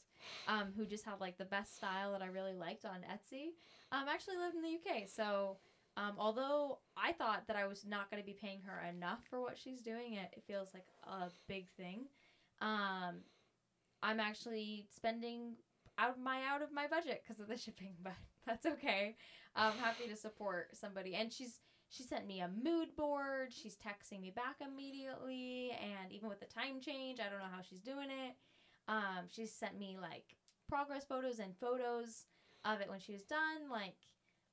um, 0.47 0.68
who 0.76 0.86
just 0.86 1.05
had 1.05 1.20
like 1.20 1.36
the 1.36 1.44
best 1.44 1.76
style 1.76 2.12
that 2.12 2.22
I 2.22 2.26
really 2.26 2.55
liked 2.55 2.84
on 2.84 2.98
Etsy, 3.12 3.51
um, 3.90 4.05
actually 4.09 4.36
lived 4.36 4.55
in 4.55 4.62
the 4.62 4.74
UK. 4.76 5.09
So, 5.09 5.56
um, 5.97 6.14
although 6.18 6.78
I 6.97 7.12
thought 7.12 7.47
that 7.47 7.56
I 7.56 7.66
was 7.66 7.85
not 7.86 8.10
going 8.10 8.23
to 8.23 8.27
be 8.27 8.36
paying 8.39 8.60
her 8.66 8.86
enough 8.89 9.20
for 9.31 9.40
what 9.40 9.56
she's 9.59 9.81
doing, 9.81 10.14
it, 10.14 10.31
it 10.36 10.44
feels 10.47 10.74
like 10.74 10.86
a 11.05 11.31
big 11.48 11.68
thing. 11.77 12.06
Um, 12.60 13.16
I'm 14.02 14.20
actually 14.20 14.86
spending 14.94 15.55
out 15.98 16.10
of 16.10 16.18
my 16.18 16.43
out 16.44 16.62
of 16.62 16.73
my 16.73 16.86
budget 16.86 17.23
because 17.23 17.40
of 17.40 17.48
the 17.48 17.56
shipping, 17.64 17.94
but 18.02 18.12
that's 18.47 18.66
okay. 18.66 19.16
I'm 19.55 19.73
happy 19.73 20.06
to 20.09 20.16
support 20.16 20.77
somebody, 20.77 21.14
and 21.14 21.32
she's 21.32 21.60
she 21.89 22.02
sent 22.02 22.27
me 22.27 22.40
a 22.40 22.51
mood 22.62 22.94
board. 22.97 23.52
She's 23.52 23.77
texting 23.77 24.20
me 24.20 24.31
back 24.31 24.56
immediately, 24.60 25.70
and 25.81 26.12
even 26.12 26.28
with 26.28 26.40
the 26.40 26.47
time 26.47 26.81
change, 26.81 27.20
I 27.20 27.31
don't 27.31 27.39
know 27.39 27.55
how 27.55 27.62
she's 27.62 27.81
doing 27.81 28.09
it. 28.10 28.36
Um, 28.89 29.27
she's 29.35 29.52
sent 29.52 29.78
me 29.78 29.97
like 30.01 30.36
progress 30.68 31.05
photos 31.05 31.39
and 31.39 31.56
photos 31.59 32.24
of 32.64 32.81
it 32.81 32.90
when 32.90 33.01
she 33.01 33.12
was 33.12 33.23
done. 33.23 33.70
Like, 33.70 33.94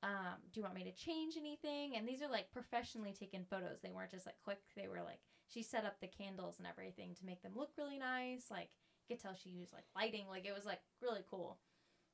um, 0.04 0.36
do 0.52 0.60
you 0.60 0.64
want 0.64 0.76
me 0.76 0.84
to 0.84 0.92
change 0.92 1.36
anything? 1.38 1.96
And 1.96 2.08
these 2.08 2.22
are 2.22 2.30
like 2.30 2.52
professionally 2.52 3.14
taken 3.14 3.46
photos. 3.50 3.80
They 3.82 3.92
weren't 3.92 4.12
just 4.12 4.26
like 4.26 4.36
quick. 4.44 4.60
They 4.76 4.88
were 4.88 5.02
like 5.02 5.20
she 5.48 5.64
set 5.64 5.86
up 5.86 6.00
the 6.00 6.08
candles 6.08 6.56
and 6.58 6.68
everything 6.68 7.16
to 7.16 7.26
make 7.26 7.42
them 7.42 7.54
look 7.56 7.72
really 7.78 7.98
nice. 7.98 8.46
Like, 8.52 8.70
you 9.08 9.16
could 9.16 9.22
tell 9.22 9.36
she 9.36 9.50
used 9.50 9.74
like 9.74 9.86
lighting. 9.96 10.26
Like, 10.30 10.46
it 10.46 10.54
was 10.54 10.66
like 10.66 10.80
really 11.02 11.24
cool. 11.30 11.60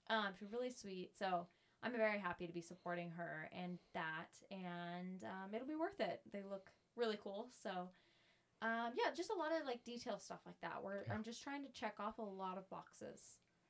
Um, 0.09 0.33
she's 0.39 0.51
really 0.51 0.71
sweet. 0.71 1.11
So 1.17 1.47
I'm 1.83 1.91
very 1.93 2.19
happy 2.19 2.47
to 2.47 2.53
be 2.53 2.61
supporting 2.61 3.11
her 3.11 3.49
and 3.57 3.79
that, 3.93 4.29
and 4.51 5.23
um, 5.23 5.53
it'll 5.53 5.67
be 5.67 5.75
worth 5.75 5.99
it. 5.99 6.21
They 6.31 6.41
look 6.41 6.69
really 6.95 7.19
cool. 7.23 7.49
So, 7.63 7.89
um, 8.61 8.91
yeah, 8.97 9.13
just 9.15 9.31
a 9.31 9.37
lot 9.37 9.51
of 9.51 9.65
like 9.65 9.83
detail 9.83 10.19
stuff 10.19 10.41
like 10.45 10.59
that. 10.61 10.83
Where 10.83 11.05
Yeah. 11.07 11.13
I'm 11.13 11.23
just 11.23 11.41
trying 11.41 11.63
to 11.63 11.71
check 11.71 11.95
off 11.99 12.17
a 12.17 12.23
lot 12.23 12.57
of 12.57 12.69
boxes 12.69 13.21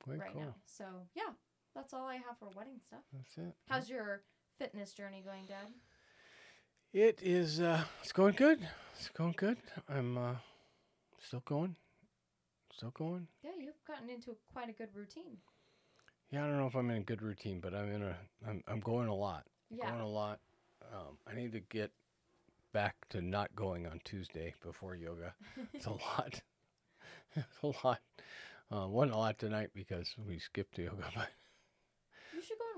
Way 0.06 0.16
right 0.16 0.32
cool. 0.32 0.42
now. 0.42 0.54
So 0.66 0.84
yeah, 1.14 1.32
that's 1.74 1.92
all 1.92 2.06
I 2.06 2.14
have 2.14 2.38
for 2.38 2.48
wedding 2.56 2.80
stuff. 2.86 3.00
That's 3.12 3.36
it. 3.48 3.54
How's 3.68 3.88
your 3.88 4.22
fitness 4.58 4.92
journey 4.92 5.22
going, 5.24 5.44
Dad? 5.46 5.68
It 6.92 7.20
is. 7.22 7.60
Uh, 7.60 7.84
it's 8.02 8.12
going 8.12 8.34
good. 8.34 8.66
It's 8.98 9.08
going 9.10 9.34
good. 9.36 9.58
I'm 9.88 10.18
uh, 10.18 10.34
still 11.20 11.42
going. 11.44 11.76
Still 12.74 12.90
going. 12.90 13.28
Yeah, 13.44 13.52
you've 13.58 13.84
gotten 13.86 14.10
into 14.10 14.36
quite 14.52 14.68
a 14.68 14.72
good 14.72 14.88
routine. 14.94 15.38
Yeah, 16.30 16.44
I 16.44 16.46
don't 16.48 16.58
know 16.58 16.66
if 16.66 16.74
I'm 16.76 16.90
in 16.90 16.98
a 16.98 17.04
good 17.04 17.22
routine, 17.22 17.60
but 17.60 17.74
I'm 17.74 17.90
in 17.92 18.02
a. 18.02 18.16
I'm, 18.46 18.62
I'm 18.68 18.80
going 18.80 19.08
a 19.08 19.14
lot. 19.14 19.44
Yeah. 19.70 19.88
Going 19.90 20.00
a 20.00 20.08
lot. 20.08 20.40
Um, 20.92 21.18
I 21.30 21.34
need 21.34 21.52
to 21.52 21.60
get 21.60 21.90
back 22.72 22.94
to 23.10 23.20
not 23.20 23.54
going 23.54 23.86
on 23.86 24.00
Tuesday 24.04 24.54
before 24.64 24.94
yoga. 24.94 25.34
It's 25.72 25.86
a 25.86 25.90
lot. 25.90 26.40
it's 27.36 27.62
a 27.62 27.86
lot. 27.86 28.00
Uh, 28.72 28.86
one 28.86 29.10
a 29.10 29.18
lot 29.18 29.38
tonight 29.38 29.70
because 29.74 30.14
we 30.26 30.38
skipped 30.38 30.78
yoga, 30.78 31.04
but 31.14 31.28
You 31.28 31.28
should 31.28 31.28
go 31.28 31.39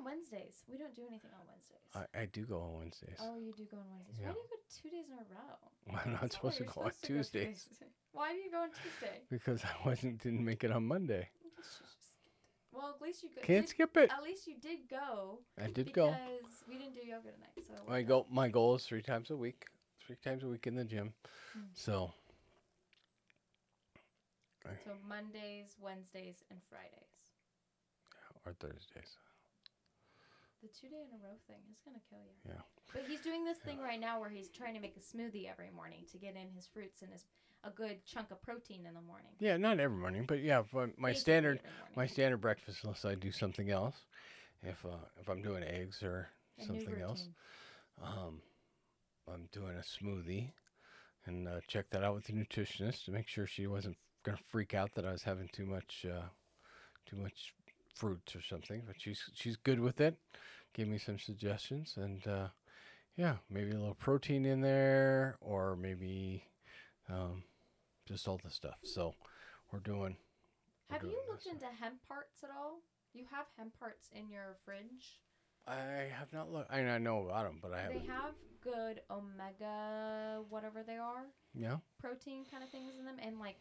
on 0.03 0.05
Wednesdays. 0.05 0.63
We 0.69 0.79
don't 0.79 0.95
do 0.95 1.03
anything 1.09 1.31
on 1.39 1.47
Wednesdays. 1.47 1.87
I, 1.95 2.23
I 2.23 2.27
do 2.27 2.43
go 2.45 2.61
on 2.61 2.75
Wednesdays. 2.79 3.19
oh, 3.21 3.39
you 3.39 3.53
do 3.53 3.65
go 3.71 3.79
on 3.79 3.85
Wednesdays. 3.95 4.17
Yeah. 4.21 4.29
Why 4.29 4.33
do 4.35 4.39
you 4.39 4.49
go 4.51 4.59
two 4.83 4.91
days 4.91 5.07
in 5.11 5.19
a 5.19 5.27
row? 5.31 6.01
I'm 6.03 6.13
not 6.13 6.21
That's 6.23 6.35
supposed 6.35 6.59
to 6.59 6.65
go 6.65 6.83
on 6.83 6.93
supposed 6.93 7.03
to 7.03 7.13
go 7.13 7.15
Tuesdays. 7.19 7.69
Why 8.13 8.33
do 8.33 8.39
you 8.39 8.51
go 8.51 8.59
on 8.63 8.69
Tuesday? 8.71 9.21
because 9.31 9.65
I 9.65 9.89
wasn't 9.89 10.23
didn't 10.23 10.45
make 10.45 10.65
it 10.65 10.73
on 10.73 10.87
Monday. 10.87 11.29
You 11.43 11.51
should 11.57 11.87
just 11.87 12.13
skip 12.13 12.33
it. 12.37 12.77
Well, 12.77 12.95
at 12.95 13.03
least 13.03 13.23
you 13.23 13.29
go. 13.35 13.41
Can't 13.43 13.67
did- 13.67 13.71
skip 13.71 13.97
it. 13.97 14.11
At 14.11 14.23
least 14.23 14.47
you 14.47 14.55
did 14.61 14.89
go. 14.91 15.39
I 15.63 15.69
did 15.69 15.93
go. 15.93 16.09
Because 16.11 16.53
we 16.69 16.79
didn't 16.79 16.95
do 16.95 17.07
yoga 17.07 17.31
tonight. 17.31 17.57
So 17.77 17.83
My 17.89 18.03
goal 18.03 18.27
my 18.31 18.49
goal 18.49 18.75
is 18.77 18.85
three 18.85 19.03
times 19.03 19.31
a 19.31 19.37
week. 19.37 19.67
Three 20.05 20.17
times 20.17 20.43
a 20.43 20.49
week 20.49 20.67
in 20.67 20.75
the 20.75 20.85
gym. 20.85 21.15
Mm. 21.57 21.63
So. 21.75 22.13
So 24.85 24.93
Mondays, 25.09 25.77
Wednesdays, 25.81 26.45
and 26.51 26.59
Fridays. 26.71 27.19
or 28.47 28.53
Thursdays. 28.53 29.17
The 30.63 30.69
two 30.69 30.89
day 30.89 31.03
in 31.03 31.11
a 31.11 31.21
row 31.23 31.35
thing 31.49 31.59
is 31.71 31.81
gonna 31.85 31.99
kill 32.09 32.21
you. 32.23 32.39
Yeah. 32.47 32.63
But 32.95 33.03
he's 33.09 33.21
doing 33.21 33.45
this 33.45 33.59
thing 33.59 33.81
right 33.81 34.01
now 34.01 34.21
where 34.21 34.31
he's 34.31 34.49
trying 34.49 34.75
to 34.75 34.81
make 34.81 34.97
a 34.97 35.01
smoothie 35.01 35.51
every 35.51 35.71
morning 35.75 36.05
to 36.13 36.19
get 36.19 36.37
in 36.37 36.55
his 36.55 36.67
fruits 36.67 37.03
and 37.03 37.11
his 37.11 37.25
a 37.65 37.71
good 37.71 38.05
chunk 38.05 38.31
of 38.31 38.43
protein 38.43 38.87
in 38.87 38.95
the 38.95 39.01
morning. 39.01 39.31
Yeah, 39.39 39.57
not 39.57 39.79
every 39.79 39.97
morning, 39.97 40.25
but 40.27 40.43
yeah, 40.43 40.63
but 40.73 40.99
my 40.99 41.11
Basically 41.11 41.21
standard 41.21 41.61
my 41.97 42.07
standard 42.07 42.41
breakfast 42.41 42.81
unless 42.83 43.05
I 43.05 43.15
do 43.15 43.33
something 43.33 43.71
else. 43.71 43.97
If 44.63 44.85
uh, 44.85 45.05
if 45.21 45.29
I'm 45.29 45.43
doing 45.43 45.63
eggs 45.65 46.03
or 46.03 46.29
A 46.59 46.65
something 46.65 47.01
else, 47.01 47.29
um, 48.03 48.41
I'm 49.33 49.49
doing 49.53 49.77
a 49.77 50.05
smoothie, 50.05 50.51
and 51.27 51.49
uh, 51.49 51.61
check 51.67 51.91
that 51.91 52.05
out 52.05 52.15
with 52.15 52.25
the 52.25 52.33
nutritionist 52.33 53.05
to 53.05 53.11
make 53.13 53.29
sure 53.29 53.47
she 53.47 53.67
wasn't 53.67 53.97
gonna 54.25 54.39
freak 54.49 54.75
out 54.75 54.95
that 54.95 55.05
I 55.05 55.13
was 55.13 55.23
having 55.23 55.49
too 55.53 55.67
much 55.67 56.07
uh, 56.09 56.27
too 57.07 57.17
much 57.17 57.53
fruits 57.95 58.35
or 58.35 58.43
something. 58.43 58.83
But 58.87 58.97
she's 58.99 59.31
she's 59.35 59.57
good 59.57 59.81
with 59.81 60.01
it. 60.01 60.17
Gave 60.75 60.89
me 60.89 60.99
some 60.99 61.19
suggestions, 61.19 61.95
and 61.97 62.27
uh, 62.27 62.49
yeah, 63.17 63.37
maybe 63.51 63.71
a 63.73 63.79
little 63.79 63.95
protein 63.95 64.45
in 64.47 64.61
there, 64.63 65.37
or 65.41 65.77
maybe 65.77 66.45
um, 67.11 67.43
just 68.07 68.27
all 68.27 68.41
the 68.43 68.51
stuff. 68.51 68.79
So 68.83 69.15
we're 69.71 69.81
doing. 69.81 70.17
we're 70.91 70.97
Have 70.99 71.05
you 71.05 71.19
looked 71.29 71.47
into 71.47 71.67
hemp 71.67 72.01
hearts 72.09 72.43
at 72.43 72.51
all? 72.51 72.81
You 73.13 73.25
have 73.31 73.47
hemp 73.59 73.75
hearts 73.79 74.09
in 74.15 74.31
your 74.31 74.57
fridge. 74.65 75.21
I 75.67 76.09
have 76.19 76.33
not 76.33 76.51
looked. 76.51 76.73
I, 76.73 76.79
mean, 76.79 76.89
I 76.89 76.99
know 76.99 77.27
about 77.27 77.45
them, 77.45 77.59
but 77.63 77.73
I 77.73 77.77
They 77.89 77.99
haven't. 78.01 78.09
have 78.09 78.35
good 78.63 79.01
omega, 79.11 80.43
whatever 80.49 80.83
they 80.83 80.97
are, 80.97 81.27
yeah. 81.55 81.77
protein 82.01 82.45
kind 82.51 82.65
of 82.65 82.71
things 82.71 82.95
in 82.99 83.05
them, 83.05 83.17
and 83.21 83.39
like 83.39 83.57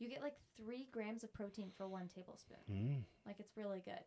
you 0.00 0.08
get 0.08 0.22
like 0.22 0.36
three 0.56 0.88
grams 0.92 1.24
of 1.24 1.32
protein 1.32 1.70
for 1.76 1.88
one 1.88 2.08
tablespoon. 2.08 2.58
Mm. 2.70 3.02
Like 3.26 3.36
it's 3.38 3.56
really 3.56 3.82
good. 3.84 4.04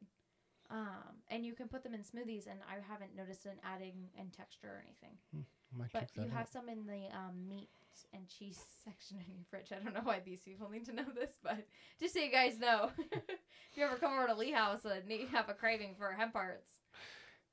Um, 0.70 1.22
and 1.30 1.46
you 1.46 1.54
can 1.54 1.68
put 1.68 1.84
them 1.84 1.94
in 1.94 2.02
smoothies, 2.02 2.48
and 2.48 2.60
I 2.68 2.76
haven't 2.90 3.16
noticed 3.16 3.46
an 3.46 3.60
adding 3.64 4.10
in 4.18 4.30
texture 4.30 4.68
or 4.68 4.84
anything. 4.84 5.46
Might 5.78 5.92
But 5.94 6.10
you 6.16 6.24
that 6.24 6.32
have 6.32 6.48
some 6.48 6.70
in 6.70 6.86
the 6.86 7.16
um, 7.16 7.48
meat 7.48 7.70
and 8.14 8.28
cheese 8.28 8.60
section 8.84 9.18
in 9.28 9.36
your 9.36 9.46
fridge. 9.50 9.72
I 9.72 9.84
don't 9.84 9.94
know 9.94 10.02
why 10.04 10.22
these 10.26 10.42
people 10.42 10.70
need 10.70 10.86
to 10.86 10.94
know 10.94 11.06
this, 11.14 11.34
but 11.44 11.66
just 12.00 12.14
so 12.14 12.22
you 12.22 12.32
guys 12.32 12.60
know, 12.60 12.90
if 13.12 13.78
you 13.78 13.84
ever 13.84 13.96
come 13.96 14.14
over 14.14 14.28
to 14.28 14.36
Lee 14.36 14.52
House 14.52 14.86
and 14.86 15.10
you 15.10 15.28
have 15.28 15.50
a 15.50 15.54
craving 15.54 15.96
for 15.98 16.12
hemp 16.12 16.34
hearts. 16.34 16.80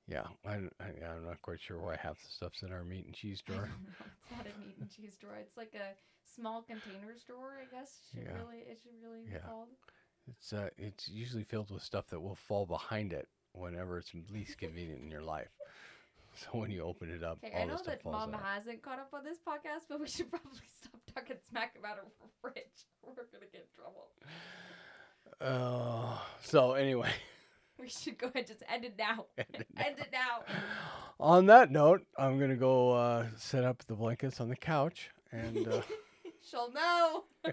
Yeah, 0.06 0.26
I, 0.44 0.54
I, 0.80 1.06
I'm 1.06 1.24
not 1.24 1.40
quite 1.42 1.60
sure 1.60 1.78
why 1.78 1.96
half 1.96 2.16
the 2.20 2.28
stuff's 2.28 2.62
in 2.62 2.72
our 2.72 2.84
meat 2.84 3.06
and 3.06 3.14
cheese 3.14 3.42
drawer. 3.42 3.68
It's 4.00 4.36
not 4.36 4.46
a 4.46 4.58
meat 4.60 4.76
and 4.80 4.90
cheese 4.90 5.16
drawer. 5.20 5.36
It's 5.40 5.56
like 5.56 5.74
a 5.74 5.94
small 6.34 6.62
container 6.62 7.14
store, 7.16 7.58
I 7.60 7.66
guess. 7.74 7.98
Should 8.12 8.24
Yeah. 8.24 8.36
really 8.38 8.58
it 8.60 8.78
should 8.82 8.92
really 9.02 9.22
be 9.24 9.32
Yeah. 9.32 9.38
called. 9.46 9.68
It's 10.28 10.52
uh, 10.52 10.70
it's 10.76 11.08
usually 11.08 11.44
filled 11.44 11.70
with 11.70 11.82
stuff 11.82 12.06
that 12.08 12.20
will 12.20 12.34
fall 12.36 12.66
behind 12.66 13.12
it 13.12 13.28
whenever 13.52 13.98
it's 13.98 14.12
least 14.30 14.58
convenient 14.58 15.02
in 15.02 15.10
your 15.10 15.22
life. 15.22 15.50
So 16.36 16.60
when 16.60 16.70
you 16.70 16.82
open 16.84 17.10
it 17.10 17.24
up, 17.24 17.38
Okay, 17.44 17.52
all 17.56 17.62
I 17.62 17.66
know 17.66 17.76
stuff 17.76 17.86
that 17.86 18.04
mom 18.04 18.32
out. 18.34 18.40
hasn't 18.44 18.82
caught 18.82 19.00
up 19.00 19.12
on 19.12 19.24
this 19.24 19.38
podcast, 19.38 19.86
but 19.88 19.98
we 20.00 20.06
should 20.06 20.30
probably 20.30 20.60
stop 20.80 21.00
talking 21.12 21.36
smack 21.48 21.76
about 21.76 21.96
her 21.96 22.04
fridge. 22.40 22.86
We're 23.02 23.14
gonna 23.14 23.46
get 23.52 23.62
in 23.62 23.74
trouble. 23.74 24.12
Uh, 25.40 26.18
so 26.42 26.74
anyway, 26.74 27.10
We 27.78 27.88
should 27.88 28.16
go 28.16 28.26
ahead 28.28 28.36
and 28.38 28.46
just 28.46 28.62
end 28.68 28.84
it 28.84 28.94
now. 28.96 29.26
End 29.38 29.46
it 29.54 29.66
End 29.76 29.98
it 29.98 30.08
now. 30.12 30.44
on 31.18 31.46
that 31.46 31.70
note, 31.72 32.06
I'm 32.16 32.38
gonna 32.38 32.54
go 32.56 32.92
uh, 32.92 33.26
set 33.36 33.64
up 33.64 33.84
the 33.86 33.94
blankets 33.94 34.40
on 34.40 34.48
the 34.48 34.56
couch, 34.56 35.10
and 35.32 35.66
uh, 35.66 35.82
She'll 36.50 36.72
know. 36.72 37.24
we 37.44 37.52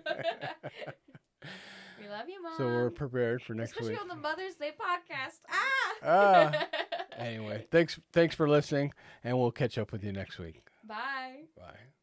love 2.09 2.27
you, 2.27 2.41
mom. 2.41 2.53
so 2.57 2.65
we're 2.65 2.89
prepared 2.89 3.41
for 3.41 3.53
next 3.53 3.71
Especially 3.71 3.89
week. 3.89 3.97
Especially 3.97 4.11
on 4.11 4.17
the 4.17 4.21
Mother's 4.21 4.55
Day 4.55 4.71
podcast. 4.79 5.39
Ah. 5.49 5.93
Ah. 6.03 6.67
Anyway, 7.17 7.65
thanks 7.71 7.99
thanks 8.13 8.35
for 8.35 8.47
listening, 8.47 8.93
and 9.23 9.35
we'll 9.35 9.49
catch 9.49 9.79
up 9.79 9.91
with 9.91 10.03
you 10.03 10.11
next 10.11 10.37
week. 10.37 10.61
Bye. 10.87 11.45
Bye. 11.57 11.96